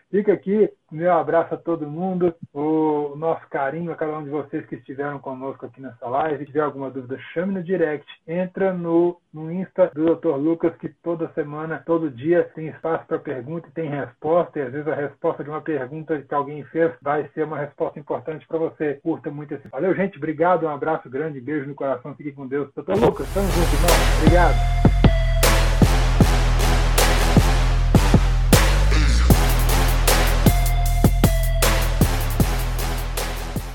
Fica 0.09 0.32
aqui, 0.32 0.70
meu 0.90 1.12
abraço 1.12 1.54
a 1.54 1.57
todo 1.57 1.90
mundo, 1.90 2.32
o 2.54 3.14
nosso 3.16 3.44
carinho 3.48 3.90
a 3.90 3.96
cada 3.96 4.16
um 4.16 4.22
de 4.22 4.30
vocês 4.30 4.64
que 4.66 4.76
estiveram 4.76 5.18
conosco 5.18 5.66
aqui 5.66 5.80
nessa 5.80 6.07
live. 6.09 6.38
Se 6.38 6.46
tiver 6.46 6.61
alguma 6.61 6.90
dúvida, 6.90 7.18
chame 7.34 7.54
no 7.54 7.62
direct, 7.62 8.07
entra 8.26 8.72
no, 8.72 9.20
no 9.34 9.50
Insta 9.50 9.90
do 9.92 10.14
Dr. 10.14 10.36
Lucas, 10.36 10.76
que 10.76 10.88
toda 10.88 11.32
semana, 11.32 11.82
todo 11.84 12.09
dia 12.09 12.44
tem 12.54 12.68
espaço 12.68 13.04
para 13.07 13.18
pergunta 13.18 13.66
e 13.68 13.72
tem 13.72 13.88
resposta, 13.88 14.61
e 14.61 14.62
às 14.62 14.72
vezes 14.72 14.86
a 14.86 14.94
resposta 14.94 15.42
de 15.42 15.50
uma 15.50 15.61
pergunta 15.61 16.22
que 16.22 16.34
alguém 16.34 16.62
fez 16.66 16.92
vai 17.02 17.28
ser 17.34 17.44
uma 17.44 17.59
resposta 17.59 17.98
importante 17.98 18.46
para 18.46 18.59
você. 18.59 19.00
Curta 19.02 19.28
muito 19.28 19.54
esse. 19.54 19.66
Valeu, 19.68 19.92
gente, 19.94 20.18
obrigado, 20.18 20.66
um 20.66 20.70
abraço 20.70 21.11
grande, 21.11 21.40
beijo 21.40 21.66
no 21.66 21.74
coração, 21.74 22.14
fique 22.14 22.30
com 22.30 22.46
Deus. 22.46 22.70
Dr. 22.76 22.94
Lucas, 22.94 23.32
tamo 23.34 23.48
junto, 23.48 23.74
irmão. 23.74 23.90
Obrigado. 24.20 24.95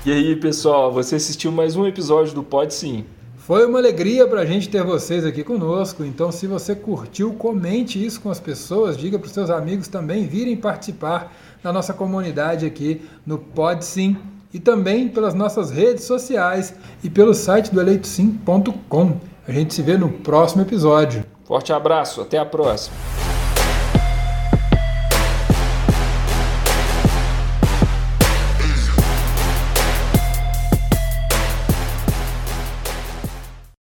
E 0.04 0.10
aí, 0.10 0.34
pessoal, 0.34 0.92
você 0.92 1.14
assistiu 1.14 1.52
mais 1.52 1.76
um 1.76 1.86
episódio 1.86 2.34
do 2.34 2.42
Pode 2.42 2.74
Sim. 2.74 3.04
Foi 3.36 3.64
uma 3.64 3.78
alegria 3.78 4.26
para 4.26 4.40
a 4.40 4.44
gente 4.44 4.68
ter 4.68 4.82
vocês 4.82 5.24
aqui 5.24 5.44
conosco. 5.44 6.04
Então, 6.04 6.32
se 6.32 6.44
você 6.48 6.74
curtiu, 6.74 7.34
comente 7.34 8.04
isso 8.04 8.20
com 8.20 8.28
as 8.28 8.40
pessoas, 8.40 8.96
diga 8.96 9.16
para 9.16 9.26
os 9.26 9.32
seus 9.32 9.48
amigos 9.48 9.86
também 9.86 10.26
virem 10.26 10.56
participar 10.56 11.32
da 11.62 11.72
nossa 11.72 11.92
comunidade 11.92 12.66
aqui 12.66 13.00
no 13.24 13.38
Pode 13.38 13.84
Sim 13.84 14.16
e 14.52 14.58
também 14.58 15.08
pelas 15.08 15.34
nossas 15.34 15.70
redes 15.70 16.02
sociais 16.02 16.74
e 17.04 17.08
pelo 17.08 17.32
site 17.32 17.72
do 17.72 17.80
eleitosim.com. 17.80 19.20
A 19.46 19.52
gente 19.52 19.72
se 19.72 19.82
vê 19.82 19.96
no 19.96 20.08
próximo 20.08 20.62
episódio. 20.62 21.24
Forte 21.44 21.72
abraço, 21.72 22.20
até 22.20 22.38
a 22.38 22.44
próxima. 22.44 22.96